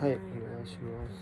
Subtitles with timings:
[0.00, 0.18] はい、お願
[0.64, 1.12] いします。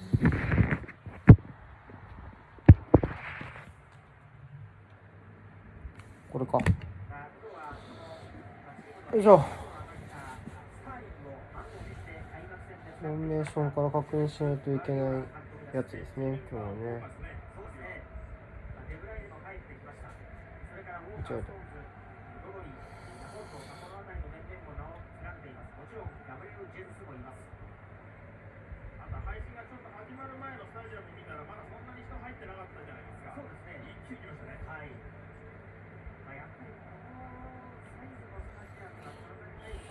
[6.33, 6.59] これか。
[9.13, 9.45] よいしょ。
[13.01, 15.24] フォーメーションから確認しないといけない
[15.74, 17.02] やつですね、今日はね。
[21.28, 21.61] 間違えた。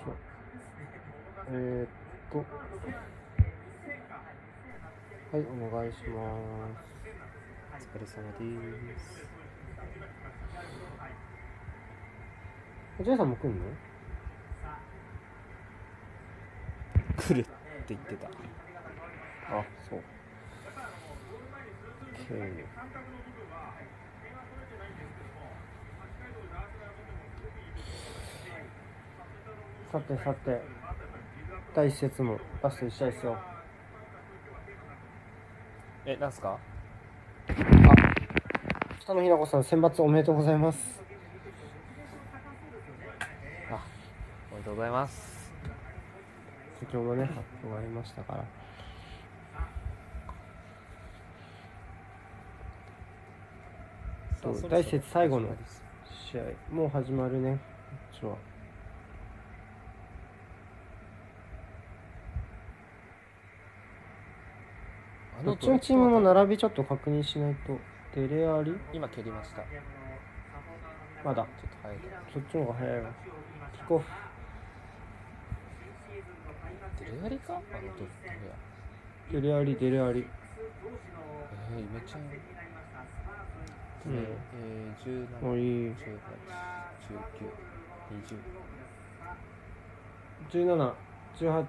[0.04, 0.16] そう
[1.52, 1.88] えー、っ
[2.32, 2.38] と。
[5.32, 7.84] はい、お願いします。
[7.94, 9.28] お疲れ様です。
[13.04, 13.66] ジェイさんも来んの？
[17.18, 17.50] 来るって
[17.90, 18.28] 言ってた。
[18.28, 18.32] あ、
[19.90, 20.00] そう。
[22.32, 22.64] OK。
[29.92, 30.62] さてさて、
[31.76, 33.38] 第一節もラスト1試合ですよ。
[36.12, 36.58] え、なんすか？
[37.48, 37.54] あ、
[39.00, 41.00] 北野日な子さん、選抜おめでとうございます。
[43.70, 43.86] あ、
[44.52, 45.52] おめでとうございます。
[46.80, 48.46] 先ほどね、発表がありましたから。
[54.42, 55.50] そうさあ第一節最後の
[56.32, 56.44] 試合、
[56.74, 58.49] もう始まるね、こっちは。
[65.46, 67.78] どっちのチームの並びちょっと確認しないと。
[68.16, 68.74] デレアリ？
[68.94, 69.62] 今蹴りました。
[69.62, 69.66] ちょ
[71.24, 71.44] まだ。
[71.44, 72.04] っと早いか。
[72.34, 73.10] そっちの方が早いわ。
[73.74, 74.06] キックオフ。
[77.00, 77.54] デレアリか？
[77.54, 78.56] あのどどれや。
[79.32, 80.20] デレアリ、デレアリ。
[80.20, 82.22] えー、めちゃん。
[82.22, 82.24] う
[84.12, 85.64] んえー、17、もういい。
[85.92, 85.96] 18、
[87.10, 87.54] 19、
[88.26, 88.40] 20。
[90.52, 90.94] 17、
[91.38, 91.68] 18、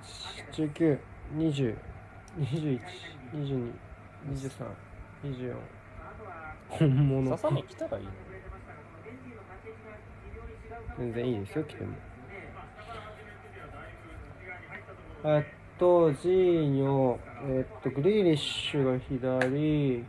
[0.52, 0.98] 19、
[1.36, 1.76] 20、
[2.38, 2.80] 21、
[3.32, 3.72] 22、
[4.28, 4.66] 23、
[5.24, 5.54] 24。
[6.68, 7.30] 本物。
[7.36, 8.10] ささみ来たらいいの
[10.98, 11.94] 全然いいですよ、来ても。
[15.24, 20.04] えっと、ジーニョ、えっと、グリーリッシュが左、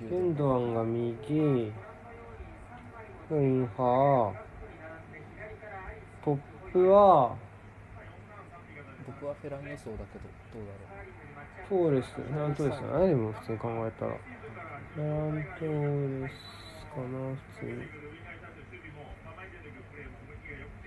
[0.00, 1.72] ゲンドアンが右、
[3.28, 6.38] フインハー、トッ
[6.72, 7.36] プは、
[9.06, 10.24] 僕はフェラン予想だけど、
[10.54, 11.15] どうだろう。
[11.68, 14.12] トーレス、フェラントーレスじゃないでも普通に考えたら。
[14.94, 16.32] フェラントーレス
[16.94, 17.72] かな、普通に。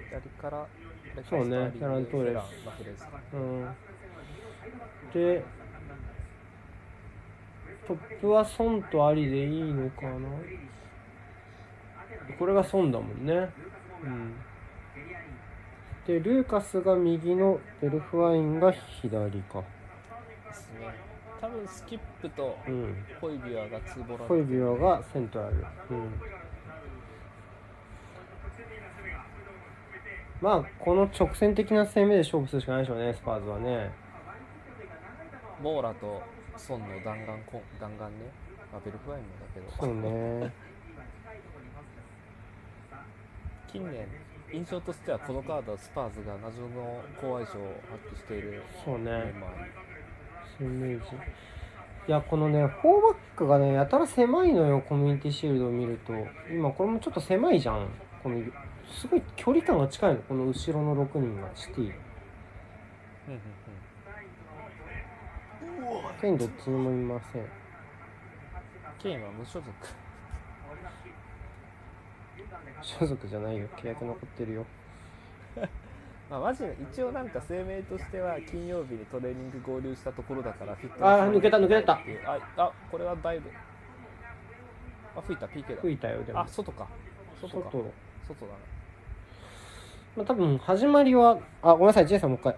[0.09, 0.67] 左から、
[1.29, 3.67] そうねフェラントーレスうん。
[5.13, 5.43] で、
[7.85, 10.29] トップはソンとアリでいいのかな
[12.37, 13.49] これがソンだもんね。
[14.03, 14.33] うん。
[16.07, 19.63] で、ルーカスが右のベルフワインが左か。
[21.41, 22.95] 多分スキップとうん。
[23.21, 25.55] ホイビュアがツーボラホイビュアがセントラル。
[25.55, 25.65] うん。
[30.41, 33.91] まあ、この直線的な攻めで勝負するしかないでしょうね、スパーズはね。
[35.61, 36.21] モーラと
[36.55, 37.43] ソンの弾丸
[37.79, 38.31] 弾丸ね。
[38.71, 39.71] まあ、ベルフワインもだけど。
[39.77, 40.53] そうね。
[43.71, 44.07] 近年
[44.51, 49.33] 印象としてはこのカードはスパーズが謎の好相性を発揮しているそうね。
[50.59, 51.05] イメージ。
[52.07, 52.75] いや、このね、4バッ
[53.35, 56.13] クがね、やたら狭いのよ、コミュニティシールドを見ると。
[56.51, 57.87] 今、これもちょっと狭いじゃん。
[58.23, 58.41] この
[58.91, 61.93] すごい距離感が近いの、この後ろの6人が、シティ。
[66.19, 67.45] ケインどっちにもいません。
[68.97, 69.71] ケインは無所属
[72.81, 74.65] 所属じゃないよ、契約残ってるよ。
[76.29, 81.93] まあマジで一応なんか声明としては金曜日にトレーニング合流したところだからフィットあー抜けた抜けた。
[81.93, 83.49] ああこれはだいぶ。
[85.15, 85.81] あ吹いた PK だ。
[85.81, 86.41] 吹いたよ、でも。
[86.41, 86.47] あ。
[86.47, 86.87] 外か。
[87.41, 87.71] 外か。
[87.71, 87.83] 外。
[88.27, 88.59] 外だね
[90.15, 92.55] まあ、多分始まりは、あ、ごめんなさい、ジェイさんもう一回。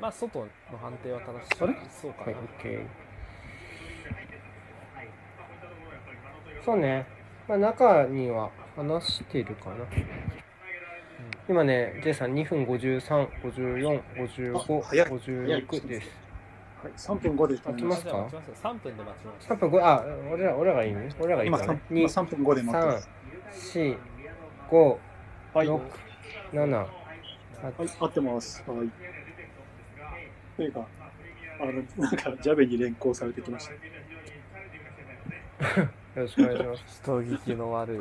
[0.00, 1.26] まあ外の判定は正
[1.56, 1.62] しい。
[1.62, 1.72] あれ？
[1.72, 2.86] はい、そうかな、OK。
[6.64, 7.06] そうね。
[7.48, 9.76] まあ、中には話してるかな。
[11.48, 16.10] 今ね、J さん2分53、54、55、あ早い早い56です。
[16.82, 18.30] はい、3分5で待ちますよ
[18.62, 20.94] 3分で待ちます3分5、あ、俺ら、俺らがいい？
[20.94, 21.08] ね。
[21.18, 23.78] 俺らがいい今からね 3, 今3分5で待ってます。
[23.78, 23.98] 4、
[24.70, 24.98] 5、
[25.54, 25.66] はい。
[25.66, 25.80] 6は、
[26.52, 28.62] 7、い、合ってます。
[28.66, 28.90] はい。
[30.56, 30.86] というか、
[31.60, 33.72] あの、なんか、ジャベに連行されてきました。
[36.18, 36.82] よろしくお願いします。
[37.02, 37.98] 人聞きの悪い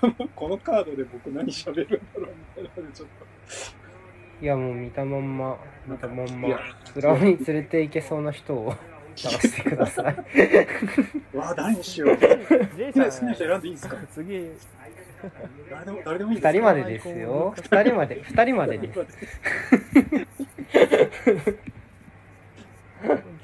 [0.00, 3.08] この、このカードで僕何喋るんだろうみたいなので、ちょっ
[4.40, 8.74] いや、もう見たまんま、見たまんまいや、スラムに連れて行けそうな人を
[9.16, 10.14] 探してください。
[11.32, 12.16] と、わあ、誰にしよう。
[12.16, 12.26] 好き
[12.98, 13.96] な好きな人選んでいいですか？
[14.14, 14.50] 次
[15.70, 17.54] 誰でも、誰でもいいです二人までですよ。
[17.56, 19.00] 二人まで、二人までです。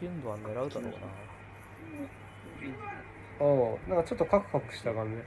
[0.01, 1.24] 限度は狙うだろうな
[3.41, 5.23] おなんかちょっとカクカクした画面。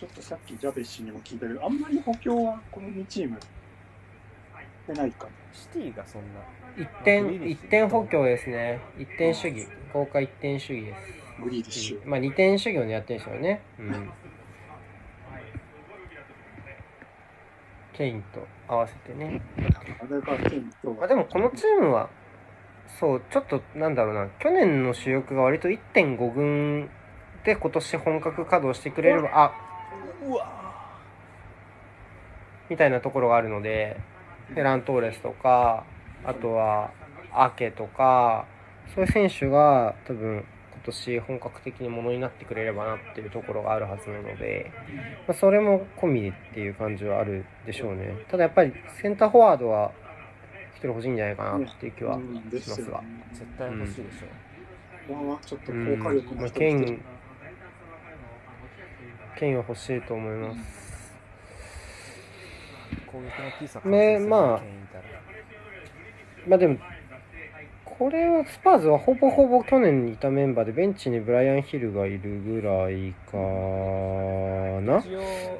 [0.00, 3.38] ちょっとさっきジャベ氏にも聞いたけど、あんまり補強はこの2チーム、
[4.86, 5.28] 出ないか。
[5.52, 6.40] シティがそんな
[6.76, 8.80] 一点、一点補強ですね。
[8.98, 9.66] 一点主義。
[9.92, 11.42] 公開一点主義です。
[11.42, 12.08] グリーディッシュ。
[12.08, 13.60] まあ二点主義を狙ってるんですよね。
[13.78, 14.10] うん。
[17.92, 19.42] ケインと合わせてね。
[21.02, 22.08] あでもこのチームは、
[22.98, 26.90] そう、ちょっとなんだろうな、去年の主力が割と1.5軍
[27.44, 29.52] で今年本格稼働してくれれば、あ
[30.26, 30.58] うわ。
[32.68, 33.96] みたいなところがあるので、
[34.48, 35.84] フェラントーレスとか、
[36.24, 36.90] あとは
[37.32, 38.46] アケとか、
[38.94, 44.72] そういう選手が多分今年本格的にものになってくれればなっていうところがあるはずなので、
[45.26, 48.16] まあ、それも込みでっていう感じはあるでしょうね。
[48.30, 49.92] ただやっぱりセンターフォワードは
[50.78, 52.48] 一人欲しいんじゃないかなっていう気はうん。
[52.50, 53.02] ですよしますが。
[53.02, 53.08] ね。
[53.32, 54.26] 絶対欲しいでしょ、
[55.12, 57.02] ここはちょっとうん効果力まあ、の人ケイン、
[59.36, 61.18] ケインは欲しいと思います。
[63.10, 64.62] 攻撃のピースはねまあ。
[66.46, 66.78] まあでも、
[67.84, 73.36] これはスパーズはほぼほぼ去年にいたメンバーでベンチにブライアン・ヒルがいるぐらいか
[74.80, 75.02] な。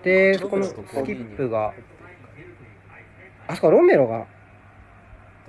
[0.04, 0.74] で、このス
[1.04, 1.74] キップが、
[3.48, 4.26] あ、そっか、ロメロが、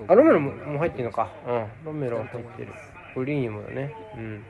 [0.07, 1.31] あ、ロメロももう入ってるのか。
[1.45, 2.73] うん、ロメロは入ってる。
[3.15, 3.93] ブリーニもだね。
[4.15, 4.43] うん。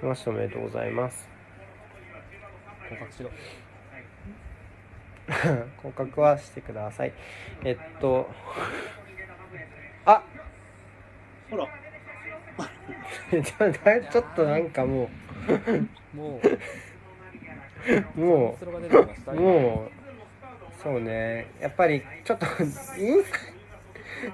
[0.00, 1.28] 来ました、おめでとうございます。
[2.90, 3.30] 降格しろ。
[5.82, 7.12] 降格はしてください。
[7.64, 8.28] えっと、
[10.04, 10.22] あ
[11.50, 11.68] ほら、
[13.30, 15.08] ち ょちょっとなんかも
[16.14, 16.40] も
[18.16, 18.58] う、もう。
[18.58, 19.32] スロが出てきました。
[19.32, 22.46] う、もう、そうね、やっぱりちょっと、
[22.98, 23.24] イン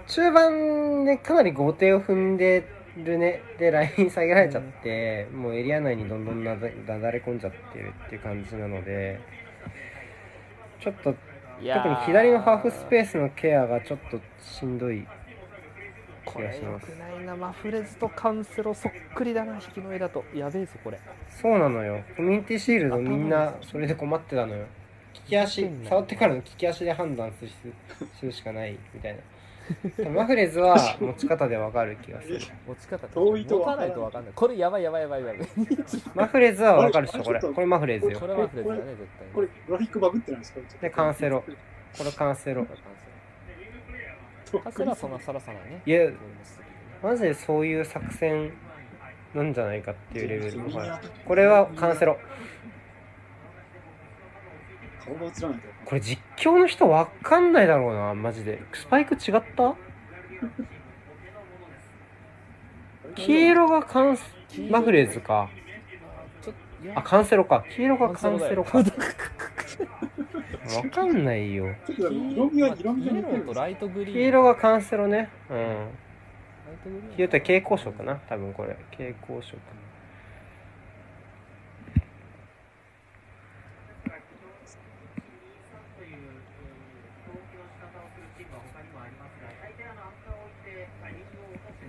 [0.07, 2.65] 中盤でかなり後手を踏んで
[2.97, 3.43] るね。
[3.59, 9.21] で、ライン 下げられちゃって、もうエリア内にどんどんなだなだれ込んじゃってるっていう感じなので、
[10.81, 11.15] ちょっと、
[11.61, 15.07] 特に左のハーフスペースのケアがちょっとしんどい
[16.25, 16.99] 気これよがしますく。
[16.99, 21.01] ないなマフレズとカンセロそっくりだな引きの絵だとやべえぞこれ
[21.31, 22.03] そうなのよ。
[22.17, 24.67] コミュニティシールドみんなそれで困ってたのよ。
[25.15, 29.19] 利き足、触ってからの利き足で判断するしかないみたいな。
[30.15, 32.39] マフレーズは持ち方でわかる気がする。
[32.67, 35.39] 持ち方遠いと持たわからないとわかんないこれやばいやばいやばいやばい
[36.15, 37.41] マフレーズはわかるでしょ、これ。
[37.41, 38.19] これマフレーズよ。
[38.21, 40.61] これはマフレズだね絶対にこれ、グラフィックバグってないですか？
[40.81, 42.67] でカンセロこれカンセロ。
[44.63, 46.11] カンセロはそんなさらさないねいや、
[47.03, 48.53] マジでそういう作戦
[49.35, 50.59] なんじゃないかっていうレベル
[51.27, 52.19] これはカンセロ。
[55.05, 55.69] 顔が映らないと。
[55.89, 58.61] これ実況の人わかんないだろうな、マジで。
[58.75, 59.75] スパイク違った？
[63.17, 64.23] 黄色がカンス、
[64.71, 65.49] マフレーズか。
[66.95, 67.65] あ、カンセロか。
[67.75, 68.79] 黄色がカンセロか。
[68.85, 68.85] わ
[70.93, 71.75] かんないよ。
[71.87, 71.95] 黄
[74.27, 75.31] 色がカンセロね。
[75.51, 75.89] うん。
[77.17, 78.17] 黄色って蛍光色かな？
[78.29, 78.77] 多分これ。
[78.91, 79.57] 蛍光色。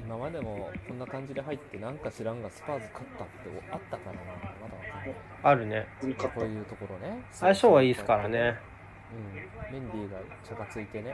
[0.09, 3.33] 今までもこんな感じで入ってなんか知らんがスパーズ勝ったって
[3.71, 4.21] あったからな
[4.59, 5.85] まだわかんないあるね。
[6.01, 8.57] こういうところね相性はいいですからね。
[9.13, 11.11] うんメンディーが茶がついてね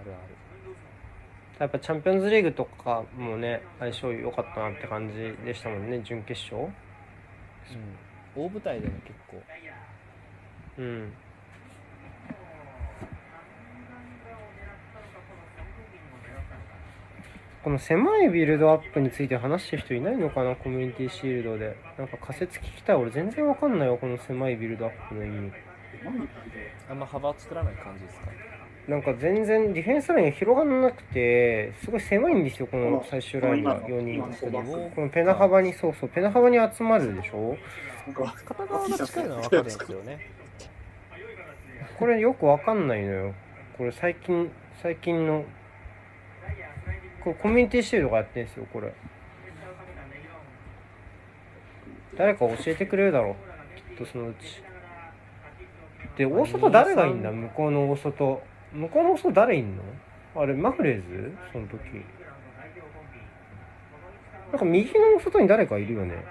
[0.00, 0.36] あるある
[1.58, 6.62] やっぱチャンピオンズリーグとかもね、相性良かったなって感じでしたもんね、準決勝。
[6.62, 6.70] うん
[8.36, 9.42] 大舞台でも結構
[10.78, 11.12] うん。
[17.62, 21.76] この狭いビルドアップについて話してる人いないのかなコミュニティシールドで。
[21.98, 22.96] なんか仮説聞きたい。
[22.96, 25.52] 俺全然わかんないわ、この狭いビルドアップの意味。
[26.02, 26.28] 何
[26.88, 28.26] あんま幅を作らない感じですか？
[28.88, 37.56] なんか全然ディフェンスラインが広がらなくてすごい狭いんですよこの最終ラインが4人今のフォーバックこのペナ幅にそうそうペナ幅に集まるでしょ？
[38.06, 40.30] なんか片側が近いのは分かるんですよね
[41.98, 43.34] これよくわかんないのよ
[43.76, 44.50] これ最近
[44.82, 45.44] 最近の
[47.22, 48.92] これコミュニティシールドがやってんですよこれ。
[52.16, 53.34] 誰か教えてくれるだろう
[53.94, 54.62] きっとそのうち。
[56.16, 57.30] で大外誰がいいんだ？
[57.30, 59.82] 向こうの大外向こうの大外誰いんの？
[60.36, 61.32] あれマフレーズ？
[61.52, 61.78] その時。
[64.50, 66.24] なんか右の大外に誰かいるよね。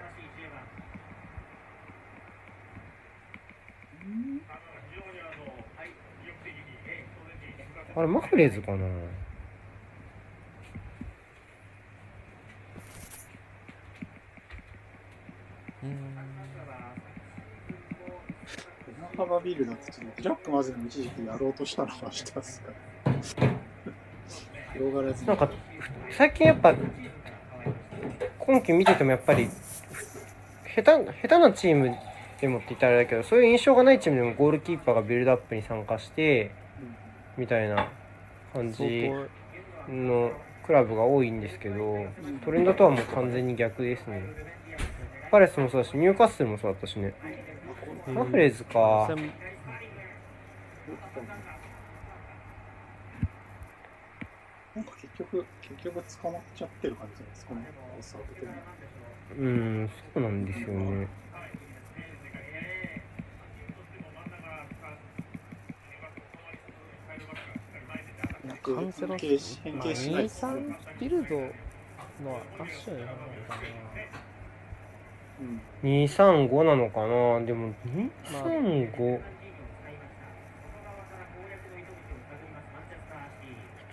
[7.95, 8.87] あれマフレーズかな？
[15.83, 15.89] うん。
[15.89, 15.95] ペ
[19.17, 22.71] ナハバビルだってちょっとジャックまずの一時期やろうとしたのはしたっすか
[24.73, 25.49] 広がらずなんか
[26.11, 26.75] 最近やっぱ
[28.39, 29.49] 今季見ててもやっぱり
[30.75, 31.95] 下手下手なチーム
[32.41, 36.51] でもって言ったらあれだけどそういう印象がないチームでもゴールキーパーがビルドアップに参加して
[37.37, 37.89] みたいな
[38.53, 39.09] 感じ
[39.89, 40.31] の
[40.65, 42.05] クラブが多いんですけど
[42.45, 44.23] トレンドとはもう完全に逆ですね。
[45.31, 47.13] パレスもそうだしニューカッスルもそうだったしね。
[48.07, 48.15] うん。
[48.15, 49.05] マフレーズか。
[49.07, 49.31] 専
[54.75, 57.61] なんか結局、結局捕まっちゃってる感じないですかね、
[59.37, 61.07] うんそうなんですよね。
[68.61, 70.23] カンセロ変形し変まあ、形しない。
[70.23, 71.35] です23ビルド
[72.23, 74.28] のアッシュになるのかうん
[75.83, 77.39] 235なのかな？
[77.45, 77.73] でも
[78.25, 79.19] 235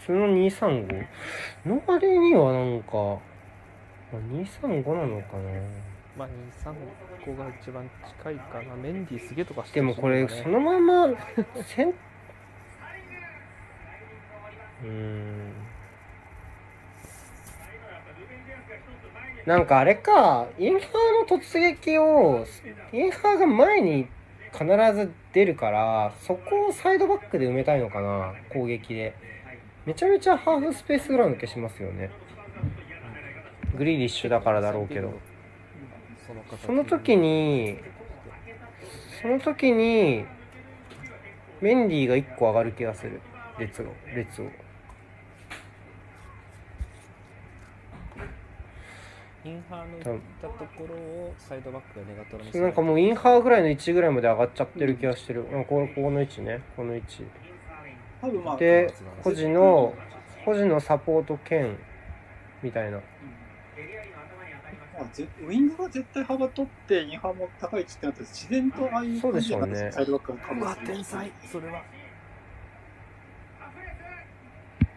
[0.00, 1.06] 普通の235
[1.66, 5.42] の割にはなんかまあ235なのかな？
[5.52, 5.60] な
[6.16, 6.28] まあ
[7.26, 7.88] 235が一番
[8.22, 8.74] 近いかな。
[8.76, 11.08] メンディーすげえとかしてでもこれそのまま
[11.64, 15.52] せ んうーん
[19.46, 22.44] なんかあれかインハーの突撃を
[22.92, 24.08] インハーが前に
[24.52, 29.14] 必ず出るからそこをサイドバックで埋めたいのかな攻撃で。
[29.86, 32.10] めちゃめちゃハーフスペース裏抜けしますよね。
[33.76, 35.12] グリーリッシュだからだろうけど。
[36.66, 37.78] その時に
[39.22, 40.24] その時に
[41.60, 43.20] メンディーが1個上がる気がする。
[43.60, 44.65] 列を列を。
[49.46, 56.62] インハーの行ったところをサイドバックがネガトロになんかもうインハーぐらいの位置ぐらいまで上がっちゃってる気がしてる、うん、ここの位置ね。
[56.74, 57.24] この位置。
[58.20, 59.94] 多分まあ、で保持の
[60.44, 61.76] 保持のサポート兼
[62.62, 62.98] みたいな。
[64.98, 69.72] まあ、ぜウィングが絶対幅取って、インハーも高い位置ってなったら、自然とああいうそうでしょうね。
[69.72, 71.72] 感じになってサイドバックがカうわ天才それは。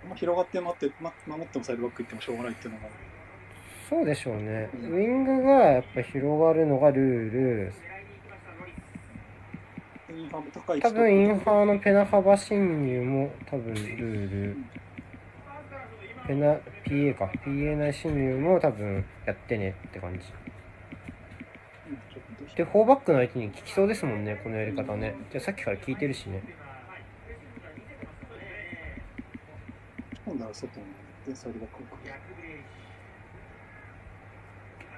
[0.08, 2.88] まあ、広がって待って、ま、守ってもサイドバック行ってもしょうがないっていうのが、
[3.89, 4.69] そうでしょうね。
[4.74, 7.74] ウィングがやっぱ広がるのがルール。
[10.79, 14.58] 多分インハーのペナ幅侵入も多分ルール。
[16.27, 16.53] ペナ
[16.86, 17.31] PA か。
[17.43, 20.19] PA 内侵入も多分やってねって感じ。
[22.55, 25.15] で4バックの相手に効きそうですもんねこのやり方ね。
[25.31, 26.43] じゃあさっきから聞いてるしね。
[30.25, 30.86] 今度は外に
[31.25, 32.59] でサイドバックを送る。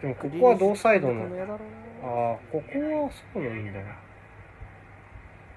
[0.01, 1.23] でもここは同サイドの。
[2.03, 3.79] ああここはそうなんだ。
[3.79, 3.85] こ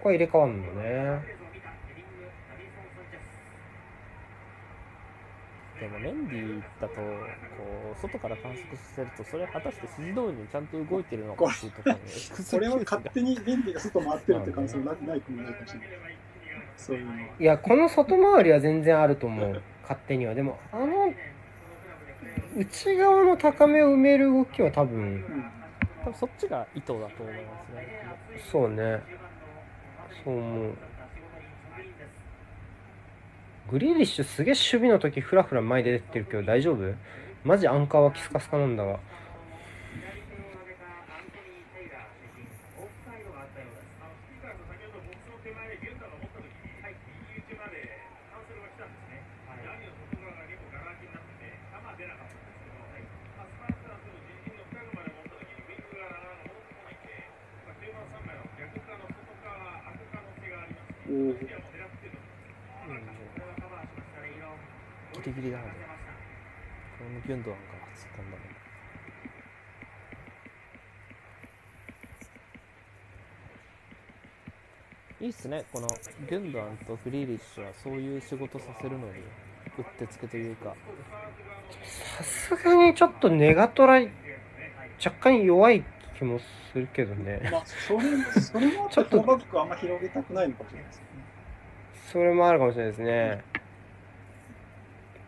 [0.03, 1.35] こは入れ替わんのね。
[5.81, 7.03] でもメンディーだとこ
[7.97, 12.01] う外から観測させるとそれ果たして筋通りにちゃんと動いてるのかっていうところに
[12.51, 15.89] これは勝手にベンディが外回ってるって感想なないかもないかもしれない。
[16.77, 17.13] そういうの。
[17.13, 17.19] は。
[17.41, 19.63] いやこの外回りは全然あると思う。
[19.83, 20.35] 勝手には。
[20.35, 21.13] でもあの
[22.57, 25.51] 内側の高めを埋める動きは多分うん。
[26.05, 27.11] 多分そっちが意図だと思いま
[27.67, 28.41] すね。
[28.51, 29.03] そうね。
[30.25, 30.75] そう思う。
[33.71, 36.95] グリーリッシュすげえ守備の時フラフラ前で出てるけど大丈夫？
[37.45, 39.01] マジアンカーはキスカスカなんだが
[61.35, 63.15] うん
[65.23, 68.55] ギリギリなのでこれもギュンドアンから突っ込んだので
[75.25, 75.65] いいっすね。
[75.73, 75.89] この
[76.29, 79.13] ギュンドアンとグリーリッシュはそういう仕事させるのに
[79.79, 80.75] うってつけというか。
[81.83, 84.03] さすがにちょっとネガトラ
[85.03, 85.83] 若干弱い
[86.19, 87.49] 気もするけどね。
[87.51, 88.01] まあ、それ、
[88.41, 89.19] それもちょっと
[89.61, 91.14] あんま広げたくないのかもしれないですね。
[92.15, 93.43] それもあるかもしれないですね。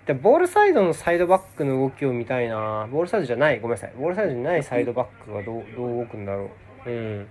[0.07, 2.87] でボールサイドのサイドバックの動きを見たいな。
[2.93, 3.59] ボールサイドじゃない。
[3.59, 3.93] ごめんなさい。
[3.99, 6.49] ボールサイドじゃないサイドバックがどうどう動くんだろ
[6.87, 6.88] う。
[6.88, 7.26] うん。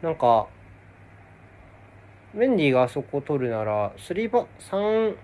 [0.00, 0.46] なんか
[2.34, 5.16] メンディーがあそこを取るなら3バ3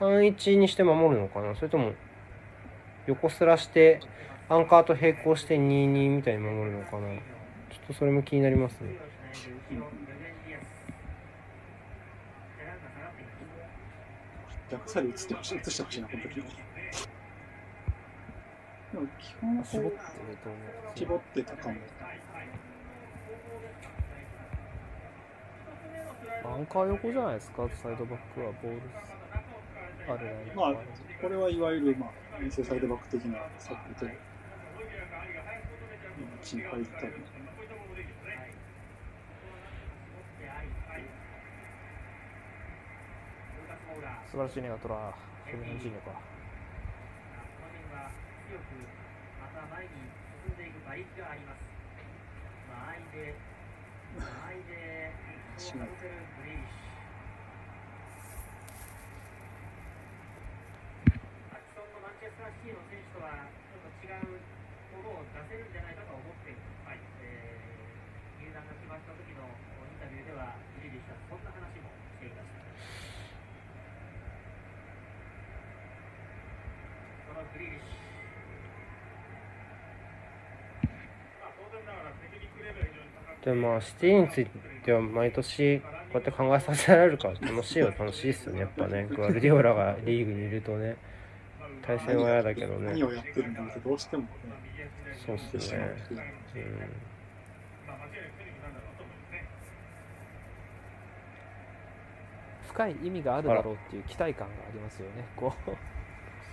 [0.00, 1.54] 3-1にして守るのかな？
[1.54, 1.92] それとも
[3.06, 4.00] 横すらして
[4.48, 7.06] アンカーと並行して2-2みたいに守るのかな？
[7.70, 8.96] ちょっとそれも気になりますね。
[14.70, 16.42] 逆サイド移ってほしい、移してほしいな、この時に。
[18.92, 19.98] でも基本は絞って
[20.94, 21.74] 絞ってたかも。
[26.44, 28.80] アンカー横じゃないですかサイドバックはボール
[30.08, 30.74] あるないまあ、
[31.20, 34.06] これはいわゆる、まあ、遠征サイドバック的なサックと、
[36.42, 37.12] 心配だったり。
[44.36, 45.16] 素晴らしいネガトラ
[45.48, 46.20] フェミニンジーニョか強
[48.60, 48.68] く
[49.40, 50.12] また前に
[50.44, 51.64] 進んでいく馬力があります。
[52.68, 53.32] 間合いで、
[54.20, 55.08] 間合いで、
[55.56, 61.56] しまうボールを受けるグリーシュ。
[61.56, 64.36] アキソンのマンチェスターシティの選手とはちょっと違う
[65.00, 66.60] ものを出せるんじゃないかと思っている。
[66.84, 67.00] はい。
[67.24, 69.56] えー、入団が決まった時のイ
[69.96, 71.88] ンタビューでは、グリーリッシュはそんな話も
[72.20, 72.60] していました。
[77.36, 83.44] のグリーリッシュ。
[83.44, 84.46] でもまあシティについ
[84.84, 88.60] ては毎年こうやって考えさせられるから楽しいは楽しいですよね。
[88.60, 89.06] やっぱね。
[89.08, 90.96] グアルディオラがリーグにいるとね。
[91.82, 92.86] 対戦は嫌だけどね。
[92.92, 94.28] 何をやってるんだろうとどうしてもね、
[95.24, 95.60] そうっすね。
[95.60, 95.92] しまうっ
[96.52, 97.06] ていううん
[102.76, 105.24] 深い意味があるだろうっていう期待感がありますよね。
[105.34, 105.70] こう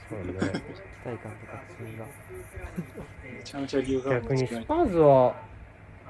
[0.10, 0.26] そうね。
[0.34, 2.06] 期待感と確信が。
[3.38, 5.36] めちゃめちゃ理由が逆にスパーズは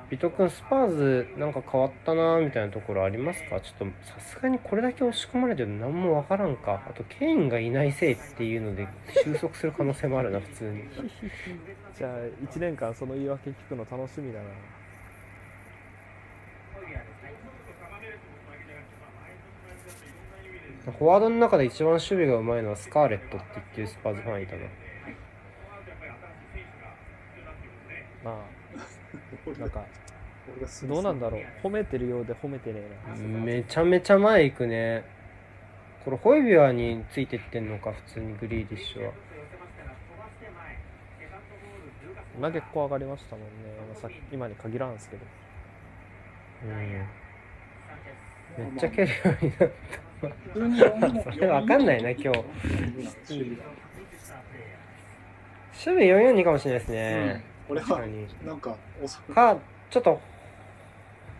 [0.09, 3.59] ビト君スパーズなんか変わったなみたいなところありますか？
[3.61, 6.83] ちょっとさすがにこれだけ押し込まれてるの何もわからんか。
[6.87, 8.87] あとケインがいないせいっていうので
[9.23, 10.83] 収束する可能性もあるな普通に。
[11.97, 14.45] じゃあ1年間その言い訳聞くの楽しみだな
[20.91, 24.61] フォワードの中で一番守備がうまいのはスカーレットって言ってるスパーズファンいたな。
[28.23, 28.35] まあ
[29.59, 29.85] なんか
[30.51, 31.41] 俺がすどうなんだろう。
[31.63, 33.15] 褒めてるようで褒めてねえな。
[33.15, 35.05] めちゃめちゃ前行くね。
[36.03, 39.13] これホイビアについてってんのか普通にグリーディッシュは。
[42.35, 43.49] 今結構上がりましたもんね、
[43.87, 45.25] まあさっき今に限らんすけど。
[46.63, 46.69] うん。
[48.57, 50.12] めっちゃ蹴るようになった
[51.23, 52.27] それわかんないな今日。
[52.27, 53.63] 守守備が
[55.83, 58.27] 備442かもしれないですね、俺は確かに。
[58.45, 59.33] なんか遅く。
[59.33, 59.57] か
[59.89, 60.21] ちょっと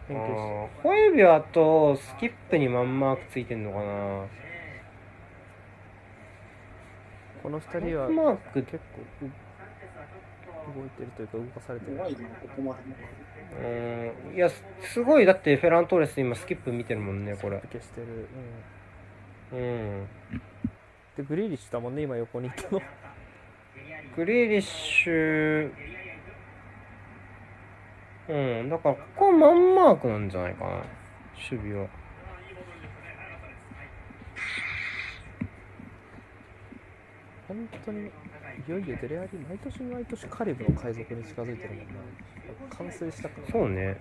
[0.10, 0.82] 勉強して。
[0.84, 4.26] ホイビアとスキップにマンマークついてんのかな。
[7.42, 8.80] この2人はマーク結
[9.20, 9.30] 構う
[10.80, 11.98] 動いてるというか動かされてる。
[13.62, 14.36] うん。
[14.36, 17.60] いやすすごいだってフェラントーレス今スキップ見てるもんねこれ。
[17.72, 18.26] 消してる、うん、
[19.54, 20.10] うん。
[21.16, 22.82] でグリーリッシュだもんね今横にいたの
[24.18, 25.72] グリーリッシュ。
[28.30, 30.72] うんだからここはマンマークなんじゃないかな。
[30.72, 30.86] 守
[31.62, 31.88] 備は。
[37.48, 38.10] 本当に
[38.68, 41.84] いよいよデレアリ毎年毎年カリブの海賊に近づいてるもんな。
[42.78, 43.52] 完成したから。
[43.52, 43.98] そうね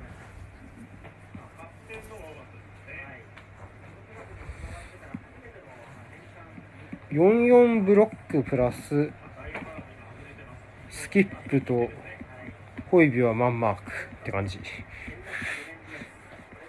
[7.12, 9.10] 44ブロックプラス
[10.88, 11.90] スキップと
[12.90, 13.84] ホイビはマンマークっ
[14.24, 14.58] て感じ。
[14.58, 14.64] フ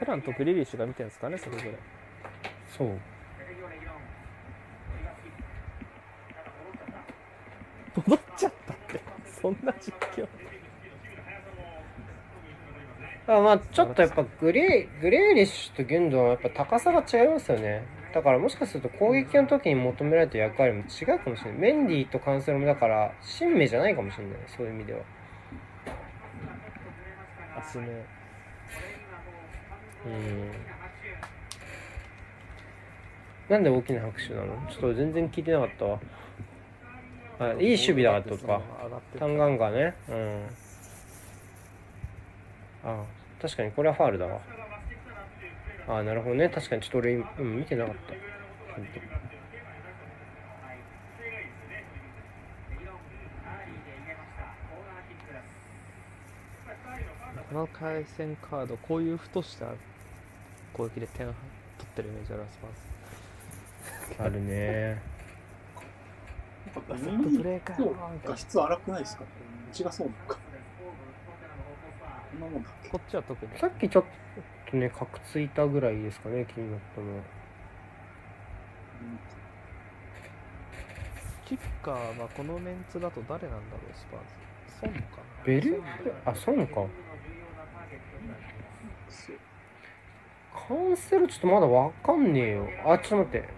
[0.01, 1.79] ェランとグリーリッシュが見てるんですかねそれぞれ。
[2.77, 2.87] そう。
[7.95, 9.01] 戻っちゃったって。
[9.41, 10.27] そんな実況。
[13.27, 21.59] あまあちょっとやっぱグレーグレーリッシュとギュンドンはやっぱ高さが違いますよねだからもしかすると攻撃の時に求められた役割も違うかもしれない。
[21.59, 24.35] メンディーとカンセロもだから新名じゃないかもしれない。
[24.55, 24.99] そういう意味では。
[27.57, 28.05] 足ね
[30.05, 30.51] うん。
[33.49, 34.55] なんで大きな拍手なの？
[34.69, 35.99] ちょっと全然聞いてなかったわ。
[37.39, 38.61] あいい守備だとか。
[38.83, 39.95] 上がってタンガンガね。
[40.07, 40.45] うん。
[42.85, 43.03] あ
[43.41, 44.39] 確かにこれはファールだわ
[45.87, 46.49] あなるほどね。
[46.49, 48.13] 確かにちょっと俺、うん、見てなかった。
[48.75, 48.99] ほんと
[57.49, 59.67] この回線カードこういうふとした
[60.73, 61.37] 攻撃で点取
[61.83, 62.57] ってるイメージあるス
[64.17, 65.01] パーズあるね。
[66.73, 67.75] なんかセットプレーか
[68.25, 69.23] 画質荒くないですか？
[69.73, 70.13] 違そうな
[72.49, 72.69] のか。
[72.91, 73.51] こっちは特に。
[73.59, 74.03] さっきちょっ
[74.73, 77.23] とねカクついたぐらいですかね気になったのは
[81.45, 84.25] キッカーはこのメンツだと誰なんだろうスパーズ。
[84.81, 85.45] ソンかな？
[85.45, 85.83] ベル
[86.25, 86.87] あそうか。
[90.67, 92.67] カンセルちょっとまだわかんねえよ。
[92.85, 93.49] あちょっと待って。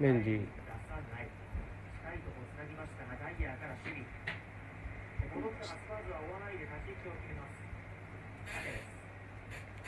[0.00, 0.63] メンディー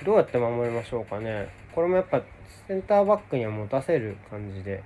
[0.04, 1.48] どうやって守りましょうかね。
[1.74, 2.22] これもやっぱ
[2.68, 4.82] センターバックには持たせる感じで。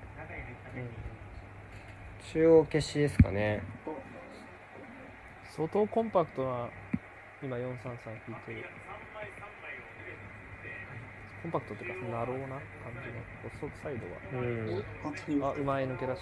[2.33, 3.61] 中央消しですかね。
[5.57, 6.68] 相当コンパクトな
[7.42, 8.64] 今433引いてる。
[11.42, 12.61] コンパクトっていうかナローな感
[13.03, 14.42] じの外サイドは。
[14.42, 15.44] うん。
[15.44, 16.20] あうまい抜け出し。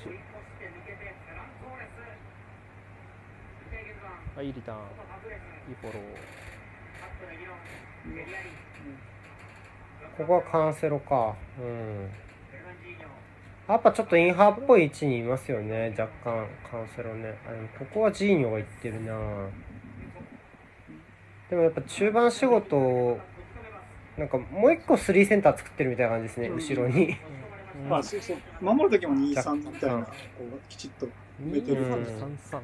[4.38, 4.78] あいいリターン。
[4.78, 4.82] い
[5.72, 6.38] いフォロー
[10.16, 11.34] ここはカンセロか。
[11.60, 12.10] うん。
[13.68, 15.94] やっぱちょっとインハーっぽい位置にいますよね。
[15.98, 17.34] 若干カンセロね。
[17.46, 19.12] あでもここはジーニョがいってるな。
[21.50, 23.18] でもやっぱ中盤仕事を
[24.16, 26.48] なんかもう一個スリーセンター作ってるみたいな感じですね。
[26.48, 27.16] 後ろに。
[27.88, 28.36] まあ、そうそう。
[28.60, 31.06] 守るときも2-3みたいな、こう、きちっと。
[31.38, 31.84] 二てる。
[31.84, 32.36] 三三。
[32.36, 32.62] 三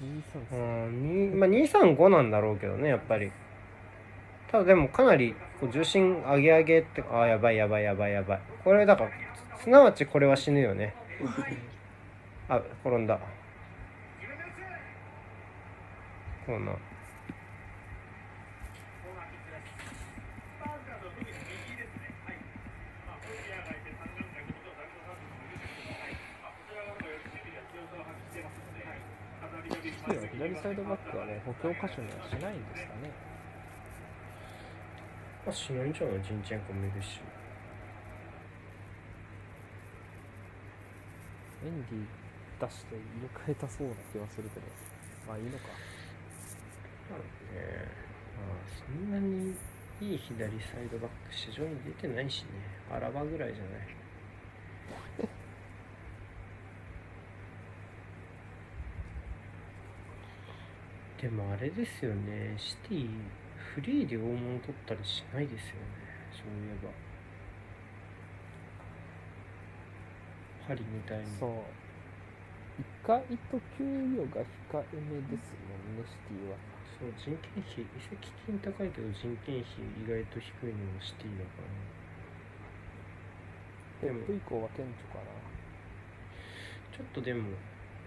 [0.00, 1.30] 二三う三ん。
[1.30, 3.30] にまあ235なんだろうけどねやっぱり
[4.50, 8.40] ただでもかなりこう重心上げ上げってあーやばいやばいやばいやばい。
[8.64, 9.10] これだから
[9.62, 10.94] すなわちこれは死ぬよね。
[12.48, 13.18] あ転んだ。
[16.46, 16.74] コーナー
[30.32, 33.29] 左サイドバックはね補強箇所にはしないんですかね
[35.50, 37.18] まあしないんじゃないジンチェンコもいるし。
[41.66, 42.06] エンディ
[42.64, 44.66] 出して入れ替えたそうな気はするけど。
[45.26, 45.66] まあいいのか。
[45.66, 45.74] ね。
[48.38, 49.56] まあそんなに
[50.00, 52.50] いい左サイドバック市場に出てないしね。
[52.88, 53.88] アラバぐらいじゃない。
[61.22, 62.54] でもあれですよね。
[62.56, 63.10] シティ
[63.74, 65.82] フリーで大物取ったりしないですよね
[66.32, 66.90] そういえば。
[70.66, 71.26] パリみたいに。
[71.38, 71.50] そう。
[72.80, 73.20] 意外
[73.50, 76.56] と給与が控えめですもんねシティは。
[76.98, 81.62] そう人件費移籍金高いけど人件費意外と低いのもシティだか
[84.02, 84.08] ら。
[84.08, 84.36] ねでも。
[84.36, 85.24] 以降は顕著かな？
[86.96, 87.54] ちょっとでも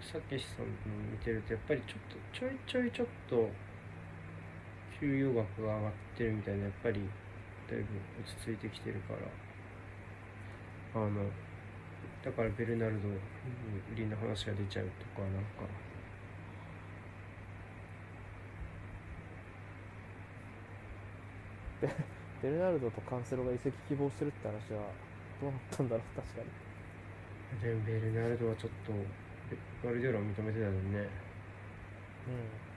[0.01, 0.73] さけしさんの
[1.11, 3.49] 見てるとやっぱりちょっとちょいちょいちょっと
[5.03, 7.01] 給与額が上がってるみたいなやっぱり
[7.69, 7.83] だいぶ
[8.23, 9.19] 落ち着いてきてるから。
[10.95, 11.09] あの
[12.23, 13.15] だからベルナルドに
[13.91, 15.67] 売りの話が出ちゃうとかなんか。
[22.41, 24.87] ベルナルドとカンセロが移籍希望してるって話は
[25.41, 26.47] どうなったんだろう確かに。
[27.61, 30.99] でもベルナルドはちょっとベガルディオラを認めてたのにね。
[30.99, 31.01] う
[32.69, 32.72] ん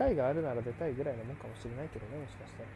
[0.00, 2.68] 機会があるなら出たいぐらいのもんかもしれないけどねもしかしたら。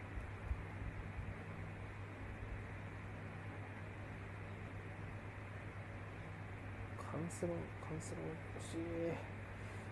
[7.10, 9.08] カンセロカンセロ欲しい。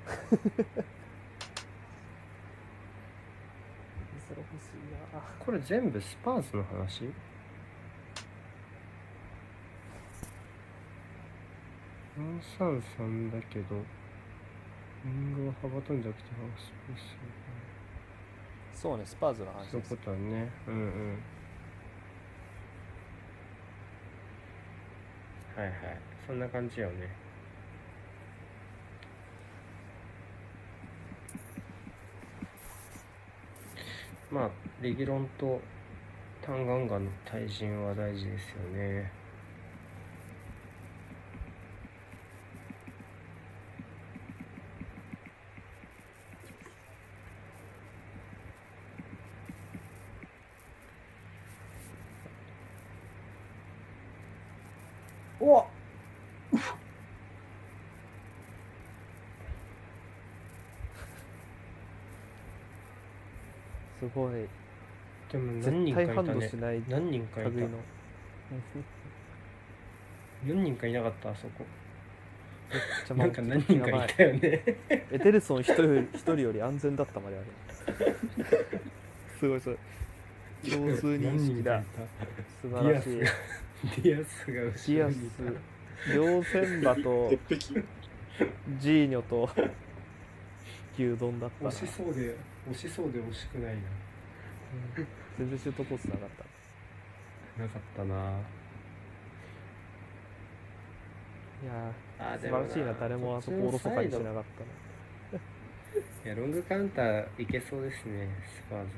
[0.05, 0.45] カン
[4.29, 5.23] セロ欲しいな。
[5.43, 7.11] これ全部スパーズの話
[12.59, 13.83] ？433だけど
[15.05, 16.97] ウィングは幅飛んじゃなくてハーフスペー
[18.77, 20.51] スそうねスパーズの話ですそういうことはね。
[20.67, 21.19] うんうん。
[25.57, 25.75] はいはい。
[26.27, 27.23] そんな感じよね。
[34.33, 35.61] まあレギュロンと
[36.41, 39.13] タンガンガの対人は大事ですよね
[55.39, 55.65] おっ
[64.01, 64.49] すごい
[65.31, 65.53] でも
[66.13, 67.51] 何絶人かい対ハンドたねしない何人かいた。
[67.51, 67.69] 類の。
[70.45, 71.65] 4人かいなかったあそこ。
[72.71, 74.63] めっちゃなんか何人かいたよね。
[75.11, 78.17] エテルソン一人より一人より安全だったまである
[79.39, 79.79] すごいすごい。
[80.71, 81.83] 共通認識だ
[82.63, 83.19] 素晴らしい。
[83.19, 87.33] ディアスがデ後ろィアスにいた両千馬と。
[88.79, 89.49] ジーニョと
[90.95, 91.69] 牛丼だったな。
[91.69, 92.35] 押しそうで
[92.71, 93.81] 押しそうで惜しくないな。
[94.99, 95.07] うん
[95.39, 96.29] 全然シュートコースなかっ
[97.57, 97.63] た。
[97.63, 98.15] なかったな。
[101.63, 102.93] いやあー素晴らしいな。
[102.95, 104.43] 誰もあそこおろそかにしなかったな
[106.25, 108.91] いやロングカウンターいけそうですねスパーズ。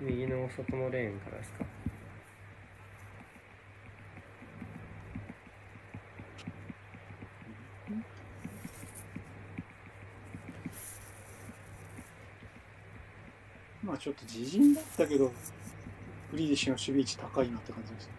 [0.00, 1.64] 右の外のレーンからですか
[13.84, 15.30] まあちょっと自陣だったけど、
[16.30, 18.12] グリーディッシュの守備位置高いなって感じですね。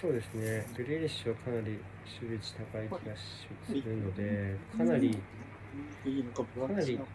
[0.00, 1.80] そうですねグレーリッシュはかなり守
[2.20, 3.20] 備位置高い気がし
[3.68, 5.16] するのでかなり
[6.04, 7.06] いいのか、ボランチなの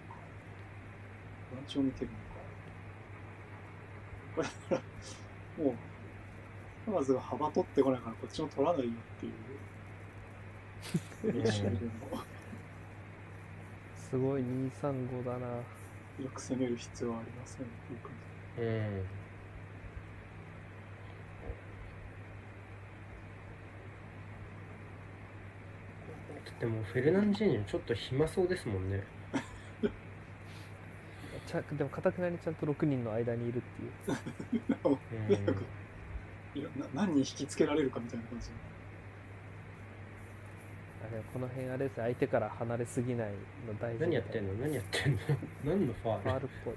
[1.55, 2.11] ランチを見てる
[4.35, 4.49] のか。
[4.69, 4.77] こ
[5.57, 5.75] れもう、
[6.85, 9.33] ファーズが幅取ってこないから、こっちも取らないよっていう。
[14.09, 15.47] すごい235だな
[16.21, 18.11] よく攻める必要はありませんっていう感
[18.57, 18.61] じ。
[18.63, 18.65] う
[19.03, 19.07] ん
[26.59, 29.03] でもフェルナンジーニョちょっと暇そうですもんね
[31.45, 33.93] ちゃでもかたくなにちゃんと6人の間にいるっていう
[34.83, 34.89] う
[35.21, 35.67] ん
[36.55, 38.49] いやな何に引きつけられるかみたいな感じ。
[41.09, 43.29] あれこの辺あれですね相手から離れすぎない
[43.65, 44.53] の大事何やってんの？
[44.55, 45.19] 何やってんの？
[45.63, 46.47] 何のファファーール？
[46.47, 46.75] ルっぽい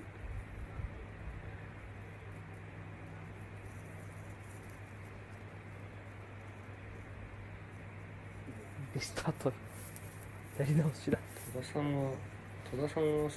[8.95, 9.53] リスタート。
[10.59, 11.19] やり直しだ
[11.55, 12.11] 戸田さんは
[12.71, 13.37] 戸田さんはシ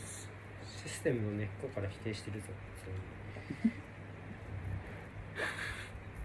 [0.89, 2.47] ステムの根っこから否定してるぞ。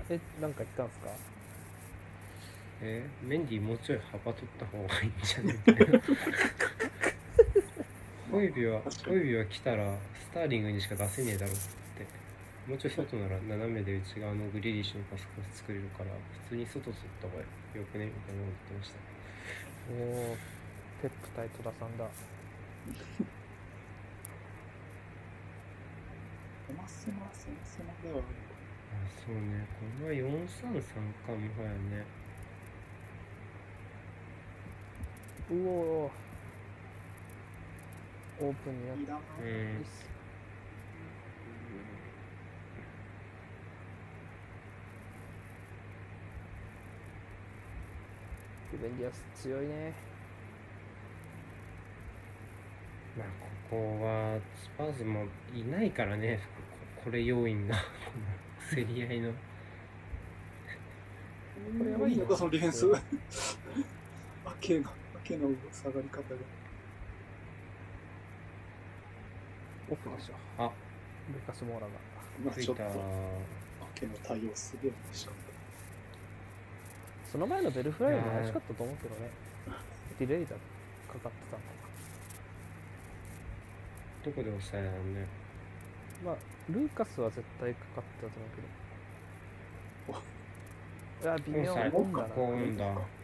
[0.10, 1.10] えなんか言ったんすか？
[2.80, 6.00] えメンディーもうちょい幅取った方がいいんじゃないみたいな
[8.30, 11.68] ホイビはホイビは来たらスターリングにしか出せねえだろって。
[12.68, 16.12] もうちょい外なら斜めで内側のグリリッシュのパスコース作れるから
[16.44, 17.46] 普通に外取った方がよ
[17.88, 19.00] くねみたいなこと言ってました。
[19.88, 20.36] お お
[21.00, 22.04] ペップ対戸田さんだ
[26.68, 28.36] 狭狭狭狭ではある。
[28.92, 29.64] あそうね。
[29.80, 32.04] これは433かもはやね
[35.50, 36.10] うおー
[38.40, 40.06] オープンになっいいなうんっす
[48.72, 49.92] ルベンディアス強いね
[53.16, 56.40] まあここはスパーズもいないからね
[57.02, 57.74] これ要因が
[58.70, 59.32] 競り合いの
[61.78, 62.86] これやばいのか、そのディフェンス。
[64.44, 64.92] アケの、ア
[65.28, 66.40] ケの下がり方が。
[69.90, 70.70] オフでしょあ
[71.32, 71.86] ルカス・モーラが。
[72.42, 72.90] まあちょっと、ついたア
[73.94, 75.32] ケの対応すげえ欲しか。
[75.32, 75.34] っ
[77.30, 79.30] その前のベルフライも怪しかったと思うけどね。
[80.18, 80.56] ディレイだ
[81.12, 81.62] かかってたの
[84.24, 85.26] どこで抑えたのね
[86.24, 86.36] まあ
[86.68, 88.62] ルーカスは絶対かかってたと思うけ
[90.12, 90.28] ど。
[91.20, 91.72] いや微妙。
[91.72, 93.17] オンサイオンだな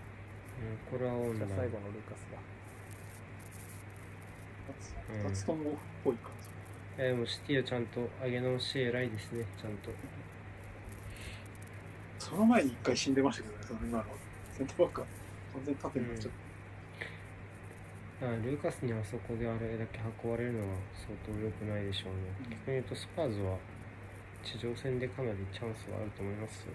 [0.90, 2.38] これはじゃあ最後のルーカスだ
[4.66, 5.14] た。
[5.14, 7.02] うん2つともオフっぽい感じ。
[7.02, 9.90] えもシティはちゃんと上げ直し偉いですねちゃんと
[12.18, 14.04] その前に一回死んでましたけどね、その今の
[14.56, 15.06] センターバックは
[15.52, 16.44] 完全に縦になっちゃって。
[18.22, 22.32] あルーカスにあそこであれだけ運ばれるのは相当良くないでしょうね。
[22.44, 23.58] うん逆に言うとスパーズは
[24.42, 26.72] 地上戦でかなりチャンスはあると思いますよ。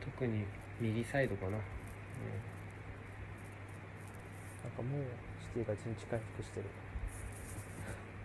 [0.00, 0.44] 特に
[0.80, 1.58] 右サイドかな。
[1.58, 2.55] うん
[4.66, 5.02] なんかもう
[5.40, 6.66] シティが陣地回復してる。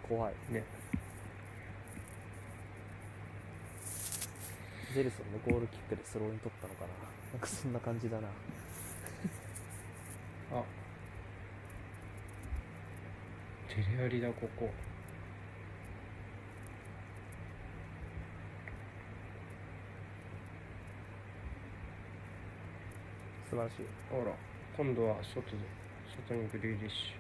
[0.02, 0.34] 怖い。
[0.50, 0.64] ね。
[4.92, 6.88] ジェルソンのゴールキックでスローに取ったのかな。
[7.32, 8.28] なんかそんな感じだな。
[10.52, 10.64] あ。
[13.70, 14.72] テレアリだここ。
[23.48, 23.86] 素晴らしい。
[24.12, 24.34] あら。
[24.76, 25.58] 今度は外で
[26.28, 27.14] 外にグリーリッシ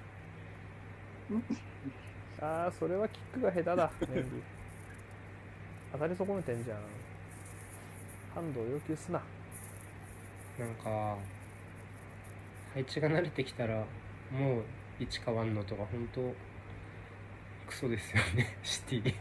[2.42, 3.92] ああそれはキックが下手だ。
[4.02, 4.26] メンディ
[5.94, 6.80] 当たり損ねてんじゃん。
[8.34, 9.22] ハンドを要求すな。
[10.58, 11.18] ュなんか
[12.74, 13.86] 配置が慣れてきたら
[14.32, 14.64] もう
[15.00, 16.34] 位置変わんのとか本当
[17.68, 18.58] クソですよね。
[18.64, 19.16] シティ。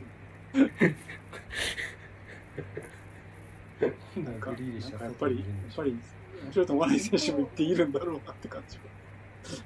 [4.25, 5.13] なんか、やっぱり、やっ
[5.77, 5.97] ぱり、
[6.43, 8.83] 面白いと思わない選手も言っているんだろうなって感じが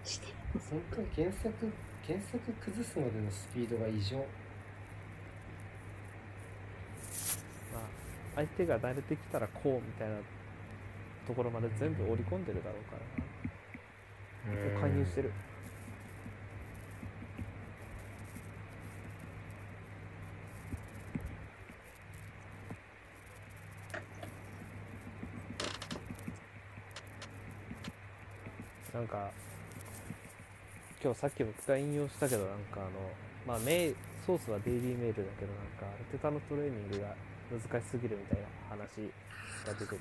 [0.05, 0.35] して。
[0.71, 1.73] 本当に原則
[2.07, 4.23] 原則崩すまでのスピードが異常ま
[7.75, 7.81] あ
[8.37, 10.17] 相手が慣れてきたらこうみたいな
[11.27, 15.33] ところまで全部織り込んでるだろうからな介入してる
[28.93, 29.33] なんか
[31.05, 32.97] 今日さっき僕が引用したけどなんかあの
[33.45, 37.13] まあメイソースはデイリーメールだけどなんかアルテタのトレーニングが
[37.53, 39.13] 難しすぎるみたいな話
[39.69, 40.01] が出て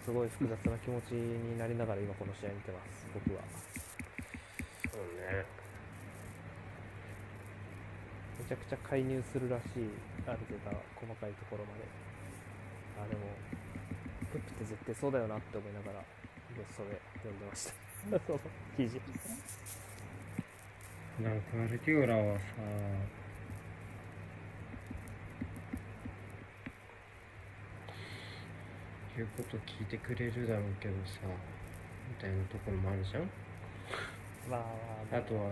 [0.00, 3.44] すごい複雑な気持ちになりながら今この試合見てます僕は。
[4.88, 5.44] そうね。
[8.40, 9.92] めちゃくちゃ介入するらしい
[10.24, 11.84] ある程度細かいところまで。
[12.96, 13.28] あでも
[14.32, 16.00] プップって絶対そうだよなって思いながら。
[16.00, 16.17] ゲ
[16.64, 17.72] ストで読んでました。
[18.26, 18.40] その
[18.76, 19.00] 記事。
[21.22, 22.42] なんかアルティオラはさ
[29.16, 33.26] 言うこと聞いてくれるだろうけどさみたいなところもあるじゃん。
[34.48, 34.60] まあ
[35.10, 35.22] まあ、あ。
[35.22, 35.50] とは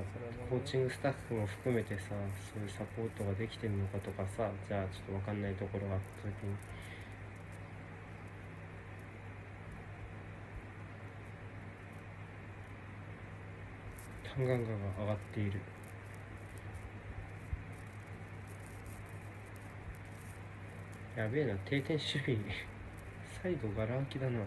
[0.49, 2.15] コーチングスタッフも含めてさ
[2.55, 6.55] そういうサポートができてるのかとかさじゃあちょっと分かんないところがあった時に
[14.37, 15.59] タンガンガが上がっている。
[21.17, 22.37] やべえな定点守備
[23.43, 24.41] サイドガラ空きだな。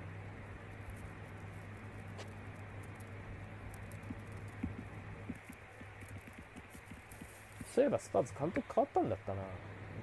[7.73, 9.41] そういえばスパーズ監督変わったんだったな。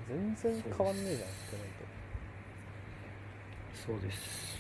[0.08, 1.60] 全然変わんねえじゃん去年
[3.86, 4.56] そうです。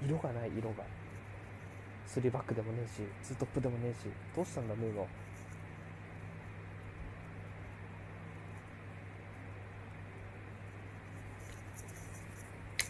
[0.00, 0.84] と色がない色が
[2.14, 4.10] 3バックでもねえし2トップでもねえし。
[4.34, 5.06] どうしたんだムーゴ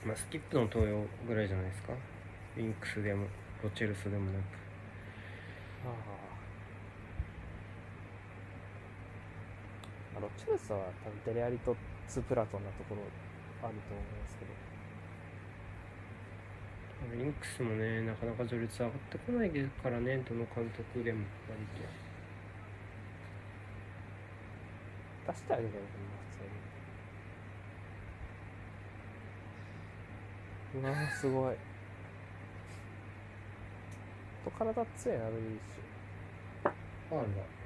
[0.07, 1.93] まあ、スキップの投与ぐらいじゃないですか。
[2.57, 3.27] ウィンクスでも
[3.63, 4.43] ロチェルスでもなく。
[5.85, 5.91] あ
[10.17, 11.77] あロチェルスは多分デレアリと
[12.09, 13.03] ツープラトンなところ
[13.63, 14.70] あると思いますけど
[17.09, 21.81] ウィンクスもねなかなか序列上がってこないからねどの監督でも割と
[25.33, 25.89] 出してあげればいいな
[26.31, 26.37] 普
[30.75, 30.83] 通に。
[30.83, 31.57] うわーすごい。
[34.45, 35.81] と体強いなルイーシ
[37.11, 37.60] ファー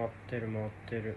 [0.00, 1.16] 回ってる回ってる。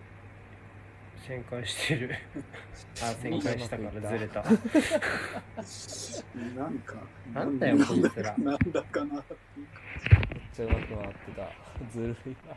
[1.25, 2.09] 旋回してる。
[3.01, 4.43] あ旋回したからずれた。
[6.59, 6.95] なんか、
[7.34, 8.38] なんだよこいつら。
[8.39, 9.13] なんだかな。
[9.15, 9.23] めっ
[10.53, 11.49] ちゃうまく回ってた。
[11.93, 12.55] ずるいな。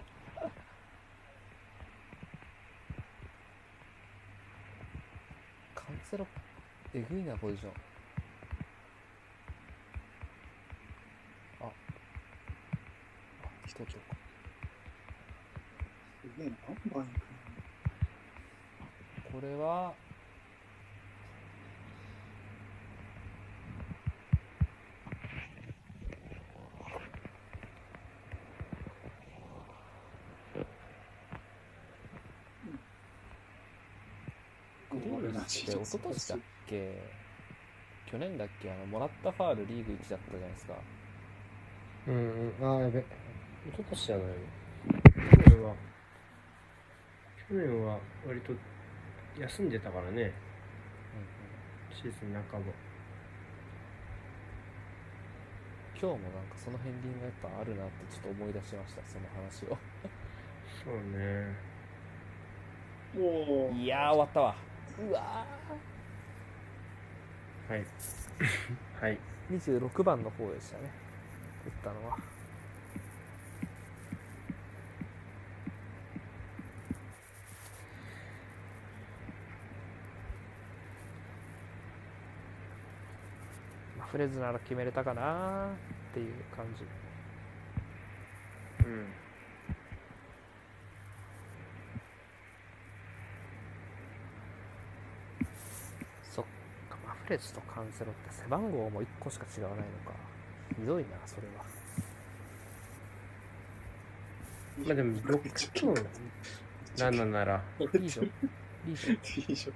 [5.77, 6.27] カンセロ
[6.93, 7.73] えぐいなポジション。
[11.61, 11.67] あ。
[11.67, 11.71] あ
[13.65, 14.17] 一つか
[16.27, 17.37] すげえな、バンバン行く
[19.33, 20.07] これはな。
[34.99, 37.03] グリーンって一昨年だっけ？
[38.11, 38.71] 去年だっけ？
[38.73, 40.75] あのもらったファールリーグ1だったじゃないですか。
[42.07, 42.15] うん
[42.61, 42.77] うん。
[42.77, 43.01] あやべ。
[43.01, 43.05] 一
[43.77, 44.35] 昨年じゃないの？
[45.45, 45.75] 去年は。
[47.49, 48.53] 去年は割と
[49.39, 50.33] 休んでたからね。
[51.93, 52.73] シーズン半ば。
[55.99, 59.79] 今日もなんかその片鱗がやっぱあるなってちょっと思い出しましたその話を。
[60.85, 61.57] そうね。
[63.15, 64.57] もう、いやー終わったわ。
[65.09, 65.47] うわ
[67.69, 67.85] はい。
[69.01, 69.19] はい。
[69.51, 70.91] ー26番の方でしたね。
[71.67, 72.19] 打ったのは
[84.17, 85.77] フレッズなら決めれたかなーっ
[86.15, 86.85] ていう感じ
[88.89, 89.07] うん
[96.31, 96.45] そっ
[96.89, 100.17] か、マフレッジとカンセロって背番号も1個しか違わないのか。
[100.75, 101.65] ひどいな、それは。
[104.87, 106.01] まあでも6と
[106.97, 107.63] 7なら
[108.01, 108.27] いいじゃん。
[108.89, 109.17] いいじゃん。
[109.41, 109.73] いいでしょ。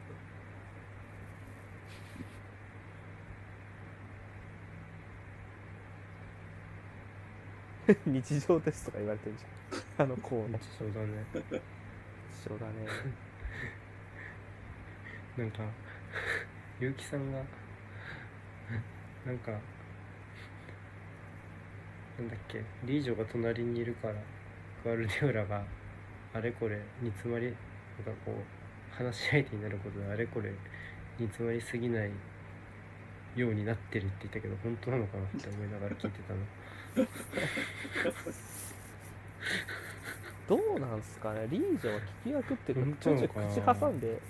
[8.06, 10.06] 日常ですとか言われてるじゃん。
[10.06, 10.58] あの子の。
[10.78, 11.24] そうだね
[12.30, 12.72] 一緒だね。
[15.36, 15.64] なんか
[16.78, 17.38] 結城さんが
[19.26, 19.58] なんかな
[22.24, 24.14] んだっけリージョが隣にいるから
[24.84, 25.64] ガルディオラが
[26.32, 27.58] あれこれ煮詰まりなんか
[28.24, 28.34] こう
[28.94, 30.50] 話し相手になることであれこれ
[31.18, 32.10] 煮詰まりすぎない
[33.36, 36.40] ようになってるって言ったけど本当なのかなって思いながら聞いてたの
[40.48, 44.20] どうなんすかね、リージョは聞き役っていか、ちょいちょ口な挟んで、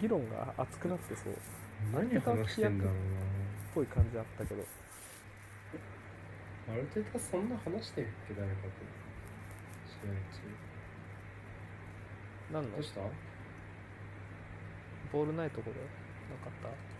[0.00, 1.32] 議論が熱くなってそう。
[1.32, 1.36] っ
[1.92, 2.94] 何話してんだろう
[3.74, 4.62] ぽい感じあったけど。
[4.62, 4.66] な
[6.74, 8.68] ある程度そんな話してるっけ誰かと
[9.88, 10.12] 試合
[12.50, 12.54] 中。
[12.54, 12.70] なんの？
[12.72, 13.00] どうした？
[15.12, 15.76] ボールないところ
[16.36, 16.97] なかった？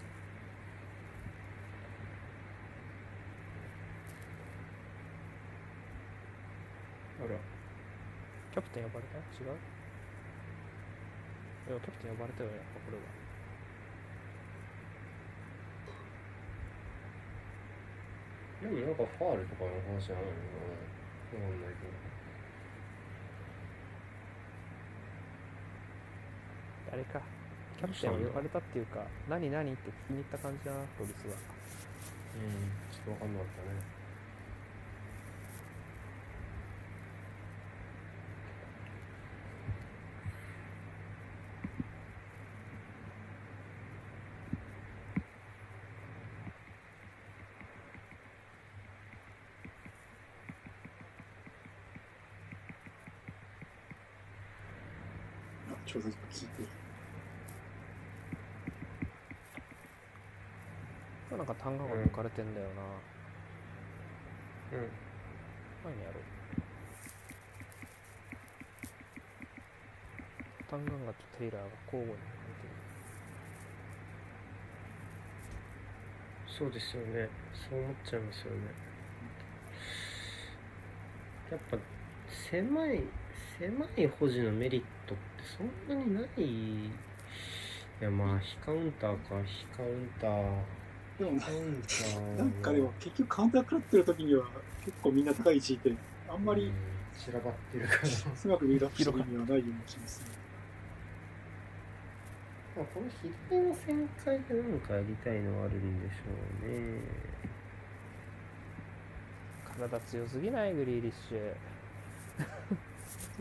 [7.19, 7.35] あら
[8.53, 9.19] キャプテン呼ばれた？
[9.19, 9.59] 違う？
[11.69, 13.03] いや、キャプテン呼ばれたよね、やっぱこれは。
[18.59, 21.95] でもなんかファールとかの話じゃないのかなわかんないけど
[26.91, 27.21] あれか。
[27.79, 31.37] キャプテンを呼ばれたっていうか、何何って聞きに行った感じだな、ロリスは。
[32.35, 33.98] うんちょっとわかんなかったね
[55.99, 56.63] あ調査聞いて
[61.31, 61.37] る。
[61.37, 62.73] なんか単眼が抜かれてんだよな。
[64.79, 64.89] うん
[65.85, 66.39] 何やろう。
[70.71, 72.19] 単眼がとテイラーが交互に抜か
[76.59, 77.31] そうですよね
[77.71, 78.59] そう思っちゃいますよね
[81.51, 81.79] やっぱ
[82.51, 83.03] 狭い
[83.59, 84.98] 狭い保持のメリットって
[85.59, 86.25] そんなにない。
[86.37, 86.91] い
[88.01, 90.63] やまあ非カウンターか非カウンター
[91.19, 92.37] でもなカウンターは。
[92.37, 94.47] なんかでも結局カウンター食らってる時には
[94.85, 95.93] 結構みんな高い位置いて、
[96.29, 96.73] あんまりうん
[97.19, 98.01] 散らばってるから。
[98.45, 100.33] うまくビルドアップする意味はないような気がする。
[102.77, 103.07] まあこの
[103.49, 106.31] 左の旋回でなんかやりたいのはあるんでしょ
[106.65, 107.03] うね。
[109.81, 111.55] まだ強すぎないグリーリッシュ。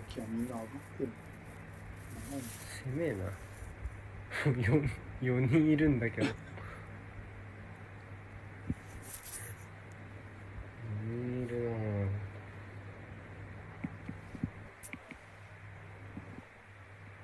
[0.10, 0.66] 時はみんな上がっ
[0.98, 1.10] てる。
[1.10, 1.27] な
[2.30, 3.26] せめえな。
[4.44, 4.90] 4,
[5.22, 6.28] 4人いるんだけど。
[6.28, 6.32] 4
[11.06, 11.78] 人いるな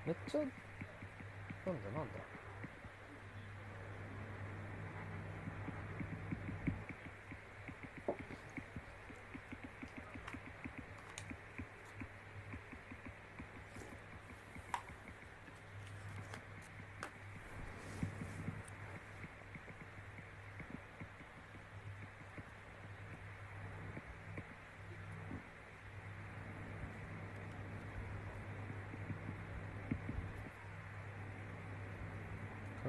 [0.06, 0.52] めっちゃなんだ
[1.66, 2.33] なんだ。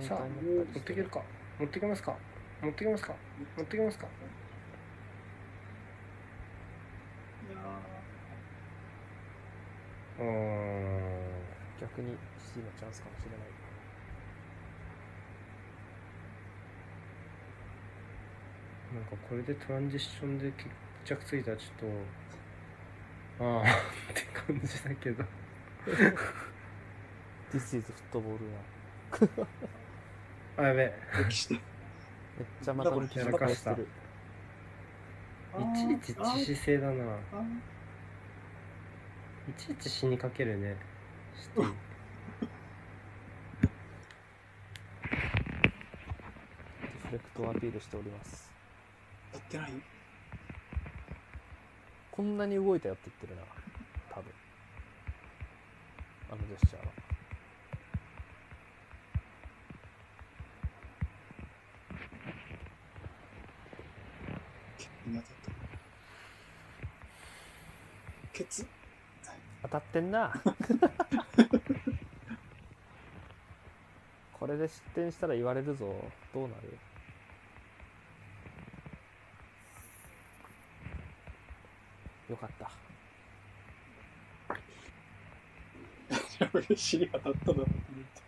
[0.05, 0.79] さあ持なって。
[0.81, 1.23] ってけるか？
[1.59, 2.17] 持ってけますか？
[2.63, 3.15] 持ってけますか？
[3.57, 4.07] 持ってけますか？
[4.07, 4.09] い
[7.53, 7.59] や
[10.19, 11.35] うーん。
[11.81, 13.39] 逆にシティのチャンスかもしれない。
[18.95, 20.69] なんかこれでトランジッションで決
[21.05, 23.63] 着ついたらちょっとああ
[24.13, 25.25] って感じだけど。
[27.53, 28.59] This is フットボールな
[30.57, 30.99] あやべえ。
[31.13, 31.55] ー、歴史で。
[32.39, 33.89] めっちゃまた抜きしてる。
[35.57, 36.95] いちいち致死性だな。
[39.49, 40.77] いちいち死にかけるね。
[47.13, 48.51] レクトをアピールしております。
[49.33, 49.71] やってない？
[52.11, 53.43] こんなに動いたよって言ってるな。
[54.11, 54.33] 多分。
[56.31, 56.93] あのジェスチャーは
[65.07, 65.69] みんな当たった。
[68.33, 68.67] ケツ。
[69.63, 70.33] 当たってんな。
[74.33, 75.87] これで失点したら言われるぞ。
[76.33, 76.77] どうなる？
[82.29, 82.73] よかった。
[86.59, 88.25] 嬉しい当たったなろうと思って。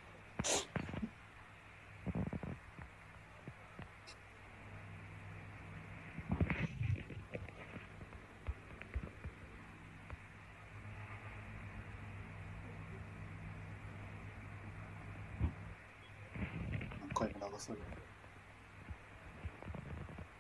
[17.01, 17.83] 何回も流される。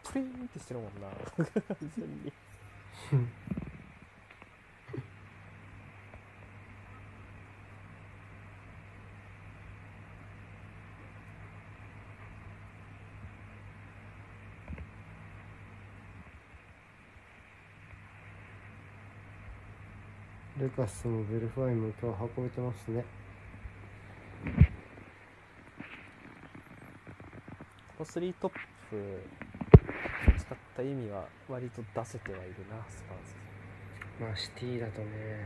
[0.05, 1.09] プリーンってしてるもんな。
[1.36, 2.32] 完全に
[20.59, 23.04] ルカスもベルファインも今日運べてますね。
[27.98, 28.52] この3トッ
[28.90, 29.45] プ
[30.39, 33.35] 使った意味は割と出せてはいるなスパーズ。
[34.20, 35.45] まあシティだとね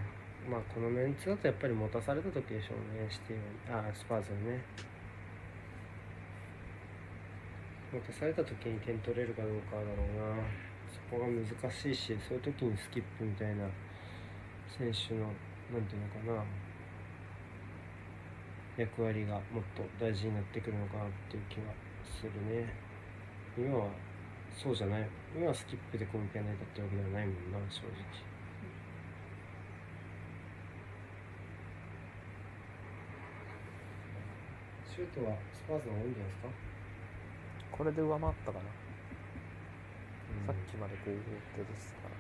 [0.49, 4.63] まあこのメンツだとやっぱり持たされた時でしょうねシティはあスパーズはね。
[7.93, 10.43] 持たされた時に点取れるかどうかだろうな。
[10.91, 13.67] そこが難しいしそういう時にスキップみたいな
[14.79, 15.27] 選手の
[15.73, 16.45] なんていうのかな。
[18.77, 21.75] 役割がもっと大事になってくるのかなっていう気は
[22.05, 22.73] するね。
[23.59, 23.91] 今は
[24.57, 25.09] そうじゃない。
[25.35, 28.31] 今はスキップで攻撃が成り立ってるわけではないもんな正直。
[34.85, 36.49] シュートはスパーズの方が多いんじゃないですか、
[37.71, 40.47] これで上回ったかな、うん。
[40.47, 42.20] さっきまで5号手ですから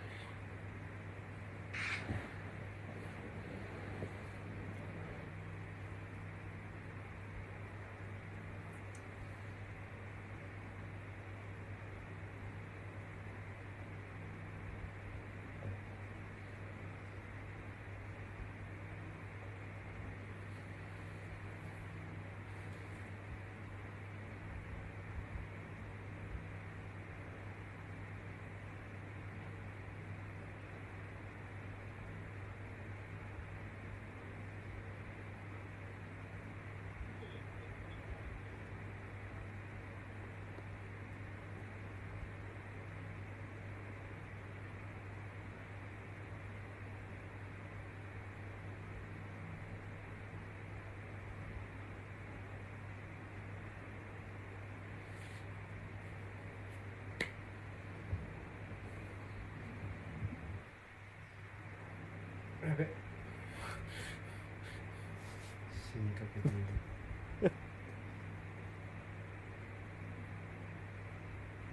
[66.26, 66.80] けている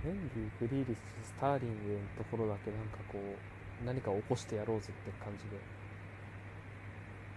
[0.04, 5.60] ヘンリー、グリーリス、スターリングのところだけなんかこう何か起こしてやろうぜって感じで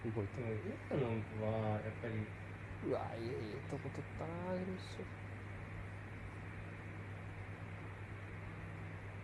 [0.09, 2.25] 動いてるイエタなんはやっぱり
[2.87, 3.29] うわいい
[3.69, 5.03] とこ取ったなグリーリシ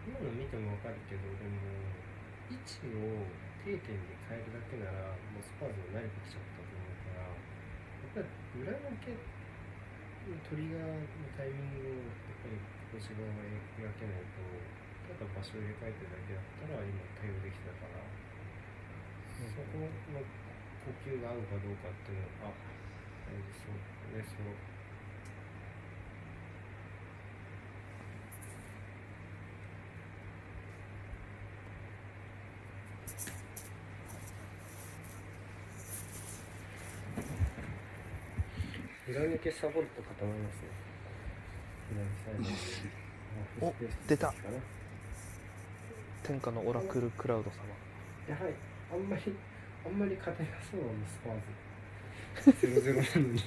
[0.07, 1.59] 今の見てもわかるけどでも
[2.47, 3.27] 位置を
[3.65, 6.56] 定点で変えるだけならもうスパーズのれてきちゃった
[8.57, 9.13] 裏抜け
[10.49, 12.57] トリガーのタイミングをやっぱり
[12.91, 13.45] 腰側が
[13.77, 14.43] 描けないと
[15.07, 18.03] ただ場所を入れ替えてるだけだったら今対応できてたから、
[19.39, 22.59] そこの呼吸が合うかどうかっていうのはあ
[23.29, 23.79] 大事そう
[24.11, 24.76] ねそう
[39.09, 40.67] 裏抜けサボると固まりますね。
[43.61, 43.73] お
[44.07, 44.33] 出た
[46.23, 47.55] 天下のオラクルクラウド様
[48.27, 48.53] やはり
[48.91, 49.33] あんまり
[49.85, 52.67] あんまり勝てなそうなのスパーズ。
[52.67, 53.41] ゼロゼロなのに。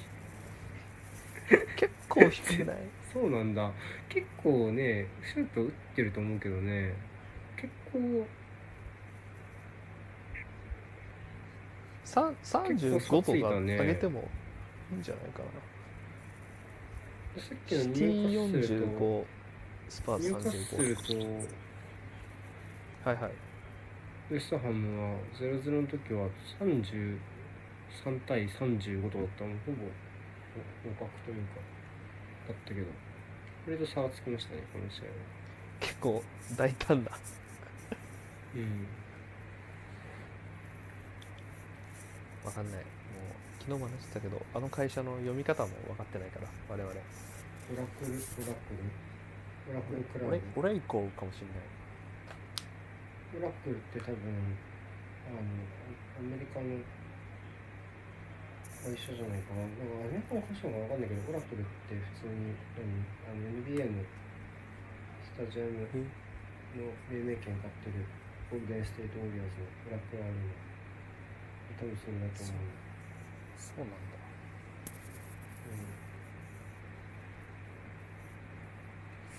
[1.77, 2.77] 結構低くない？
[3.13, 3.71] そうなんだ。
[4.09, 6.95] 結構ね、シュート打ってると思うけどね、
[7.57, 8.27] 結構
[12.05, 14.29] さ35結構差つとか上げても
[14.93, 15.47] いいんじゃないかな。
[17.43, 19.25] さっきのシテニィューカッスルと45
[19.89, 21.49] スパーズニューカッスル35と
[23.09, 23.33] はいはい。
[24.31, 26.29] ウエストハムは0-0の時は
[26.61, 27.19] 33
[28.27, 29.51] 対35とかだったの。
[29.67, 29.79] ほぼ
[30.83, 31.61] 互角というか
[32.49, 32.87] だったけど。
[33.65, 35.11] これと差がつきましたねこの試合は。
[35.81, 36.23] 結構
[36.57, 37.13] 大胆だ
[38.55, 38.87] うん。
[42.45, 42.85] わかんない
[43.71, 46.91] 昨日も話したけどあの会社の読み方も分かってないから我々。
[46.91, 48.83] オラクルオラクル。
[49.71, 51.71] オラクルクラウ俺ド俺以降かもしんない。
[53.39, 54.19] オラクルって多分
[55.31, 55.47] あの
[56.19, 56.83] アメリカの
[58.83, 59.63] 会社じゃないかな。
[59.63, 63.07] なんかアメリカの会社かわかんないけどオラクルって普通に何？
[63.31, 68.03] あの NBA のスタジアムの命名権買ってる
[68.51, 72.90] ゴールデンステートウォリアーズのオラクルアリーナ多分それだと思う
[73.61, 73.97] そうなんだ。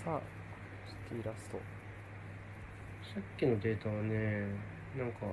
[0.04, 0.20] さあ
[0.88, 1.58] シティラスト。
[3.14, 4.46] さっきのデータはね
[4.96, 5.26] なんかこ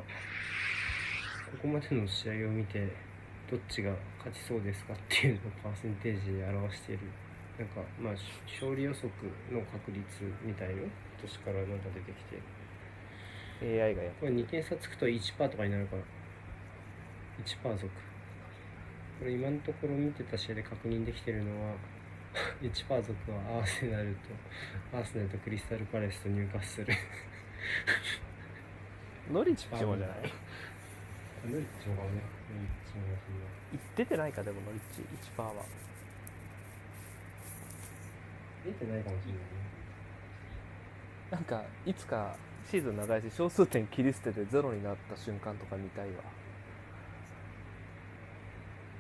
[1.61, 2.91] こまでの試合を見て
[3.49, 7.07] どっちが勝ちそうですかっていうのをパーセンテージで表している。
[7.57, 9.09] なんかまあし勝利予測
[9.51, 10.03] の確率
[10.43, 10.83] みたいの
[11.21, 12.41] 年からなんか出てきて。
[13.61, 16.01] AI がやっこれ2点差つくと1%とかになるから。
[17.43, 18.08] 1%族
[19.19, 21.73] これ今のところ見てた試合で確認できてるのは
[22.61, 24.15] 1%族はアーセナル
[24.91, 26.87] とアーセナルとクリスタルパレスと入荷する。
[29.31, 30.07] ノリッチもじゃない？
[31.45, 32.09] ノリッチもがね
[32.53, 33.03] ノリッチも
[33.95, 35.01] 出てないかでもノリッチ。
[35.35, 35.53] 1%は。
[38.65, 39.43] 出てないかもしれないね。
[41.31, 46.23] なんかいつかシーズン長いし小数点切り捨ててゼロになった瞬間とか見たいわ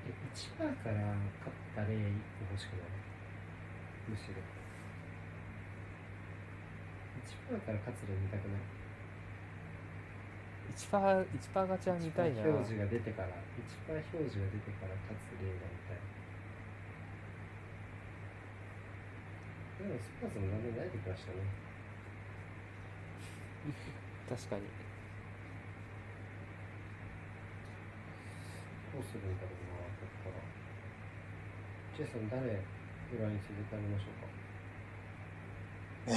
[0.09, 2.89] え1%から勝った例1個欲しくない？
[4.09, 4.41] むしろ。
[7.53, 8.61] 1%から勝つ例見たくない
[10.73, 12.41] ？1%, 1勝ちは見たいな。
[12.41, 16.01] 1%表示が出てから1%表示が出てから勝つ例が見たい。
[19.79, 21.37] でもスパーズもだんだん慣れてきましたね。
[24.29, 24.63] 確かに。
[28.91, 29.68] どうするんだろう
[31.99, 32.39] ジェイさん誰
[33.11, 34.27] 裏に連れてあげましょうか？
[36.07, 36.13] え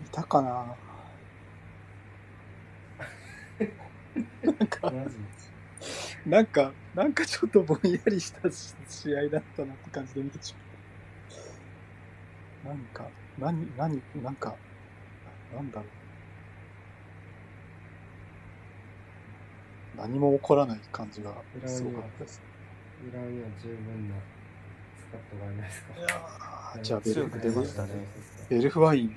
[0.00, 0.76] えいたかな？
[4.42, 4.92] なんか、
[6.26, 10.56] なんか、なんかちょっとぼんやりした試合だったなって感じで見てし
[12.64, 12.74] まう。
[12.74, 14.58] なんか、何、何、なんか、
[15.52, 15.86] なんだろ
[19.94, 19.96] う。
[19.96, 22.42] 何も起こらない感じがすごかったです。
[23.08, 24.14] 裏には十分な
[24.96, 27.88] スカットがありますかじゃあベル強く出ましたね
[28.48, 29.14] ベルフワイン、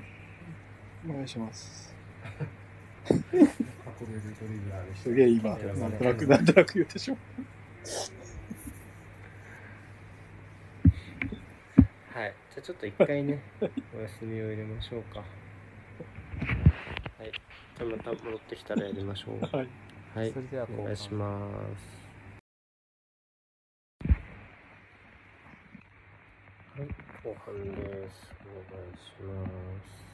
[1.09, 1.93] お願いします。
[3.09, 3.51] 運べる
[4.39, 7.19] ドリブラーでしたすげえ今、なんとなく、なんとなく言ってしまう。
[12.17, 12.33] はい。
[12.49, 15.19] じゃあちょっと一回ね、お休みを入れましょうか。
[15.19, 15.25] は
[17.25, 17.31] い。
[17.77, 19.55] じゃあまた戻ってきたらやりましょう。
[19.55, 19.67] はい。
[20.15, 20.39] はいそ。
[20.39, 21.39] れではお願いしま
[21.77, 22.05] す。
[26.79, 27.14] はい。
[27.25, 28.29] 後半です。
[28.45, 28.47] お
[28.77, 29.33] 願いしま
[29.81, 30.05] す。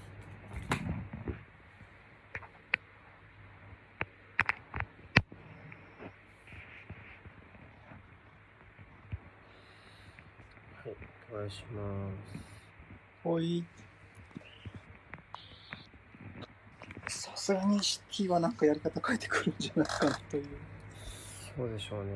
[10.78, 10.95] はい、
[11.34, 11.82] お願いしま
[12.12, 12.39] す。
[13.26, 13.66] ほい。
[17.09, 20.45] さすがにシティはなんかやり方変えてくるんじゃないかなという
[21.57, 22.12] そうでしょうね。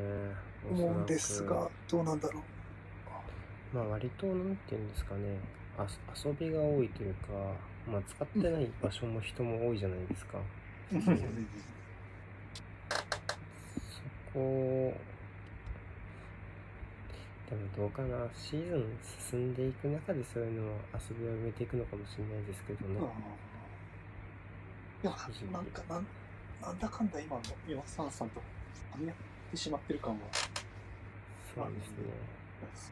[0.72, 2.55] 思うんですが、どうなんだろう。
[3.76, 3.78] く。
[3.78, 5.40] まあ割と、なんていうんですかね。
[5.78, 7.28] あ遊びが多いというか、
[7.92, 10.40] まあ使ってない場所も人も多いじゃないですか。
[10.90, 10.98] そ
[14.34, 14.94] こ
[17.50, 18.86] でもどうかなシーズン
[19.32, 23.00] 進んでいく中でそういうのは遊びを埋めていくのかもしれないですけどね、
[25.04, 25.12] いや、
[25.52, 26.08] なんかなん、
[26.62, 28.42] なんだかんだ今の岩沢さんと
[28.96, 29.16] 噛み合っ
[29.52, 30.20] てしまってる感は、
[31.54, 31.96] そうですね
[32.74, 32.92] ス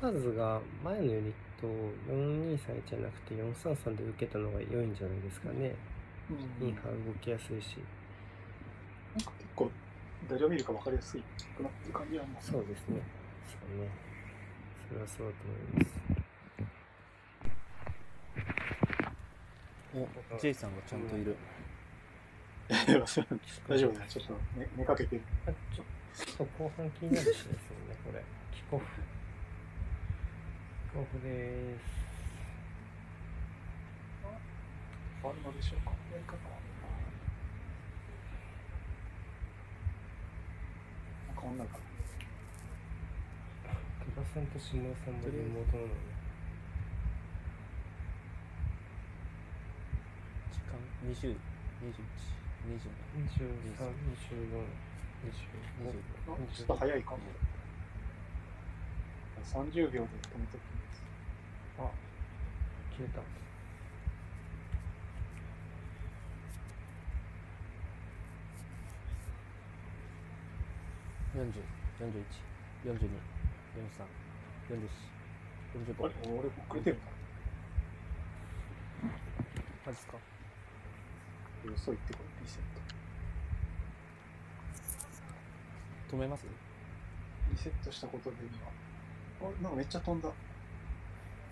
[0.00, 2.58] パーズが前のユニットを423
[2.88, 5.74] じゃなくて433で受けたのが良いんじゃないですかね、
[6.60, 7.78] うん、インハー動きやすいし。
[9.14, 9.70] なんか結構、
[10.28, 11.22] 誰を見るか分かりやすい
[11.56, 12.44] くなってる感じはもう。
[12.44, 13.00] そうですね。
[13.46, 13.88] そうね。
[14.88, 16.24] それはそうだと思います。
[20.34, 21.36] お J さんがちゃんといる。
[22.68, 22.86] 大
[23.78, 24.06] 丈夫だよ。
[24.08, 25.16] ちょっと寝寝かけて。
[25.16, 25.22] る。
[25.46, 28.22] あちょちょっと後半気になるしですよね、これ。
[28.54, 28.86] キックオフ。
[28.86, 29.02] キッ
[30.94, 31.82] クオフでーす。
[35.24, 36.54] あるのでしょうかやり方は。
[41.26, 41.82] なんかこんなか。
[44.06, 46.14] 久保さんと下尾さんもリモートなのね。
[50.54, 50.78] 時間
[51.10, 51.34] 20、
[51.90, 51.98] 21、
[52.70, 52.86] 22、
[53.18, 53.90] 23、
[54.30, 54.62] 24、
[55.24, 55.42] 25。
[56.28, 57.18] あちょっと早いかも。
[59.44, 61.02] 30秒で止めときます。
[61.78, 61.90] あ、
[62.96, 63.20] 消えた。
[71.34, 71.50] 40、
[72.00, 72.24] 41、
[72.84, 74.06] 42、43、
[74.70, 74.88] 44、
[75.96, 76.98] 45あれ俺遅れてる
[79.84, 80.12] マジっすか？
[81.64, 81.72] な。
[81.72, 82.62] よそ行ってこれ、リセッ
[86.08, 86.16] ト。
[86.16, 86.46] 止めます？
[87.50, 88.70] リセットしたことで今、あ
[89.50, 90.28] れなんかめっちゃ飛んだ。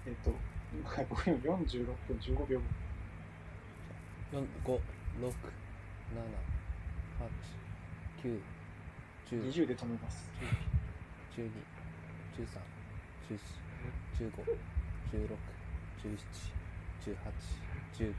[0.07, 0.31] えっ、と、
[0.73, 2.61] 今僕今46分15秒。
[4.33, 4.79] 4 5、6、
[5.21, 5.31] 7、
[8.25, 8.41] 8、9、
[9.31, 10.31] 10、20で止めます。
[11.37, 11.51] 12、
[12.37, 12.49] 13、
[13.29, 13.39] 14、
[14.19, 14.33] 15、
[15.13, 15.37] 16、
[16.03, 16.17] 17、
[17.05, 17.17] 18、
[17.99, 18.15] 19、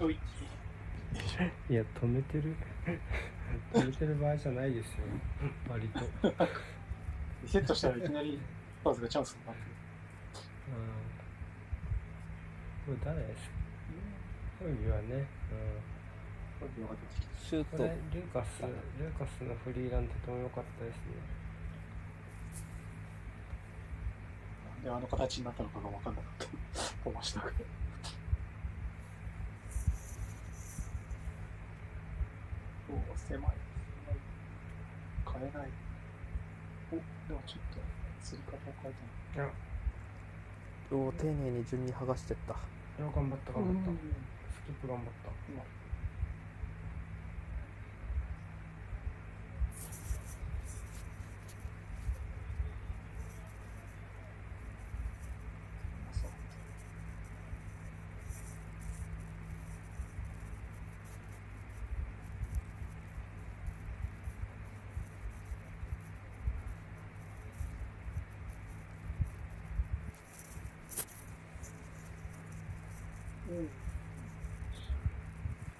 [0.00, 0.18] 20、おい。
[1.68, 2.54] いや、止めてる。
[3.72, 4.98] 止めてる場合じゃないですよ。
[5.68, 6.00] 割と。
[7.40, 7.46] うん。
[7.46, 8.38] リセットしたらいきなり
[8.80, 9.60] スパーズがチャンスになって
[12.86, 13.20] これ誰？
[13.20, 13.54] ですか
[14.60, 15.04] ホイビはね。
[15.14, 15.26] うん。
[17.40, 21.02] シュートこれ、ルーカス、ルーカスのフリーランとても良かったですね。
[24.76, 26.44] なんであの形になったのかが分かんなかった。
[27.04, 27.64] 飛ばしたくて。
[32.90, 33.40] おお、狭い。
[33.40, 33.54] 狭い
[35.40, 35.89] 変えない。
[36.92, 37.02] お、で
[37.34, 37.80] もちょっと、
[38.24, 38.94] 釣り方を変え
[39.34, 39.52] たいや、
[40.92, 42.54] おー丁寧に順に剥がしてった。
[42.54, 42.56] い
[42.98, 43.90] や頑張った、頑張った。
[43.90, 43.96] うん。
[43.96, 45.30] スキップ頑張った。
[45.48, 45.62] 今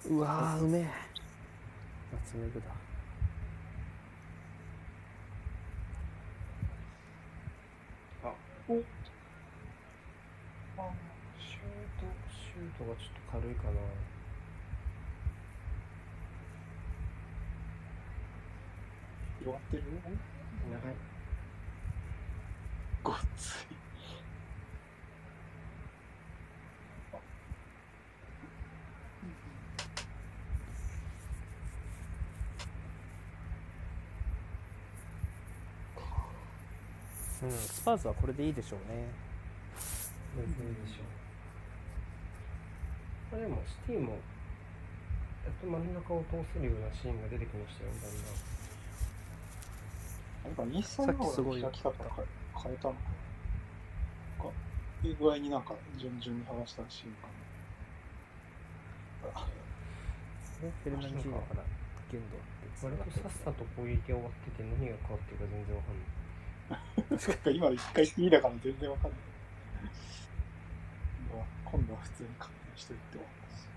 [0.11, 0.87] うわうめえ。
[2.11, 2.65] 夏目具だ。
[8.25, 8.33] あ
[8.67, 8.83] シュート、
[12.29, 13.71] シュートがちょっと軽いかな。
[19.39, 19.83] 広がってる
[20.69, 20.95] 長い。
[23.01, 23.67] ごっつい。
[37.43, 39.07] うんスパーズはこれでいいでしょうね
[40.35, 41.05] 全然いいでしょう。
[43.31, 44.17] まあでも、スティーも、や
[45.51, 48.31] っと真ん中を通せるようなシーンが出てきましたよ、だんだ
[50.51, 50.55] ん。
[50.55, 52.27] なんかインスタの方の開き方変え
[52.63, 52.99] 変えたのか。
[55.03, 57.27] いう具合になんか順々に剥がしたらしいか
[59.25, 59.41] な。
[59.41, 59.47] あ
[60.61, 61.63] ねフェルナンジーノから
[62.11, 66.20] 限度って割とさっさと攻撃が終わってて何が変わってるか全然わかんない。
[67.17, 69.19] そっか、今一回きりだから全然わかんない。
[71.29, 73.69] 今度は今度は普通に確認してるって思います。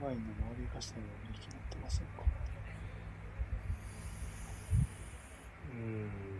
[0.00, 0.24] 前の周
[0.58, 2.24] りがしたように決まってませんか
[5.70, 6.31] うん。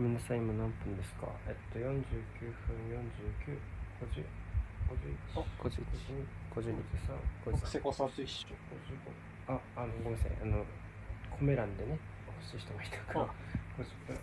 [0.00, 1.28] ごめんなさい、今何分ですか？
[1.46, 1.92] えっと、49分
[2.88, 3.60] 49、
[4.00, 4.24] 50、
[4.88, 5.84] 51、51
[6.56, 6.72] 52 53、
[7.44, 8.48] 僕、セコさんと一緒。
[9.46, 10.64] 55あ、あの、ごめんなさい、あの、
[11.30, 11.98] コメ欄でね、
[12.40, 13.24] 欲しい人がいたからあ、
[13.76, 14.16] 50分。
[14.16, 14.22] こ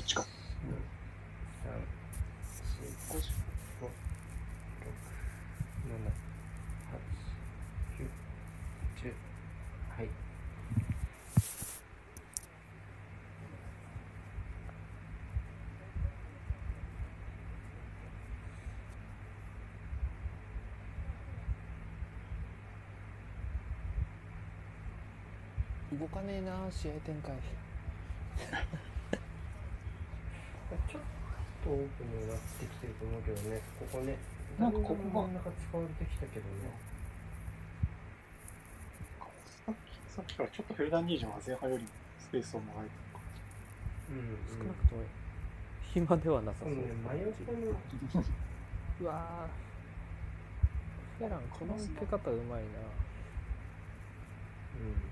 [0.00, 0.22] っちか。
[0.22, 0.72] 1、2、3、
[3.12, 3.92] 4、5、6、
[5.92, 6.08] 7、
[8.00, 8.08] 8、
[9.04, 9.12] 9、10。
[9.98, 10.08] はい。
[25.98, 27.34] 動かねえな試合展開。
[30.88, 31.02] ちょっ
[31.64, 34.16] とオープンになってきてると思うけどね、ここね。
[34.58, 36.70] なんかここが真ん中使われてきたけどね。
[39.66, 41.84] さっきさっきからちょっとフェルダンニージョンが前半より
[42.18, 43.10] スペースをもらえて
[44.10, 45.02] うん、少なくとも
[45.92, 47.58] 暇ではなさそううそね、真横の、
[49.00, 49.70] うわー。
[51.18, 52.68] フェランこの受け方うまいな。
[54.78, 55.09] うん。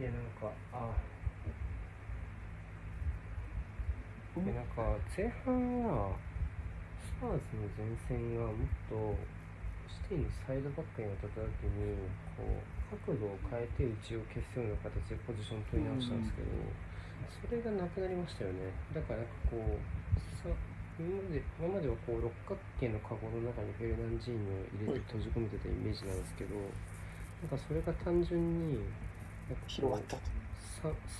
[0.00, 0.88] いや、なんか、あ、
[4.40, 5.52] いやなんか前半
[5.84, 6.16] は
[7.02, 8.56] スパーズの前線がもっ
[8.88, 9.12] と
[9.90, 11.98] シティのサイドバックに当たった時に
[12.38, 16.48] こう角度を変えて内を消すような形でポジション取り直したんですけど、
[17.28, 18.72] それがなくなりましたよね。
[18.96, 19.76] だからなんかこう
[20.40, 20.48] さ
[20.96, 28.38] 今まで今まではこう六角形のカゴの中にフェルナンジーニョを入れて閉じ込めてたイメージなんですけどなんかそれが単純
[28.70, 28.78] に
[29.66, 30.22] 広がったと。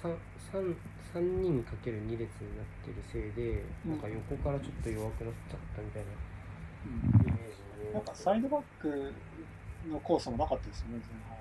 [0.03, 0.17] 3,
[0.53, 0.77] 3,
[1.13, 6.13] 3人かける2列になってるせいで、うんなんか横からちょっと弱くなっちゃったみたいな
[6.87, 8.89] うんイメージになんかサイドバック
[9.89, 11.41] のコースもなかったですよね、前半。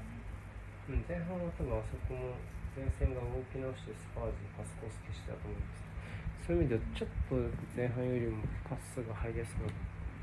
[0.90, 2.34] うん、前半は多分あそこも
[2.74, 5.90] 前線が動き直してスパーズにパスコース消してたと思うんです
[6.50, 7.36] そういう意味ではちょっと
[7.78, 9.76] 前半よりもパスが入りやすくなっ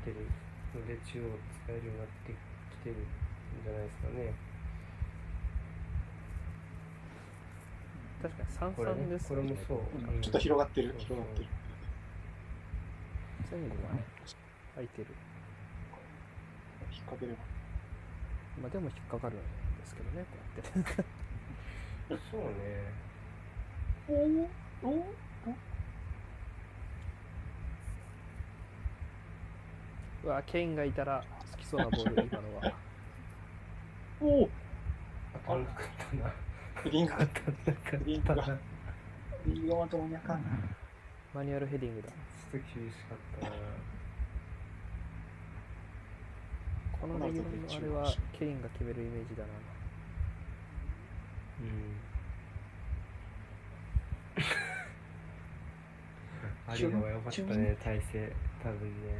[0.03, 0.27] てる
[0.75, 3.07] ので中央を使えるようになってきてるん
[3.63, 4.35] じゃないですかね
[8.21, 9.79] 確かにこれね33ですこれもそう、
[10.15, 10.21] うん。
[10.21, 11.47] ちょっと広がってる、広がってる。
[13.51, 14.03] 前後がね
[14.75, 15.07] 空いてる。
[16.91, 17.39] 引っ掛ければ。
[18.61, 22.47] まあでも引っかかるんですけどねこうやってそうね。
[24.09, 25.05] おお
[30.23, 32.73] うわケインがいたら好きそうなボール今のは。
[34.19, 34.49] おお。
[35.45, 36.33] 当たんなかったな
[36.83, 37.43] ヘディング当たんなかっ
[37.85, 38.51] たなリンクがヘ
[39.47, 40.49] ディングがまともにあかんな。
[41.33, 42.13] マニュアルヘディングだちょ
[42.57, 43.55] っと厳しかったな
[46.99, 49.49] このレギュラーのあれはケインが決めるイメージだな
[51.59, 51.65] うん。
[56.67, 58.31] ありのが良かったね、体勢。
[58.61, 59.19] 多分ね。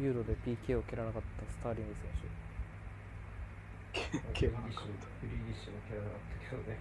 [0.00, 2.28] ユーロで PK を蹴らなかったスターリング選手
[3.92, 4.50] フリーディッシュ、
[5.20, 6.78] フリーディッシュも蹴らなかったけどね。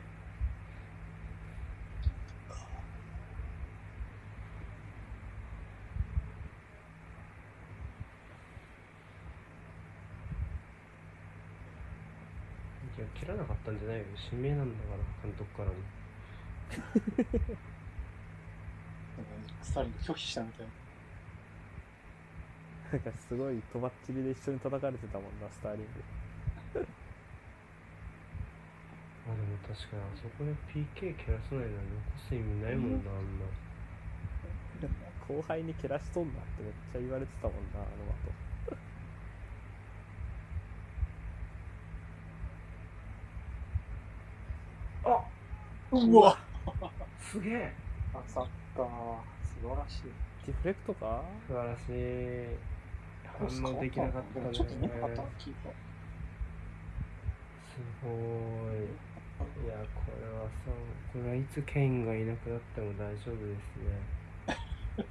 [12.97, 15.75] いや切らなかったんじゃないよ指名なんだから監督からの
[19.63, 20.71] スターリンが拒否したみたいな。
[22.91, 26.03] なんかすごいとばっちりで一緒に叩かれてたもんなスターリング。
[26.73, 26.79] あ
[29.29, 33.45] でも確かにあそこで PK 蹴らさないのは残す意味ないもんなあんな
[35.27, 37.83] 後輩に蹴らしとんなってめっちゃ言われてたもんなあ
[45.05, 45.21] の後。
[45.91, 46.39] あうわ。
[47.19, 47.73] すげえ。
[48.15, 48.85] あサッカー、
[49.61, 50.03] 素晴らしい。
[50.47, 51.23] ディフレクトか？
[51.47, 52.78] 素晴らしい
[53.39, 54.41] 反応できなかったね。
[54.41, 55.73] でもちょっと見なかったキーパー。
[57.71, 58.09] すご
[58.75, 58.83] い
[59.65, 60.49] いやこれはさ
[61.13, 62.81] これはいつケインがいなくなって。
[62.81, 65.05] も大丈夫ですね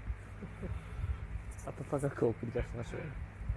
[1.67, 3.01] 温かく送り出しましょう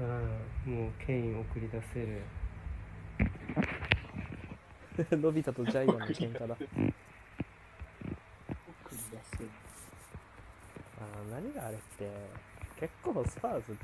[0.04, 2.22] うんもうケイン送り出せる
[5.18, 6.66] のび太とジャイアンの喧嘩だ送
[8.92, 9.44] り出す。
[11.00, 12.10] あ何があれって。
[12.80, 13.78] 結構スパーズ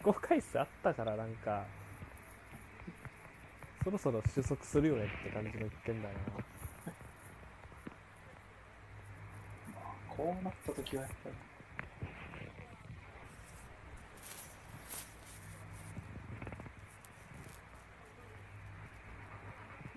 [0.00, 1.62] 試行回数あったからなんか
[3.84, 6.14] そろそろ収束するよねって感じの言ってんだな
[10.08, 11.34] こうなった時はやっぱり。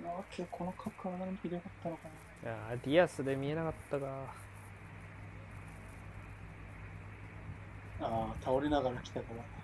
[0.06, 2.04] ああ、今日この角上がるのひどかったのか
[2.44, 2.50] な。
[2.52, 4.06] いやーディアスで見えなかったか
[8.02, 9.63] ああ、倒れながら来たから。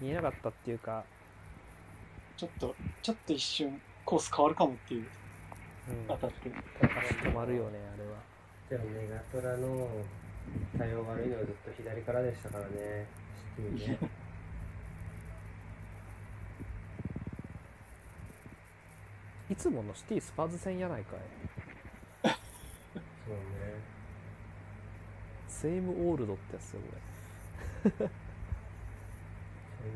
[0.00, 1.04] 見えなかったっていうか、
[2.36, 5.06] ちょっと、ちょっと一瞬コース変わるかもっていう。
[5.88, 6.50] うん、当たって。
[6.50, 8.16] 止まるよねあれは。
[8.68, 9.88] でもメガトラの
[10.76, 13.06] 対応悪いのはずっと左からでしたからね。
[13.56, 13.98] シティね
[19.48, 21.20] いつものシティスパーズ戦やないかい。
[22.24, 23.96] そうね。
[25.48, 26.80] セイムオールドってやつよ
[27.84, 28.04] こそ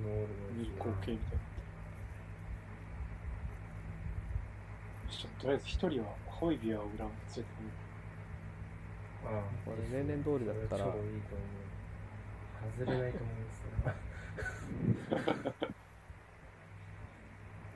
[0.03, 1.41] のオール見る光景みたいな。
[5.11, 7.43] ちょっととりあえず一人はホイビアを裏を連れて。
[7.43, 7.47] くる。
[9.23, 11.11] ああこれ例年通りだったらいいと思う
[12.79, 13.69] 外れないと思うんですよ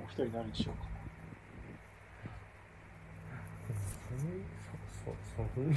[0.01, 0.85] もう一人誰にしようか
[5.05, 5.77] そそそそん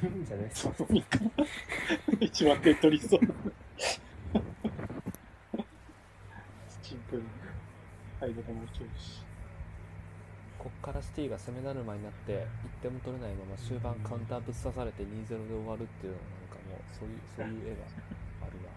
[0.00, 0.50] そんじゃない。
[0.52, 1.20] そういいか。
[2.18, 3.28] 一番手っ取りそうな。
[6.82, 7.28] シンプルに。
[8.20, 9.22] はい、どこもいけるし。
[10.58, 12.32] こっからシティが攻めだるまになって
[12.82, 17.86] 1点も取れないまま終盤カウンターぶっ刺されて2-0で終わるっていうのはなんかもうそういうそういう絵が
[18.42, 18.72] あるわ。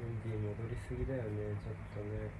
[0.00, 2.30] メンデ戻りすぎだよねちょっとね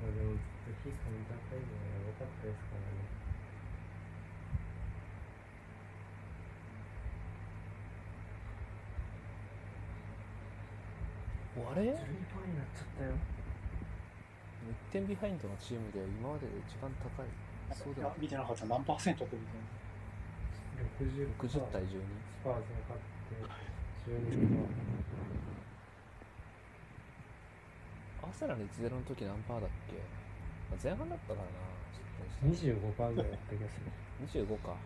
[0.00, 3.04] まあでもずっと非カウンタータイムがやばかったですからね
[11.74, 12.06] あれ？12ポイント
[12.46, 13.10] になっちゃったよ
[14.70, 17.26] ?1 点ビハインドのチームで今までで一番高い。
[17.74, 18.14] そうだよ。
[18.16, 18.64] 見てなかった。
[18.66, 19.50] 何パーセントって見て
[21.02, 23.42] 60 60対12スパーズが勝って
[24.06, 24.62] 12
[28.22, 29.98] アーセナル1-0の時何パーだっけ、
[30.70, 31.58] まあ前半だったからな。
[31.90, 31.98] 失
[32.40, 32.70] 点した
[33.02, 34.46] 25%ぐらいだった気がする。
[34.46, 34.78] 25か。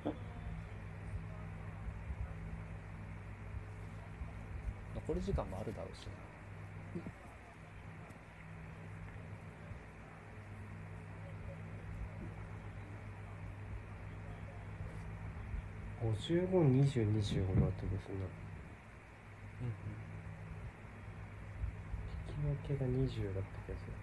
[4.95, 6.38] 残り時間もあるだろうしな
[16.01, 18.27] 55、20、25だった気がするな。
[22.29, 23.95] 引き分けが20だった気がする。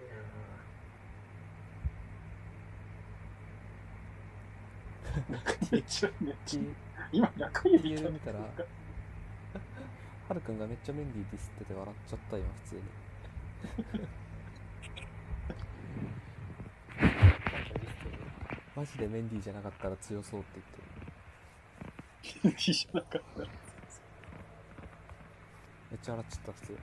[0.00, 0.16] いや
[5.72, 6.60] めっちゃ、めっちゃ。
[6.60, 8.40] T- 今、中指 TL 見たら。
[8.40, 8.46] は
[10.34, 12.82] るくんがめっちゃメンディーディスってて笑っちゃった今普通に。
[18.74, 20.62] マジでメンディーじゃなかったら強そうって言
[22.52, 22.56] ってる。
[22.56, 23.18] じゃなかった。
[23.40, 23.48] めっ
[26.00, 26.78] ちゃ笑っちゃった普通に。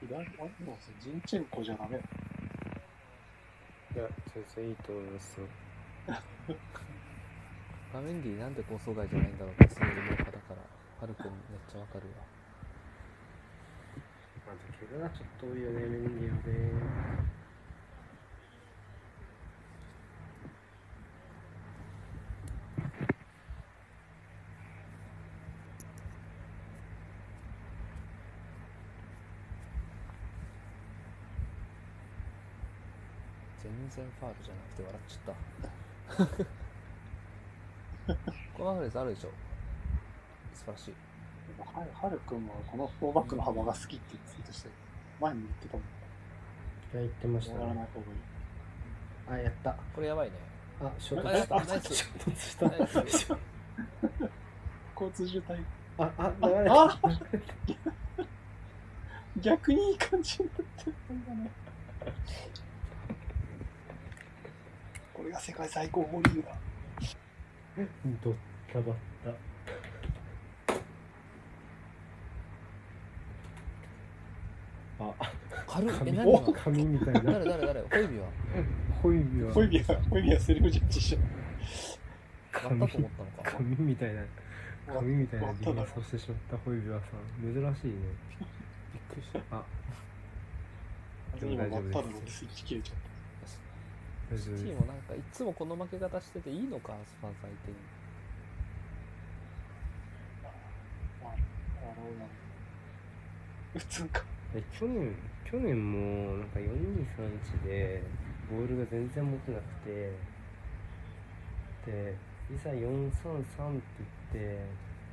[0.00, 0.48] 左あもう
[0.82, 1.98] さジンチェンコじゃダメ。
[1.98, 2.04] だ。
[3.94, 5.46] いや、全然いいと思いますよ。
[7.92, 10.82] 画面ディなんで構想外じゃないんだろうってすごい思う派だから。
[11.02, 11.32] はるくんめっ
[11.68, 12.22] ちゃわかるわ
[14.46, 17.32] まず怪我がちょっと多いよねメンディーはね
[33.58, 36.44] 全然ファールじゃなくて笑っちゃった。
[38.56, 39.30] このマフレーズあるでしょ。
[40.54, 40.94] 素晴らしい。
[41.58, 44.70] ははるくんもこのフォーバックの幅が好きってツイートして、
[45.20, 45.84] 前に言ってたもん。
[45.84, 48.06] いや言ってましたやらないね方が
[49.36, 49.40] いい。
[49.40, 49.76] あやった。
[49.94, 50.36] これやばいね。
[50.80, 53.38] あ衝突した衝突した。
[54.94, 55.64] 交通渋滞。
[55.98, 57.10] ああ流れあた
[59.40, 61.50] 逆にいい感じになってるんだね。
[65.32, 66.54] が世界最高峰リーグだ。
[68.22, 68.34] ドッ
[68.72, 69.30] タバッタ。
[75.04, 75.32] あ。
[75.66, 77.20] 軽っえ紙何今紙みたいな。
[77.20, 77.80] 誰誰誰？
[77.80, 78.28] ホイビは？
[79.02, 79.52] ホイビは。
[79.54, 81.16] ホイビア、ホイビアセルフジャッジし
[82.52, 84.22] たと思ったのか紙みたいな
[84.86, 84.92] た。
[84.94, 86.58] 紙みたいなディフェ終わっンスをしてしまった。
[86.58, 87.06] ホイビアさ
[87.40, 87.94] ん珍しいね。
[88.92, 89.38] びっくりした。
[89.56, 89.64] あ。
[91.40, 93.11] た今終わっただろうってスイッチ切れちゃった。
[94.38, 97.76] チームなんかいつもこの負け方してていいのかスパン相手に
[101.22, 102.28] あの
[103.78, 104.22] 普通か。
[104.54, 105.14] え去年
[105.44, 108.02] 去年もなんか4231で
[108.50, 110.12] ボールが全然持てなくて
[111.86, 112.14] で
[112.50, 113.18] いざ433って
[114.32, 114.64] 言って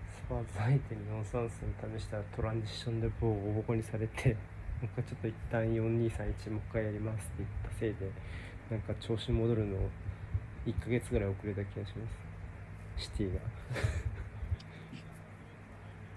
[0.10, 4.36] スパーズ相手に433試したらトランジションでボコボコにされて
[4.82, 5.80] なんかちょっと一旦4231
[6.52, 8.12] もう一回やりますって言ったせいで
[8.70, 9.78] なんか調子戻るの
[10.66, 12.08] 1ヶ月ぐらい遅れた気がしま
[12.98, 13.04] す。
[13.04, 13.40] シティが。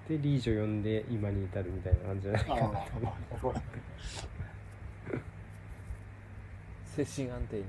[0.08, 2.64] でリージョ呼んで今に至るみたいな感じじゃないかあな。
[2.64, 2.72] あ、
[3.40, 3.62] ほら。
[6.84, 7.64] 精神安定に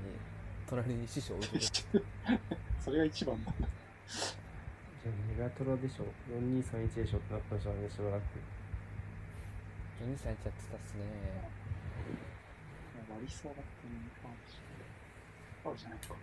[0.68, 2.04] 隣に師匠を置いてる。
[2.78, 3.54] それが一番だ。
[3.56, 6.04] じゃあメガトラでしょ。
[6.28, 7.18] 4231でしょ。
[7.18, 8.22] ってなったじゃんねしばらく。
[10.02, 11.04] 2歳やってたっすね。
[13.08, 14.63] 割りそうだったの
[15.64, 16.14] に、ファウルしファウルじゃないか。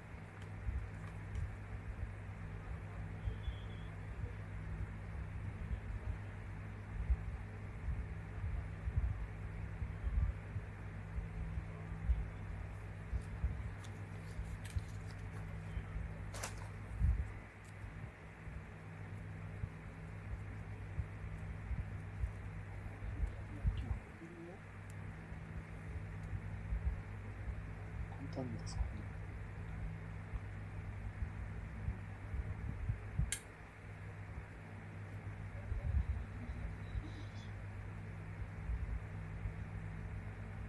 [28.31, 28.87] 簡単ですかね。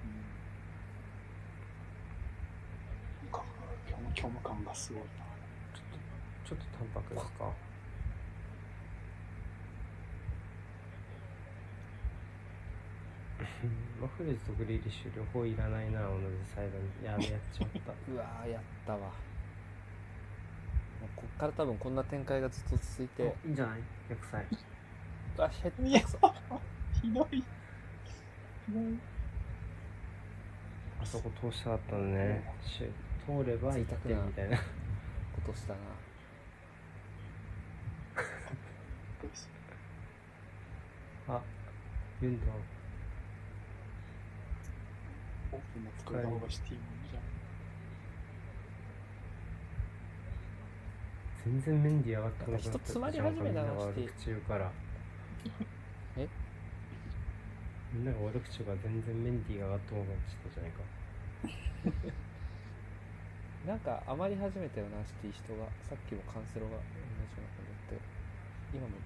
[0.05, 0.10] うん。
[3.22, 3.44] なんか、
[4.22, 5.08] 虚無感がすごいな。
[6.46, 7.50] ちょっと淡白ですか？
[14.00, 16.24] マフレーズとグリーリッシュ両方いらないな同じ
[16.54, 17.92] サイドにやべやっちまった。
[18.12, 18.98] うわーやったわ。
[18.98, 19.10] もう
[21.16, 23.34] こっから多分こんな展開がずっと続いて。
[23.44, 23.80] いいんじゃない？
[24.10, 24.46] 逆サイ
[25.38, 25.72] あヘッ
[27.02, 27.36] ひどい。
[27.40, 27.44] ひ
[28.72, 28.98] どい。
[31.00, 32.54] あそこ通したかったのね。
[32.64, 32.92] シュ
[33.26, 34.56] 通れば1点みたいな。
[34.58, 35.78] ことしたな。
[41.28, 41.40] あ
[42.20, 42.50] ユンドン
[45.52, 47.20] オープンな作り方がシティもいいじゃ。
[47.20, 47.22] ん。
[51.44, 54.70] 全然メンディー上がってこなくな人詰まり始めたなみんなが悪シティ口言うから。
[56.16, 56.28] え？
[57.92, 60.82] みんなが悪口言うから全然メンディーが上がってこなくなっちゃったじゃないか
[63.66, 65.70] なんか余り始めたよなシティ人が。
[65.86, 68.02] さっきもカンセロが同じような感じだって
[68.74, 68.98] 今も。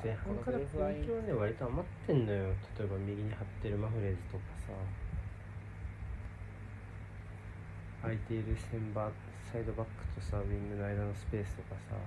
[0.00, 2.56] 前半からこのブレフラインポイントはね割と余ってんのよ。
[2.78, 4.72] 例えば右に張ってるマフレーズとかさ。
[8.00, 9.10] 空いているセンバ
[9.52, 12.00] サイドバックとさウィングの間のスペースとかさ。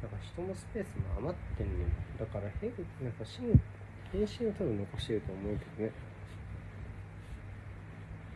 [0.00, 1.90] なんか人のスペースも余ってんのよ。
[2.16, 2.72] だから変
[3.02, 3.60] なんかシン
[4.14, 6.07] 編集を多分残してると思うけどね。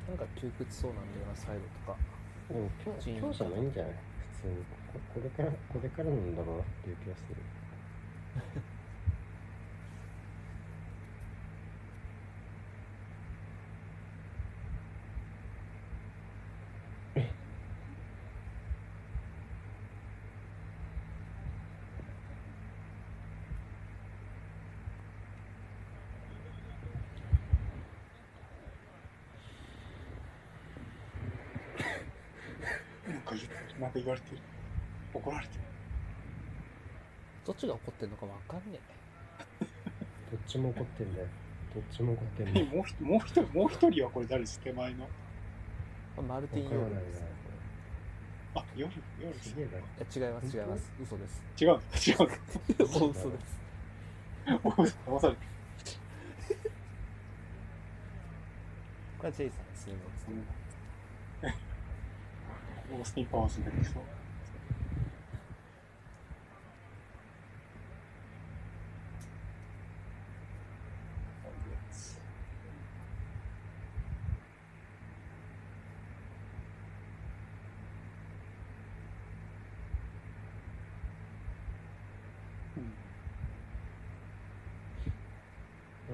[0.09, 1.57] なんか窮屈そうなんだよなサイ
[1.87, 1.99] ドとか。
[2.49, 3.57] でも今日今日じゃな。
[3.57, 3.93] いんじゃない？
[4.37, 4.57] 普通に。
[4.93, 7.37] ここれからこれからなんだろうなっていう気がする
[33.25, 34.39] か言うなんか言われてる。
[35.15, 35.61] 怒られてる。
[37.45, 38.79] どっちが怒ってんのかわかんね
[40.31, 41.27] どっちも怒ってんだよ。
[41.75, 42.71] どっちも怒ってんだえよ。
[42.75, 45.09] もうひもう一人、もう一人はこれ誰です手前の。
[46.19, 47.27] えマルティン・ヨールですね
[48.55, 50.93] あ、夜、夜ですすげえないや違います違います。
[51.03, 51.43] 嘘です。
[51.61, 51.81] 違うの違う
[52.79, 53.61] 大嘘です。
[54.47, 55.35] の騙され。
[59.19, 59.95] これはジェイさんですね。
[62.93, 64.03] オースティン・パワーズになりそう。
[82.77, 82.83] うん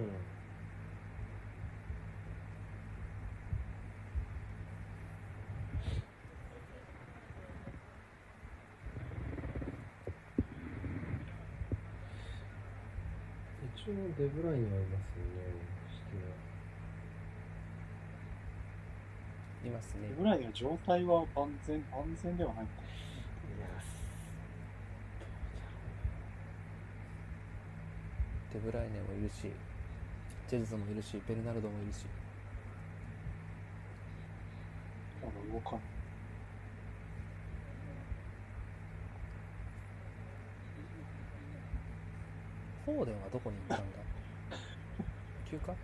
[0.03, 0.07] う
[13.67, 15.48] ん一応デブラインはいますよね
[19.65, 22.82] いますねぐらいの状態は万全、万全ではないのか。
[22.82, 22.85] い
[23.60, 23.66] や
[28.52, 29.51] デブライネもいるし
[30.48, 32.05] ジェズもいるしベルナルドもいるし
[35.23, 35.98] まだ動かない。
[42.89, 43.98] フォーデンはどこに行ったんだ？
[45.51, 45.74] 休暇？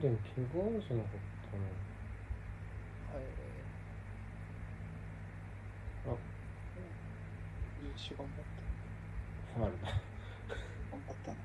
[0.00, 1.12] でも怪我じゃなかっ
[1.52, 1.64] たな
[3.14, 3.24] はい
[7.84, 8.36] 優秀頑張っ
[9.54, 9.58] た。
[9.58, 9.94] ファールだ頑
[11.06, 11.36] 張ったな。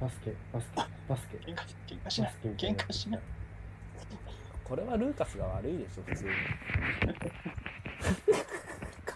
[0.00, 0.76] バスケバスケ
[1.06, 1.36] バスケ。
[1.36, 2.34] 喧嘩し喧嘩しない。
[2.56, 3.20] 喧嘩しない。
[4.64, 6.30] これはルーカスが悪いでしょ普通に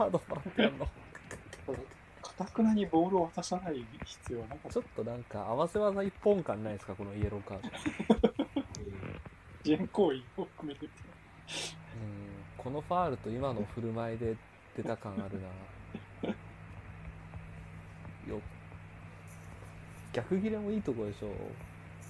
[0.00, 0.86] カードもらってんの？
[0.86, 4.80] かたくなにボールを渡さない必要はなかったちょ。
[4.80, 7.68] っとなんか合わせ技一本感ないですかこのイエローカード
[9.62, 10.86] 自演行為を含めて。
[10.86, 10.90] うん
[12.56, 14.36] このファールと今の振る舞いで
[14.76, 16.34] 出た感あるな
[18.34, 18.40] よ
[20.12, 21.28] 逆切れもいいとこでしょ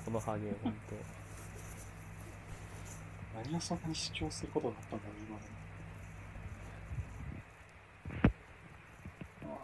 [0.04, 0.78] このハゲほんと
[3.44, 5.44] 何をそんなに主張することだったんだろう、今で。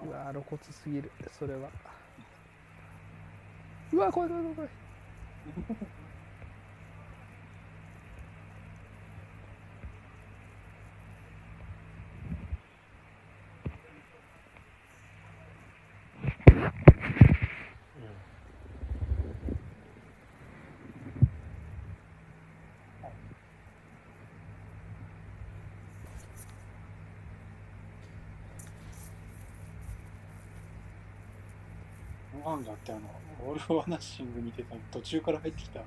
[0.05, 1.73] うわ露骨すぎるそれは。
[3.93, 4.87] うわ怖い怖い怖い怖い。
[32.57, 33.03] ファンがあって、あの、
[33.47, 34.81] オール・フォア・ナッシング見てたの。
[34.91, 35.81] 途中から入ってきた。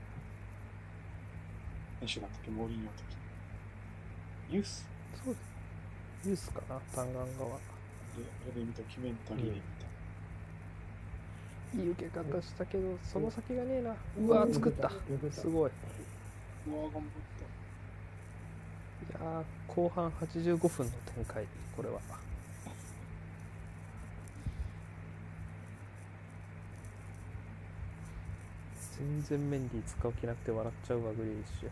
[2.00, 3.00] 選手だったっけ、モーリーニョの時。
[4.56, 4.88] ユース？
[5.24, 5.44] そうです。
[6.28, 7.26] ユースかな単眼側。
[7.28, 7.48] で、あ
[8.48, 9.68] れで見た、ドキュメンタリーで見た。
[11.82, 13.96] いい受け方したけどその先がねえな。
[14.20, 14.90] うわ作った。
[15.32, 15.72] すごい。
[16.68, 17.02] うわー、頑張っ
[19.10, 22.00] いやー後半85分の展開これは
[29.00, 31.70] 全然メンディー使う気なくて笑っちゃうわグリーリッシュ。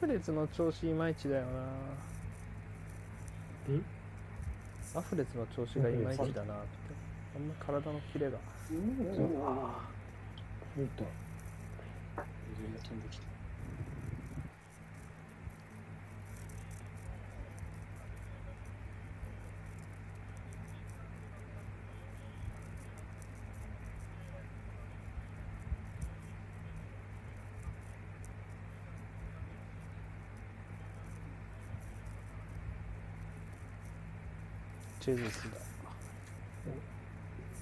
[0.00, 0.06] た。
[0.06, 1.48] アフレツの調子いまいちだよな。
[4.98, 6.40] アフレツの調子がいまいちだなって。
[7.36, 8.38] あんま体のキレが。
[8.70, 11.04] おーおーおー浮いた。
[12.58, 13.39] 全然飛んできた。
[35.14, 35.58] ズスだ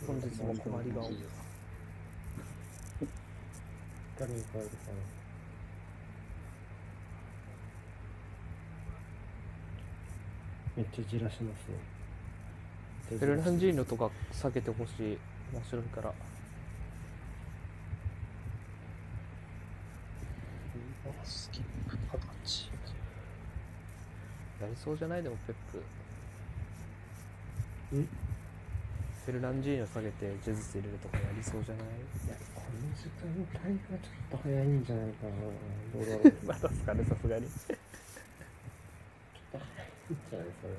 [0.07, 1.17] 本日も困りが多い。
[4.19, 4.93] 誰に変えるかな
[10.77, 11.75] めっちゃじらしますね
[13.09, 15.19] フェルナンジーノとか避けてほしい。
[15.53, 16.13] 面白いから。
[24.61, 25.23] やりそうじゃない？
[25.23, 25.79] でもペップ。
[25.79, 25.83] ん
[27.91, 31.87] フェルナンジーニョ下げてジェズス入れるとかやりそうじゃない？
[31.87, 31.91] い
[32.29, 33.25] やこの時間
[33.65, 35.33] 帯がちょっと早いんじゃないかな。
[35.95, 36.23] どうだろう。
[36.23, 37.47] ちょっまだっすかねさすがに。
[37.47, 37.75] と早
[39.59, 39.61] い
[40.13, 40.75] んじゃないそれ。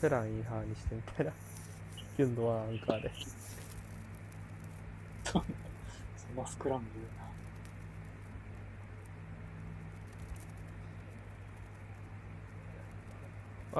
[0.00, 1.32] フェランイーハーにしてみたいな
[2.18, 3.10] ギュンドワンアンカーで。
[5.24, 5.44] その
[6.46, 7.22] スクランブルな。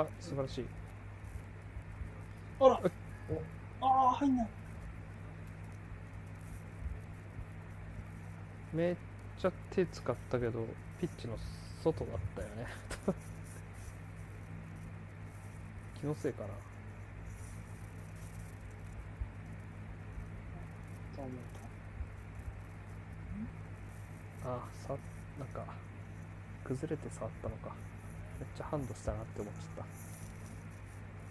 [0.02, 0.64] あ素晴らしい
[2.60, 2.80] あら。
[3.80, 4.48] ああ、入んない。
[8.72, 8.96] めっ
[9.38, 10.66] ちゃ手使ったけど
[11.00, 11.38] ピッチの
[11.82, 12.66] 外だったよね。
[16.00, 16.48] 気のせいかな。
[21.16, 21.38] そう思う
[24.44, 24.96] あさ
[25.38, 25.64] なんか
[26.64, 27.74] 崩れて触ったのか。
[28.38, 29.86] めっちゃハンドしたなって思っちゃった。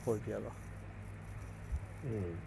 [0.06, 0.65] ホイビアが
[2.06, 2.38] うん。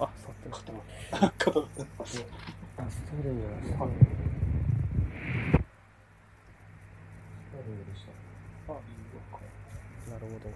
[0.00, 0.72] あ触ってなか。
[2.78, 4.12] あスターリングだスターリングス
[7.52, 8.72] ターリングでした。
[8.72, 9.40] あ、いいよか。
[10.06, 10.48] たなるほど。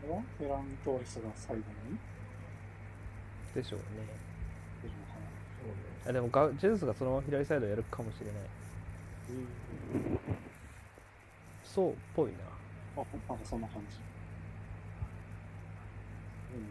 [0.00, 1.98] これはフェラントーレスが最後に。
[3.54, 3.84] でしょうね。
[4.82, 6.42] 出るのか。
[6.46, 8.34] もガジェズスがそのまま左サイドやるかもしれない。
[11.62, 12.57] そうっぽいな
[13.02, 13.04] あ、
[13.44, 13.96] そんな感じ。
[16.54, 16.62] うん。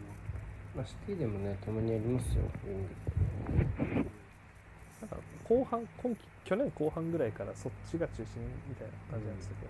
[0.76, 2.88] まあシティでもねたまにやりますよウィング
[5.00, 5.16] なんか
[5.48, 8.26] 後半今季去年後半ぐらいからそっちが中心
[8.68, 9.60] みたいな感じなんですけど、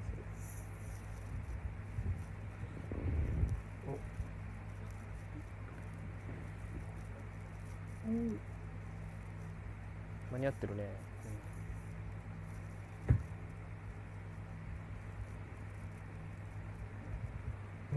[10.33, 10.85] 間に合ってるね、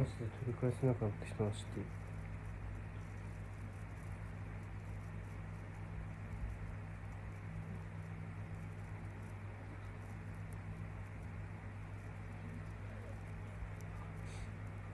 [0.01, 1.83] マジで取り返せなくなってきたなシティ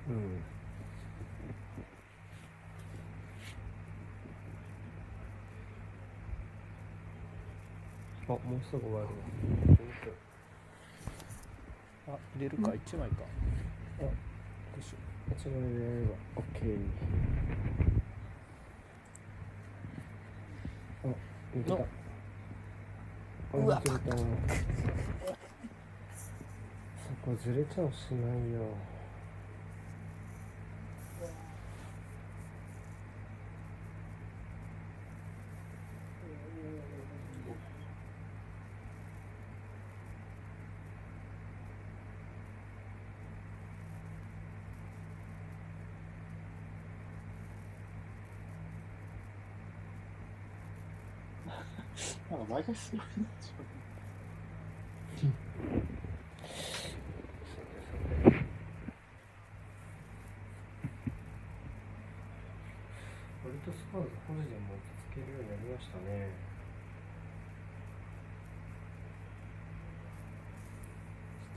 [0.09, 0.43] うん。
[8.27, 9.11] あもうすぐ終わるわ。
[12.09, 13.36] あ入れるか、一枚か。
[15.37, 16.41] 間違いないわ OK
[21.03, 21.07] あ
[21.55, 21.75] 抜けた。
[23.53, 24.17] うわ抜けた。
[24.17, 24.23] そ
[27.23, 28.61] こずれちゃうしないよ
[52.67, 52.83] なんか
[53.17, 53.67] 毎回すごい。
[63.47, 66.29] 割とスパーズ保持でも落ち着けるようになりましたね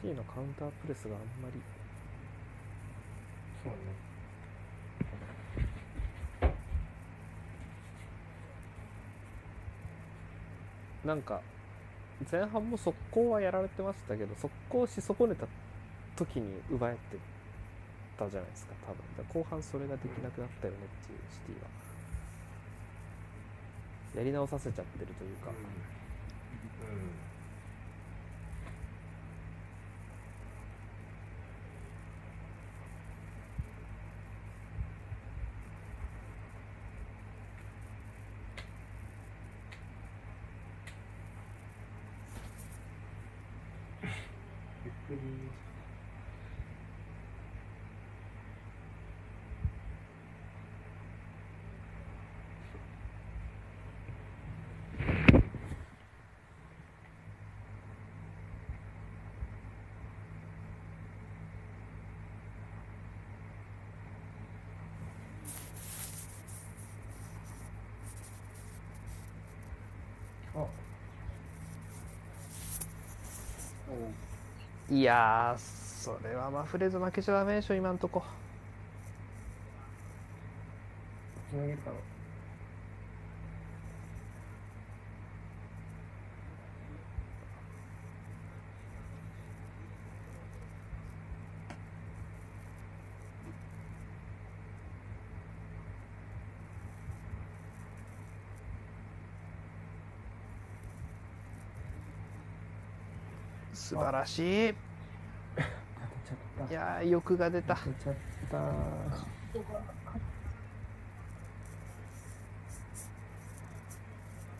[0.02, 1.60] シティのカウンタープレスがあんまり
[3.64, 4.10] そうね
[11.10, 11.40] なんか
[12.30, 15.44] 前半も速攻はやられてましたけど速攻し損ねた
[16.14, 17.18] 時に奪えて
[18.16, 18.92] たじゃないですか多
[19.34, 19.42] 分。
[19.42, 21.68] 後半それができなくなったよねっていうシティは。
[24.14, 25.50] やり直させちゃってるというか、
[44.84, 45.20] ゆっくり
[70.52, 70.66] あ
[74.90, 78.24] いやそれはマフレーズ負けちゃダメでしょ今んとこ。
[81.50, 81.96] つなげるかな。
[103.90, 104.68] 素晴らしい。
[104.70, 104.74] い。
[106.70, 107.74] やー欲が出た。
[107.74, 108.14] 当てちゃっ
[108.48, 108.58] た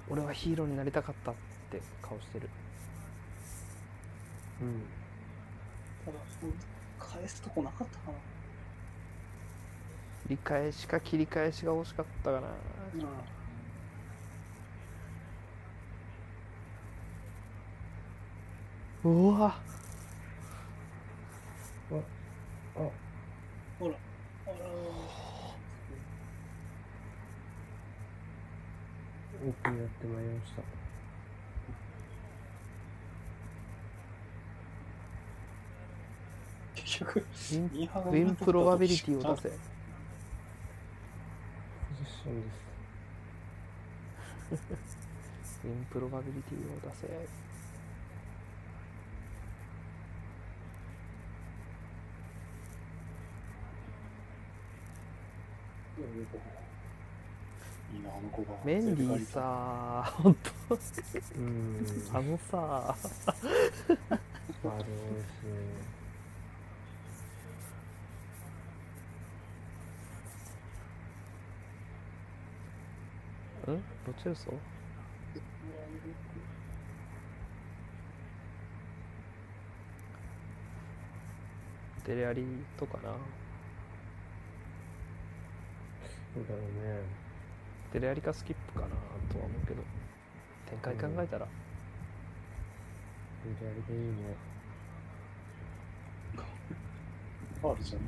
[0.08, 1.34] 俺はヒーローになりたかったっ
[1.70, 2.50] て顔してる。
[4.62, 4.82] うん。
[6.98, 8.18] 返すとこなかったかな。
[10.24, 12.48] 切り返しか切り返しが惜しかったかな。
[12.48, 12.50] う
[19.08, 19.54] わ。
[22.76, 22.80] あ
[23.78, 23.94] ほら、
[24.46, 24.54] あら
[29.48, 30.62] 奥にやってまいりました。
[36.74, 39.48] 結局、ウィンプロバビリティを出せ。
[39.48, 39.54] ポ
[42.04, 42.70] ジションです。
[45.64, 47.49] ウィンプロバビリティを出せ
[57.92, 58.50] いいな、あの子が。
[58.64, 60.50] メンディーさーほんと。
[61.36, 61.86] うん。
[62.12, 62.94] あのさ。
[62.94, 65.50] あれですね。
[73.72, 73.82] ん？
[74.06, 74.52] ロチェルソ
[82.06, 82.44] デレアリ
[82.78, 83.10] とかな
[86.34, 87.02] そうだろうね。
[87.92, 88.88] デレアリかスキップかな
[89.32, 89.82] とは思うけど。
[90.70, 91.46] 展開考えたら、
[93.44, 94.36] ビリヤリでいいね。
[97.60, 98.02] ファールじゃん。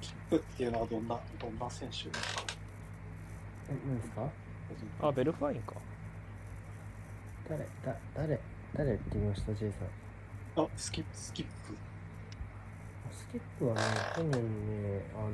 [0.00, 2.44] スキップっていうのはどんな、どんな選手ですか？
[3.70, 4.30] え何ですか？
[5.08, 5.74] あベルフワインか。
[7.48, 8.40] 誰だ誰？
[8.74, 9.84] 誰って言いました J さ
[10.60, 11.76] んあ、スキップ、スキップ。
[13.14, 13.80] スキップはね、
[14.16, 15.30] 去年ね、あの、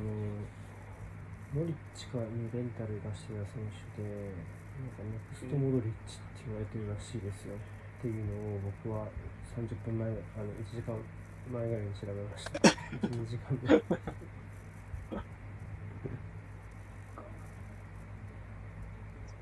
[1.53, 3.65] ノリッチにレンタル出してた選
[3.97, 4.09] 手で、
[4.77, 7.55] なんかネクストモドリッチって言われてるらしいですよ。
[7.55, 9.07] っていうのを僕は
[9.57, 10.13] 30分前、あ
[10.45, 10.93] の、1時間
[11.51, 12.59] 前ぐらいに調べました。
[12.59, 13.81] 1、2時間で。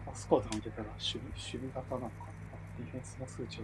[0.07, 2.32] あスコアとか見てたら守備、守備型なのかな
[2.78, 3.64] ディフェンスの数値を。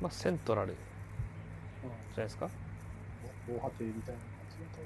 [0.00, 0.76] まあセントラルう
[2.14, 2.46] じゃないですか？
[2.46, 2.50] ん。
[3.46, 4.82] 防波堤みたいな感じだと。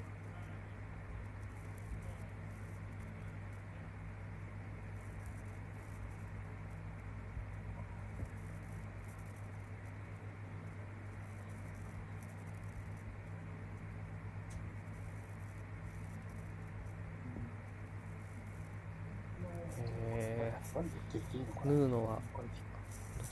[20.15, 22.43] へ何言ってていいのかえなヌーノはロ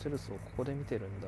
[0.02, 1.28] チェルソをここで見てるんだ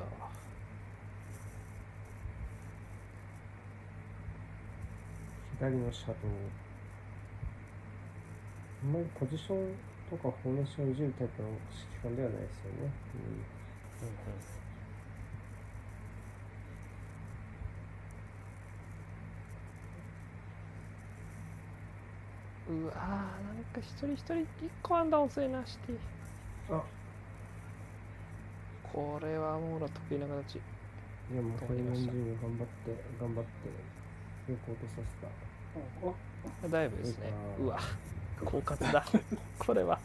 [5.60, 6.16] 左のシャドウ。
[8.82, 9.74] あんまりポジション
[10.10, 11.60] とかフォーメーションをいじるタイプの指
[11.98, 12.92] 揮官ではないですよね。
[22.68, 24.46] うん、うわーなんか一人一人一
[24.82, 25.98] 個アンダー遅いなシティ
[26.68, 26.82] あ
[28.92, 30.56] これはモーラ得意な形。
[30.56, 35.28] いや、もうこれ何十も頑張って、頑張って、よく落とさせた。
[36.66, 37.30] あだいぶですね。
[37.60, 37.78] うわ
[38.40, 39.04] うわ狡猾だ。
[39.58, 39.98] これは。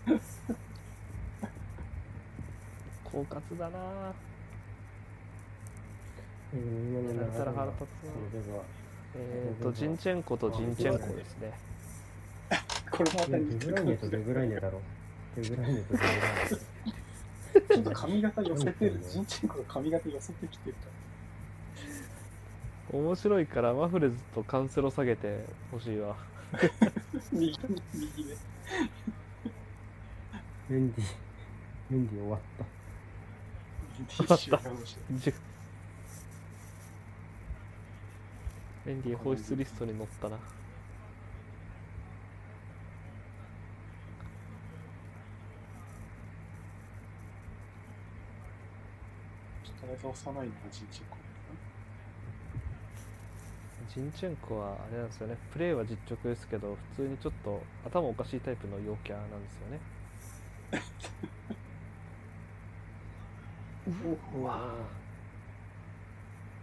[3.12, 4.14] 狡猾だな。
[6.54, 8.04] えー今の流れやられたら腹が立つ
[8.48, 8.62] な
[9.16, 11.54] えーとジンチェンコとジンチェンコですね。
[12.92, 14.10] これもまたデ似てブライネと。
[14.10, 14.82] デブライネだろ。
[15.36, 16.16] デブライネとデブライ
[16.52, 16.71] ネ。
[17.84, 19.00] と髪型寄せてる。
[19.10, 20.80] ジンチェンコが髪型寄せてきてるか
[22.94, 23.00] ら。
[23.00, 26.16] 面白いからマフレズとカンセロ下げてほしいわ
[27.32, 27.58] 右
[27.94, 28.36] 右で。
[30.68, 31.06] メンディ、
[31.90, 32.66] メンディ終わった。
[34.26, 34.70] 終わった。
[38.86, 40.38] メンディー放出リストに載ったな
[49.92, 51.18] とりあえず押さないのがジンチェンコ。
[53.94, 55.36] ジンチェンコはあれなんですよね。
[55.52, 59.80] プレーは実直ですけど普通にちょっと頭おかしいタイプの陽キャなんですよね。
[64.40, 64.76] うわ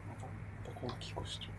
[0.08, 0.30] また、ま
[0.64, 1.57] た攻撃こしちゃ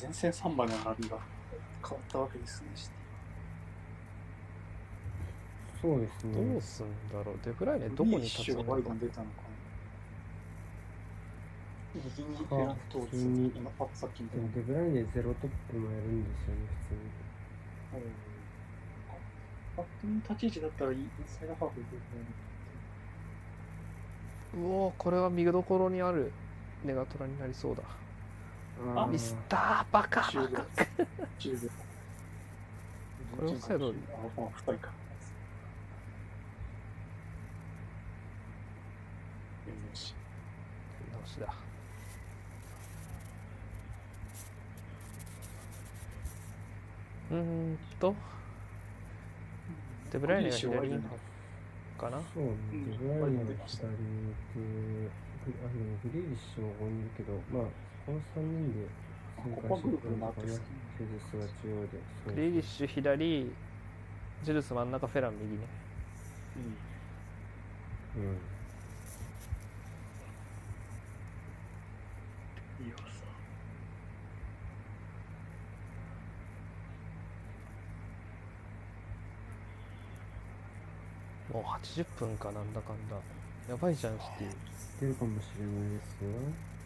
[0.00, 1.18] 前線3枚の並びが
[1.82, 2.68] 変わったわけですね。
[5.80, 6.52] そうですね。
[6.52, 7.38] どうすんだろう。
[7.44, 9.42] デブライネどこに立つのかドに出たのか。
[9.42, 9.48] な
[11.94, 13.88] 右にフェラントを右に今パッ。
[14.54, 17.00] デブライネゼロトップもやるんですよね普通に。
[19.76, 19.86] バッ
[20.28, 21.82] 立ち位置だったらインサイドハーフで
[24.60, 26.32] うおーこれは見どころにある
[26.84, 27.82] ネガトラになりそうだ
[28.96, 30.48] あミスったーバカ終了。
[31.38, 31.58] 終了。
[33.36, 33.92] これオフサイドあ、
[34.36, 34.88] まあ、二人か。
[34.88, 34.92] よ
[39.94, 40.14] し。
[41.12, 41.54] 直しだ
[47.30, 48.14] うーんと
[50.10, 50.98] デブライネが左に
[51.98, 52.18] かな？
[52.32, 53.98] そうねうんデブライネが左あでも
[56.02, 57.62] グリーリッシュもいるけどまあ
[58.08, 58.88] この3人で
[59.36, 60.60] 旋回していくのかなジェズ
[61.30, 63.52] スが中央でそうグリーリッシュ左
[64.42, 65.66] ジルス真ん中フェラン右ね。
[68.16, 68.22] うん。
[68.22, 68.30] うん
[72.82, 73.04] いいよさ。
[81.52, 83.16] もう80分かなんだかんだ。
[83.68, 84.48] やばいじゃんシティ。
[85.00, 86.77] 出るかもしれないですよ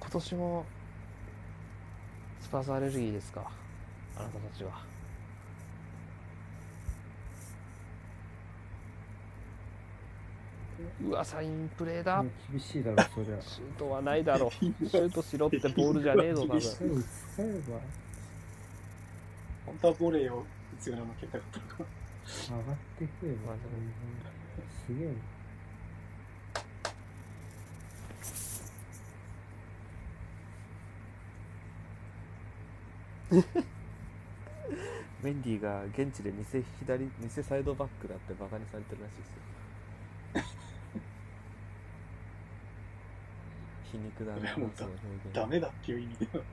[0.00, 0.64] 今年も
[2.40, 3.50] スパーズアレルギーですか？
[4.16, 4.70] あなたたちは。
[11.04, 12.22] うわサインプレーだ。
[12.22, 13.42] ね厳しいだろそりゃ。
[13.42, 14.50] シュートはないだろ。
[14.50, 16.60] シュートしろってボールじゃねえぞ多分。
[19.66, 20.44] 本当はボレーを打
[20.80, 21.90] つような負けたかったのか
[22.48, 23.54] 上がってくれば
[24.86, 25.12] すげえな
[35.22, 37.10] メンディーが現地で偽左偽
[37.42, 39.42] サイドバックだってバカにされてるらしいですよ。
[43.92, 44.70] 皮肉だなそれはもう
[45.32, 46.44] ダメだっていう意味では。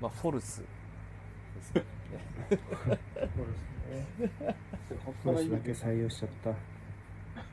[0.00, 0.60] まあフォルス。
[0.60, 0.66] で
[1.62, 1.84] すね
[2.48, 2.60] そうです
[4.40, 4.54] ね。
[5.04, 6.52] 本フォルスだけ採用しちゃった。
[6.52, 6.58] フ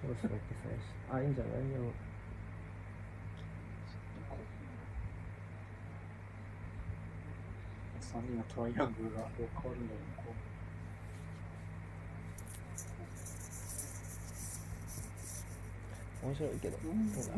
[0.08, 0.38] ォルスだけ採
[0.72, 1.54] 用しあいいんじゃない？
[1.54, 1.92] でも
[8.14, 10.34] 3人のトライアングルがどう変わるんだろうこ
[16.28, 16.78] 面白いけど。
[16.78, 17.34] ううんそうだ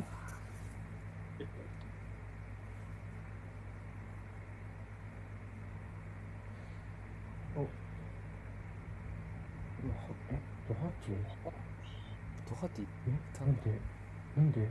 [10.32, 10.40] え？
[10.68, 11.12] ドハッチ？
[12.50, 13.12] ドハティえ
[13.45, 13.80] なんで？
[14.38, 14.70] なんで？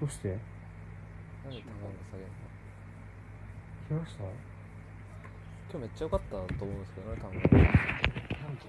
[0.00, 0.28] どうして？
[0.28, 0.40] なんで
[1.44, 2.55] 高野下げるの？
[3.88, 4.24] 怪我した？
[5.70, 7.38] 今日めっちゃ良かったと思うんですけどね多分。
[7.38, 7.42] なん
[8.56, 8.66] で？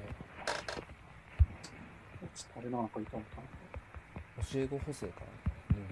[2.69, 3.41] なのかいたのか
[4.37, 5.21] な教え子補正か
[5.69, 5.85] 人間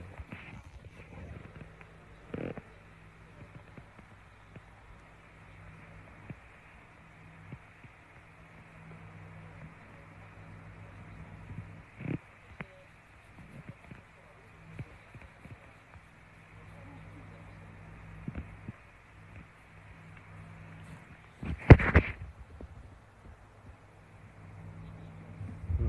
[25.80, 25.88] うん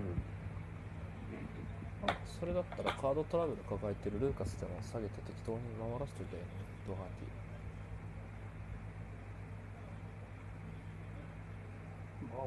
[2.09, 6.39] あそれだったらカードトラブル抱えてるルーカスでも下げて適当に守らせといて
[6.89, 7.27] ドハーティ。
[12.35, 12.47] まあ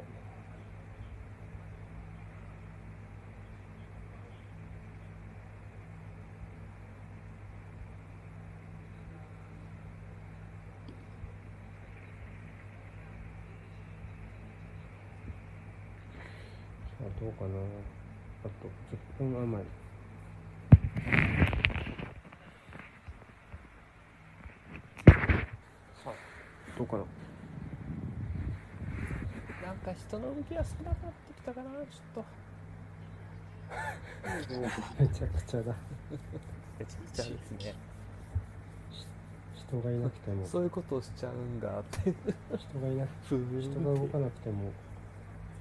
[16.98, 17.50] さあどうかな。
[18.42, 18.68] あと
[19.20, 19.70] 10分余り
[26.02, 26.14] さあ
[26.78, 27.06] どうかななん
[29.84, 31.70] か人の動きが少なくなってきたかな。
[31.70, 32.24] ちょっと。
[35.00, 35.74] めちゃくちゃだ。
[36.78, 37.74] めちゃくちゃですね。
[39.54, 40.46] 人がいなくても。
[40.46, 42.14] そういうことをしちゃうんだって。
[42.58, 44.72] 人がいなくふー人が動かなくても。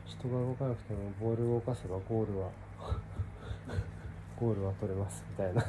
[0.05, 2.49] 人が動かなくてもボールを動かせばゴールは
[4.39, 5.63] ゴールは取れますみたいな。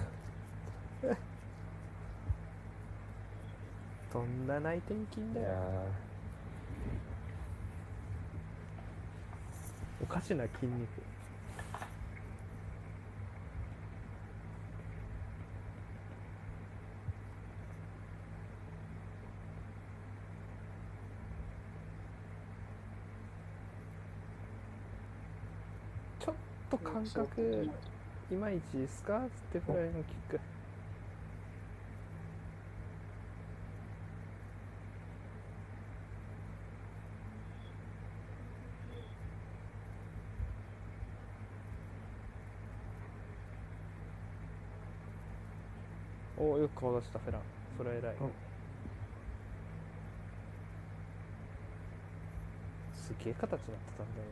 [4.11, 6.10] とんだ内転筋いやだよ
[10.03, 10.89] おかしな筋肉。
[26.19, 26.35] ちょっ
[26.71, 27.69] と感覚
[28.31, 29.19] いまいちですか？
[29.19, 30.41] ってフライのキック。
[46.81, 47.43] 顔出したフェラン
[47.77, 48.15] それは偉い。
[48.21, 48.31] お
[52.97, 54.27] すげえ形になってたんだよ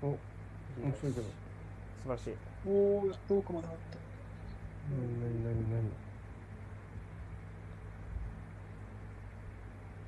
[0.00, 0.18] お面
[0.80, 1.26] 今白いけど。
[1.26, 1.30] 素
[2.04, 2.34] 晴らしい。
[2.66, 3.98] おおやっと奥まで入った。
[4.90, 5.90] 何何何何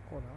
[0.08, 0.30] コーナー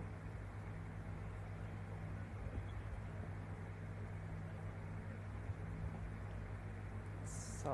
[7.64, 7.70] さ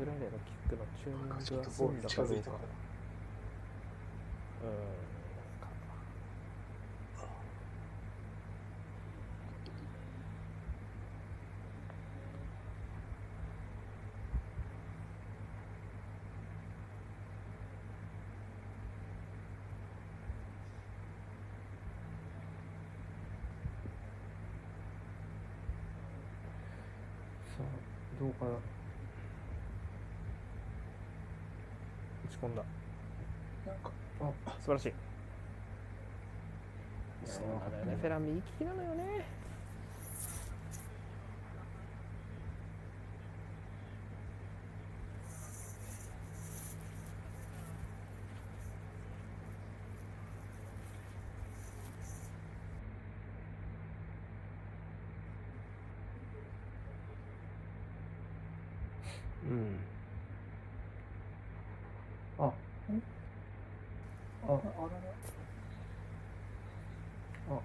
[0.00, 2.64] あデブライネのキックのチューニングが済んだかどうか近づいたから
[4.62, 4.84] うんなん
[5.60, 5.68] か
[27.56, 28.54] さあどうかな打
[32.28, 32.62] ち込んだ
[33.66, 33.90] なんか
[34.70, 34.88] 素晴らしい。
[34.88, 34.94] や
[37.26, 37.96] そうなんだよね。
[38.00, 39.24] フェラン右利きなのよね
[59.48, 59.76] うん
[62.38, 62.52] あああ
[64.52, 64.60] あらら
[67.50, 67.60] あ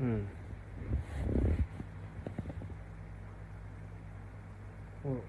[0.00, 0.26] うん
[5.04, 5.20] うん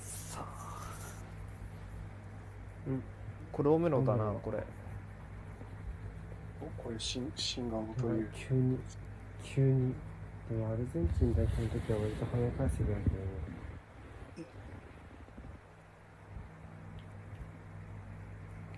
[0.00, 0.94] さあ
[2.86, 3.02] うん
[3.78, 4.40] これ多めのだなうん。
[4.40, 4.58] これ。
[6.60, 8.28] おこれ新新顔という。
[8.34, 8.78] 急に
[9.44, 9.94] 急に。
[10.50, 13.16] でもアルゼンチン代表の時は割と跳ね返せるやけど。
[13.16, 13.48] ね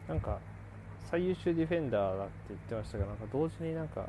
[0.08, 0.40] なんか
[1.08, 4.08] 最優秀ディフェンダーだって言ってましたけどなんか同時になんか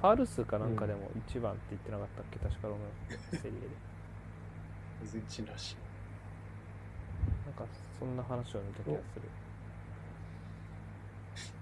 [0.00, 3.66] ファール数かなんかでも一番って言ってなかったっけ、確かロメオセリエで。
[4.98, 5.76] アルゼンチンらしい。
[7.46, 9.28] なんかそんな話を見た気がする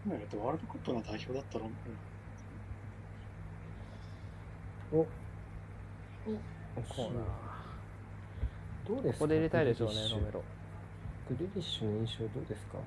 [0.04, 1.68] 今やるとワールドカップの代表だったら、う
[4.96, 5.00] ん。
[5.00, 5.04] お。
[5.04, 7.24] コーナー
[8.88, 9.18] どうですか？
[9.18, 10.42] ここで入れたいでしょうねロメロ。
[11.28, 12.78] グリリッシュの印象どうですか？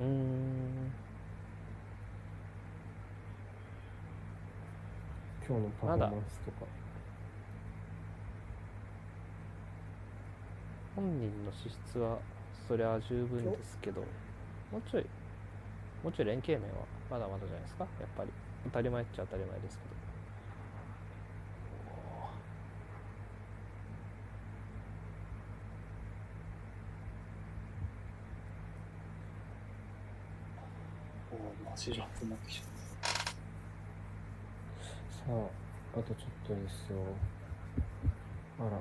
[0.00, 0.92] うーん。
[5.46, 6.66] 今日のパフォーマンスとか。
[10.96, 12.18] 本人の資質は
[12.68, 14.00] そりゃ十分ですけど
[14.72, 15.06] もうちょい
[16.02, 17.84] もうちょい連携面はまだまだじゃないですか？
[18.00, 18.30] やっぱり。
[18.64, 19.94] 当たり前っちゃ当たり前ですけど。
[31.32, 32.64] おおマジラップになってきちゃっ
[35.10, 36.98] さああとちょっとですよ。
[38.60, 38.78] あら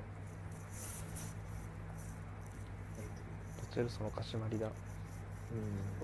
[3.74, 4.76] どチェルソのかしまりだ。
[5.52, 6.04] うん。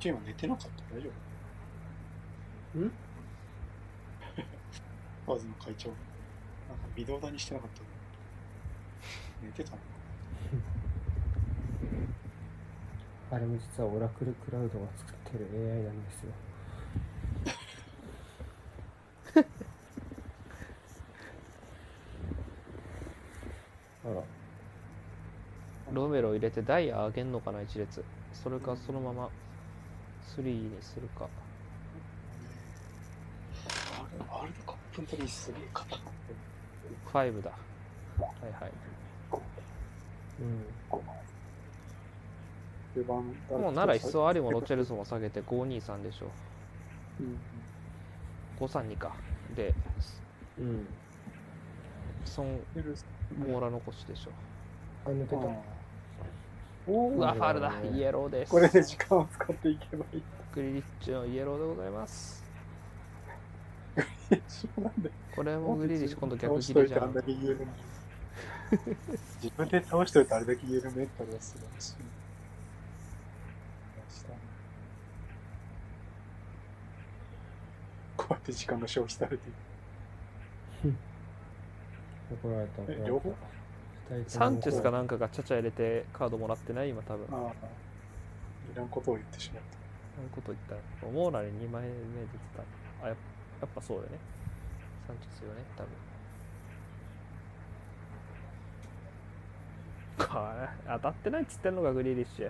[0.00, 0.94] た会長今寝てなかった？
[0.96, 1.10] 大丈
[2.74, 2.78] 夫？
[2.80, 2.90] ん？
[5.26, 5.88] パーズの会長。
[5.88, 7.82] なんか微動だにしてなかった。
[9.44, 9.78] 寝てたの
[13.32, 16.32] あれも実はオラクルクラウドが作ってる AI なんですよ。
[24.04, 24.20] あら。
[24.20, 24.24] あ
[25.92, 28.04] ロメロ入れてダイヤ上げんのかな一列。
[28.32, 29.30] それかそのまま
[30.36, 31.28] 3にするか。
[34.28, 36.00] ワールドカップの時にすげえ硬かっ
[37.12, 37.50] 5だ。
[37.50, 37.56] は
[38.48, 38.72] いはい。
[40.40, 40.64] うん。
[40.90, 40.96] た。
[43.00, 46.26] 4番もうなら一層アリもロチェルソも下げて523でしょ。
[47.20, 47.38] うん。
[48.66, 49.14] 532か。
[49.54, 49.74] で
[50.58, 50.86] うん。
[52.24, 53.04] ソンヘルス。
[53.38, 54.30] モーラ残しでしょ。
[55.06, 55.46] あ抜けた
[56.90, 60.22] うわファールだねイエローですこれで時間を使っていけばいい。
[60.54, 62.40] グリリッチのイエローでございます
[64.48, 65.10] そうなんで。
[65.34, 67.12] これもグリリッチ今度逆切りじゃん。
[67.12, 67.22] 自
[69.56, 71.94] 分で倒しといてあれだけ言えるメンタルは素晴らしい。
[78.16, 79.56] こうやって時間が消費されていく。
[82.30, 83.36] 怒られた両方？
[84.26, 87.26] サンチェスかなんかがちゃちゃ入れてカードもらってない今多分。
[87.30, 87.52] ああ、
[88.72, 89.80] いらんことを言ってしまった。
[90.22, 90.74] いうこと言った
[91.06, 93.06] らモーラに2枚目出てた。
[93.06, 93.16] あやっ
[93.60, 94.18] やっぱそうだよね。
[95.06, 95.90] サンチェスよね多分。
[100.18, 100.24] こ
[100.60, 102.46] れ当たってないっつってんのがグリーリッシュ。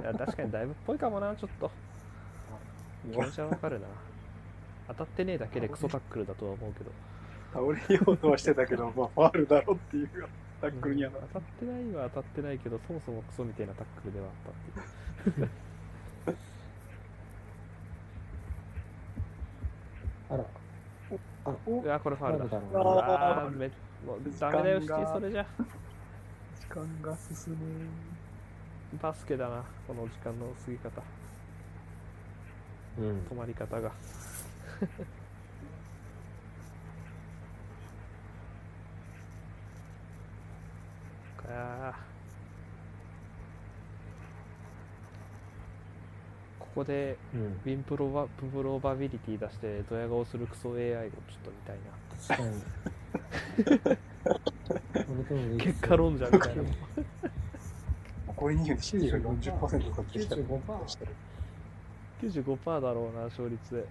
[0.00, 1.70] いや確かにだいぶっぽいかもなちょっと。
[3.10, 3.86] 気持ちはわかるな。
[4.88, 6.90] 当たってねえだけでクソタックルだとは思うけど。
[7.52, 7.60] 倒
[7.90, 10.08] れようとはしてたけど、まあ、ファールだろっていう
[10.62, 14.32] タックルにはなうん当たってないは当たってないけどそもそもクソみたいなタックルではあっ
[15.24, 15.48] たっていう。
[20.30, 20.44] あら。
[21.44, 22.44] あうわこれファールだ。
[22.44, 23.02] ファウルうだろうな。
[23.02, 23.68] わーめ
[24.06, 25.46] もうダメだよシティそれじゃ。
[26.60, 27.58] 時間が進む。
[29.02, 31.02] バスケだなこの時間の過ぎ方。
[32.98, 33.26] うん。
[33.28, 33.90] 止まり方が
[41.52, 41.94] か
[46.58, 47.40] ここでうん。
[47.40, 51.92] ウィンプロバプロバビリティ出してドヤ顔するクソ AI をちょっと見たいな。
[55.58, 56.62] 結果論じゃみたいな。
[58.34, 60.36] これに言うと、シリが40%とかってきた。
[60.36, 61.10] ら、95%したら
[62.22, 63.84] 95%だろうな勝率で、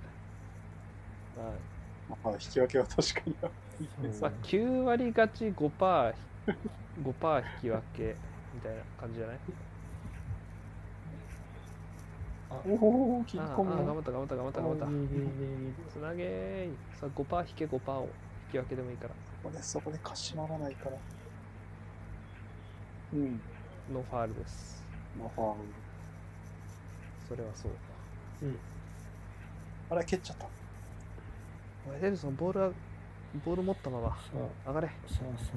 [2.09, 3.35] ままあ、引き分けは確かに
[4.19, 6.13] まあ9割勝ち 5%,
[6.99, 8.15] 5%引き分け
[8.53, 9.39] みたいな感じじゃない？
[12.67, 14.85] おお、切りああ込む頑張った頑張った頑張った頑張った。
[15.93, 16.65] つなげー。
[16.73, 18.09] いさあ5%引け5%を
[18.47, 19.09] 引き分けでもいいから。
[19.09, 20.97] ここでそこでかしまらないから。
[23.13, 23.39] うん。
[23.93, 24.83] ノーファールです。
[25.17, 25.59] まあ、ファール。
[27.29, 27.71] それはそう
[29.89, 30.45] あれ、蹴っちゃった。
[31.89, 32.71] おいヘルソンボールは
[33.45, 34.17] ボール持ったまま
[34.67, 34.87] 上がれ。
[34.87, 35.49] さあさあさあさで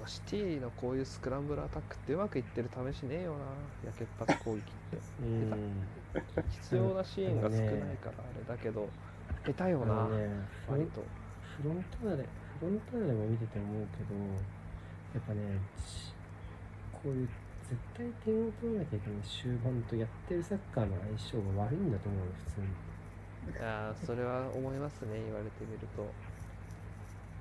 [0.00, 3.88] もシティのこういうスクランブルアタックってうまくいってる試しねえよな。
[3.88, 4.98] やけっぱち攻撃って。
[6.50, 8.88] 必要なシーンが少ないからあれだけど。
[9.46, 10.08] 下手よな。
[10.08, 10.28] ね
[10.68, 11.02] 割と。
[11.60, 12.24] フロンターレ
[12.58, 14.16] フロンターレも見てて思うけど
[15.12, 16.12] やっぱねし
[16.92, 17.28] こういう
[17.68, 22.66] 絶対点を取らなきゃいけない終盤とやってるサッカーの相性が悪いんだと思うよ普通に。
[23.52, 26.08] いやーそれは思いますね言われてみると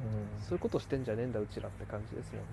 [0.01, 0.41] うん。
[0.41, 2.45] そういうことしてんじゃねえんだうちらって感じですもんね。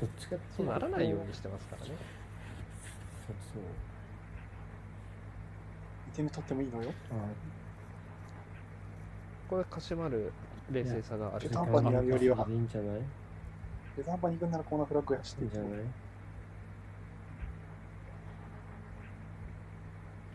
[0.00, 1.88] どっちかってそうならないようにししてますからね。
[3.26, 3.62] そうそう。
[6.12, 6.64] 2点目取ってもい。
[6.64, 6.92] いのよ。
[7.10, 7.14] あ
[9.48, 10.32] これ鹿島る
[10.70, 11.48] 冷静さがある。
[11.48, 12.46] 中途半端にやるよりは。
[12.48, 13.00] いいんじゃない？
[13.00, 13.02] い
[13.96, 15.70] デザンパに行くんならコーナーフラッグやしていんじゃない？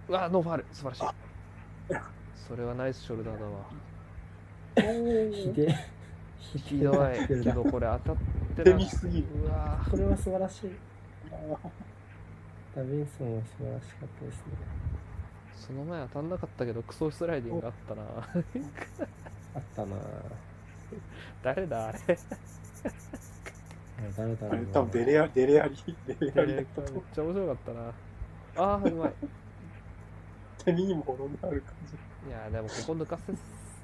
[0.08, 0.66] うわノーファール。
[0.72, 1.04] 素晴らしい。
[2.48, 3.66] それはナイスショルダーだわ
[4.76, 5.76] ひで
[6.42, 7.28] ひどい。
[7.28, 8.16] けどこれ当たっ
[8.56, 9.26] て手な見すぎる。
[9.44, 9.92] うわー。
[9.92, 10.72] これは素晴らしい。
[12.76, 14.44] ダビンソンは素晴らしかったですね。
[15.56, 18.04] その前当たんなかったけどクソスライディングあったな。
[19.56, 20.00] あったなぁ
[21.42, 22.00] 誰だあれ。
[24.18, 24.58] 誰だろうな。
[24.58, 25.76] あれ多分デレアデレアリ、
[26.06, 27.04] デレアリだめっったと。
[27.14, 27.94] ちゃ面白かったな。
[28.58, 29.14] あーうまい。
[30.64, 31.96] 手にもほろがある感じ。
[32.28, 33.34] いやでもここ抜かせ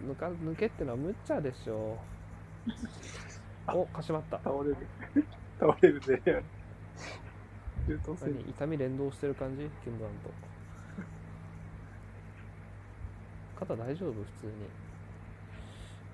[0.02, 1.98] 抜か抜けってのは無茶でしょ。
[3.68, 4.38] おかしまった。
[4.40, 4.78] 倒れる。
[5.60, 6.46] 倒れるデレアリ。
[7.88, 8.50] 中東戦何？
[8.50, 9.70] 痛み連動してる感じ？
[9.84, 10.30] キュンドランと。
[13.60, 14.14] 肩大丈夫？
[14.14, 14.54] 普通に。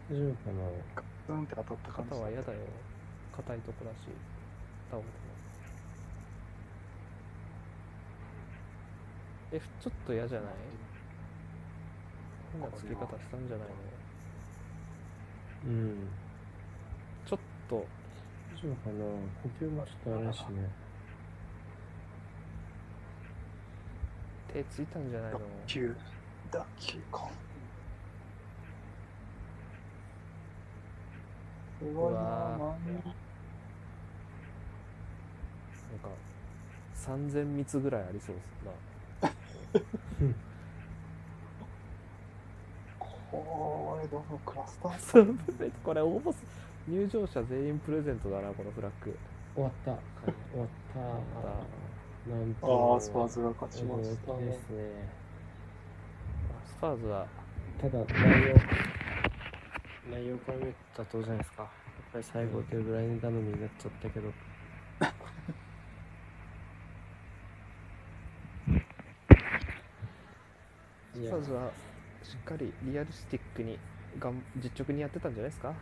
[0.10, 0.64] 大丈夫かな。
[0.96, 2.12] ガツンって当たった感じ。
[2.12, 2.60] 肩は嫌だよ。
[3.36, 3.96] 硬いとこだし。
[4.90, 5.12] 倒れても。
[9.54, 10.52] えちょっと嫌じゃない？
[12.54, 13.74] 変な作り方したんじゃないの？
[15.66, 16.08] うん。
[17.26, 17.80] ちょっと大
[18.62, 19.06] 丈夫かな。
[19.44, 20.70] 呼吸もちょっとあれだしね。
[24.54, 25.40] 手ついたんじゃないの？
[25.40, 25.96] 打球、
[26.52, 27.30] 打球か。
[31.80, 32.94] すごいなうわーマミ。
[32.94, 33.04] なん
[36.00, 36.10] か
[36.96, 38.48] 3000密ぐらいありそうです
[43.32, 45.38] これ、どのクラスターなそう。
[45.84, 46.44] これ応募す。
[46.88, 49.18] 入場者全員プレゼントだなこのフラッグ。
[49.54, 49.92] 終わった。
[49.92, 51.00] 終わった。
[52.32, 52.96] なんあと。
[52.96, 54.46] あ、スパーズが勝ちました驚きね。
[54.46, 55.10] ですね。
[56.66, 57.28] スパーズは。
[57.82, 58.06] ただ内
[58.50, 58.56] 容
[60.12, 61.64] 内容から見たとじゃないですか。
[61.64, 61.72] やっ
[62.14, 64.30] ぱり最後デブライネ頼みになっちゃったけど。
[71.20, 71.72] い やスパーズは
[72.30, 73.80] しっかりリアリスティックに
[74.20, 75.74] がん実直にやってたんじゃないですか？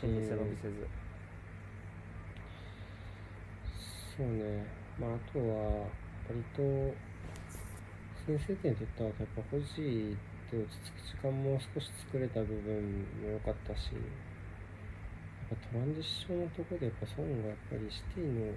[0.00, 0.86] 変に背伸びせず
[4.16, 4.66] そうね、
[5.00, 5.88] まあ、あとは、
[6.28, 6.62] 割と、
[8.26, 10.16] 先制点取ったのは、やっぱ欲しいっ
[10.50, 13.98] て落ち着く時間も少し作れた部分も良かったし、や
[15.56, 18.54] っぱトランジションのところで、やっぱソンがやっぱりシティの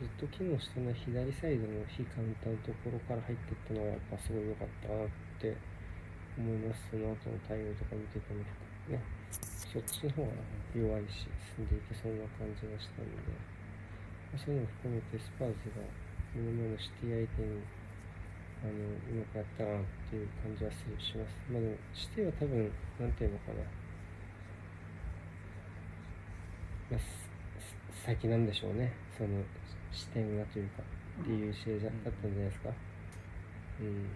[0.00, 5.52] ずっと機能してない左サイドの非カウンターのところから入っていったのは、やっぱすごい良かったなって
[6.40, 6.88] 思います。
[6.88, 8.40] その後の対応とか見てても
[8.88, 8.96] ね、
[9.68, 10.32] そっちの方が
[10.72, 13.60] 弱いし、進んでいけそうな感じがしたので。
[14.38, 15.82] そういうのも含めてスパーズが
[16.36, 17.58] 目の前のシティ相手に
[18.62, 21.34] あのうまくやったなっていう感じはするします。
[21.50, 22.70] まあでもシティは多分
[23.00, 23.58] なんていうのかな、
[26.92, 27.00] まあ、
[28.06, 28.92] 先なんでしょうね。
[29.18, 29.42] その
[29.92, 30.82] 視点がというか
[31.22, 32.70] っていう試合だったんじゃないですか。
[33.80, 34.06] うん。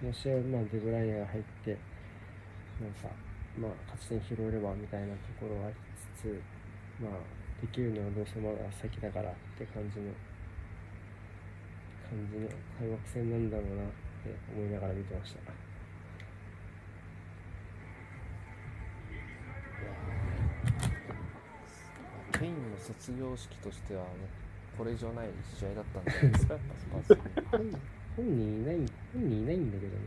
[0.00, 1.78] この試合はまあデブライネが入って
[2.80, 3.08] なんか
[3.58, 5.76] まあ勝ち点拾えればみたいなところはあり
[6.18, 6.42] つつ
[7.00, 7.12] まあ
[7.60, 10.12] できるのはどうせまだ先だからって感じの
[12.10, 12.48] 感じの
[12.78, 13.86] 開幕戦なんだろうなっ
[14.22, 15.52] て思いながら見てました。
[22.38, 24.43] ケインの卒業式としてはもう
[24.76, 25.28] これ以上ない
[25.58, 26.54] 試合だったんじゃないですか？
[26.54, 27.70] やっぱスパーズ本
[28.16, 30.02] 本人いない本人いないんだけどね。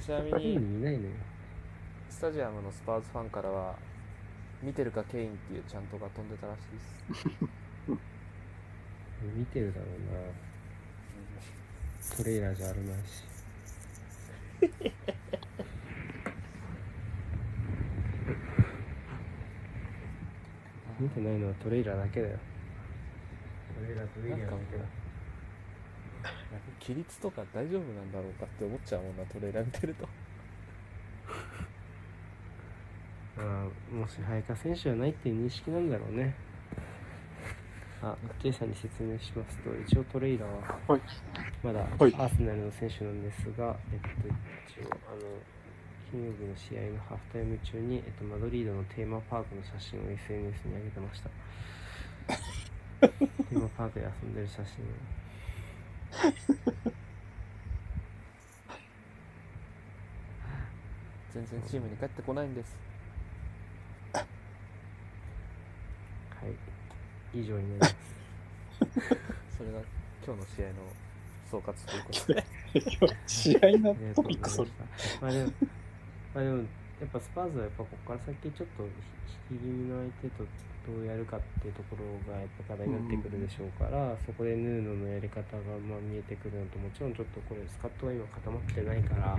[0.00, 1.10] ちなみ本に人いないのよ。
[2.10, 3.76] スタジアムのスパーズファンからは
[4.62, 6.62] 見てるかケインっていうチャントが飛んでたらしい
[7.12, 7.26] です
[9.36, 9.88] 見てるだろう
[12.10, 12.16] な。
[12.16, 13.24] トレーラーじゃあるまいし。
[21.02, 22.38] 見てないのはトレーラーだけだよ。
[23.74, 24.84] トレーラーとウィリアムだけだ。
[26.80, 30.06] 規律とか大丈夫なんだろうかって思っちゃうもんなトレーラー見てると
[33.38, 36.34] ああもし早川選手はないっていう認識なんだろうね。
[38.02, 41.00] あ、ジェイさんに説明しますと、一応トレイラーははい。
[41.62, 44.08] まだアはいーセナルの選手なんですが、えっと、
[44.82, 45.20] 一応、あの、
[46.12, 51.30] 金曜日の試合のハーフタイム中に、えっと、マドリードのテーマパークの写真を SNS に上げてました。
[53.08, 54.88] テーマパークで遊んでる写真を。
[61.32, 62.76] 全然チームに帰ってこないんです
[64.12, 64.24] はい。
[67.40, 68.14] 以上になります。
[69.56, 69.80] それが
[70.26, 70.74] 今日の試合の
[71.50, 72.44] 総括ということで
[73.26, 74.70] 試合のありがとうございましトピックそれ。
[74.70, 74.84] た。
[75.22, 75.52] まあでも、
[76.34, 78.84] まあでも、やっぱスパーズはやっぱここから先ちょっと
[79.50, 80.44] 引き気味の相手と
[80.82, 89.38] どうやるかっていうところがやっぱ課題になってくるでしょうから、そこでヌーノのやり方がまあ見えてくるのと、もちろんちょっとこれスカットが今固まってないから、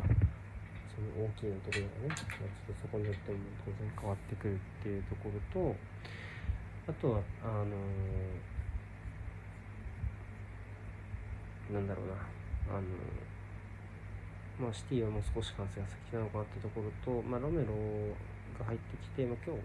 [0.94, 5.76] その大きいのところがね、まあ、ちょっとそこによっても当然変わってくるっていうところと、
[6.88, 7.74] あとは、あの
[11.74, 12.14] なんだろうな、
[12.78, 12.86] あの
[14.60, 17.74] まあ、シティはもう少し完成が先なのかなってところと、まあ、ロメロ
[18.60, 19.62] が入ってきて、まあ、今日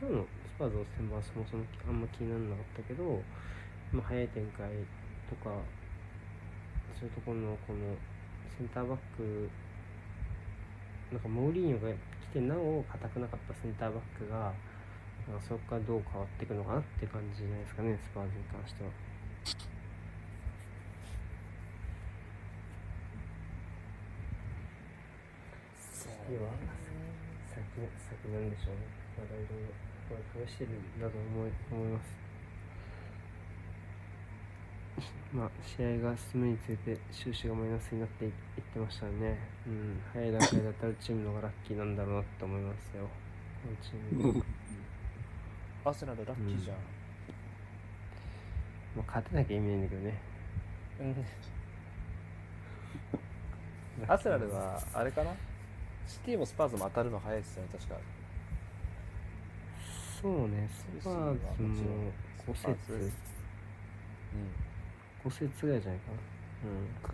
[0.00, 3.20] 今日のスパーズの戦はそもそもあんま気にならなかったけど、
[3.92, 4.64] まあ、速い展開
[5.28, 5.52] とか
[6.96, 7.92] そういうところのこの
[8.56, 9.48] センターバック
[11.12, 11.96] なんかモーリーニョが来
[12.32, 14.52] てなお硬くなかったセンターバックが
[15.28, 19.69] なんかそこからどう変わっていくのかなって感じじゃないですかねスパーズに関しては。
[26.30, 26.38] いや
[27.50, 27.58] 先
[27.98, 28.86] 先なんでしょうね。
[29.18, 29.74] まだいろいろ
[30.06, 32.14] これ試してるんだと思い思います。
[35.34, 39.38] まあ、試合が進むにつれて収支がマイナスになっていいってましたね。
[39.66, 43.08] うん、早い段階で当たるチームの方がラッキーなんだろうなって思いますよ。
[43.64, 44.44] このチーム。
[45.84, 46.76] アーセナルラッキーじゃん、
[48.96, 50.20] まあ、勝てなきゃ意味ないんだけどね。
[51.00, 51.24] うん、
[54.06, 55.34] アーセナルはあれかな？
[56.10, 57.94] シティもスパーズも当たるの早いですよね確か
[60.20, 62.12] そうね、スパーズも
[62.46, 63.12] 5節、うん
[65.24, 66.18] 5節ぐらいじゃないかな。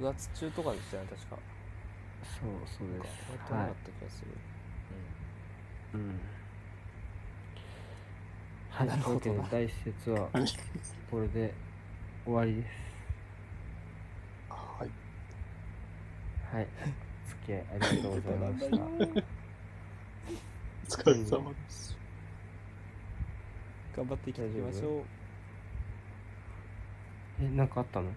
[0.01, 1.39] うん、9月中とかでしたよね確か
[2.23, 3.13] そうそうです。
[3.31, 4.31] やってなかはいった気がする、
[5.95, 6.21] うん。
[8.71, 10.45] はい、うわけで第一節ははい
[11.11, 11.55] これで
[12.25, 12.75] 終わりです。
[14.51, 14.91] はい。
[16.53, 16.69] はい。
[17.27, 18.77] お付き合いありがとうございました。
[20.87, 21.97] お疲れ様です。
[23.97, 25.05] 頑張っていきましょう
[27.43, 28.11] え、なんかあったの？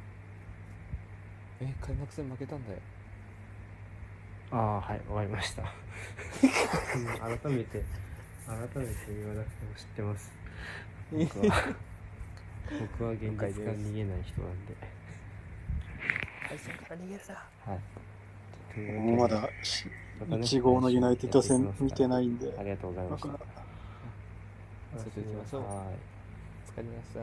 [1.61, 2.79] え開幕戦負けたんだよ
[4.51, 5.63] ああ、はい、わかりました。
[5.63, 5.71] 改
[7.51, 7.83] めて、
[8.45, 10.31] 改めて言わなくても知ってます。
[11.11, 11.75] 僕は、
[12.79, 14.75] 僕は現実から逃げない人なんで。
[16.89, 17.79] から逃げるなはい。
[19.17, 19.85] まだし
[20.19, 22.53] またね1号のユナイテッド戦見てないんで。
[22.57, 23.27] あ、りがとうございました。
[23.29, 25.61] だからそれで行きましょう。
[25.61, 26.09] はい。
[26.69, 27.19] 疲れました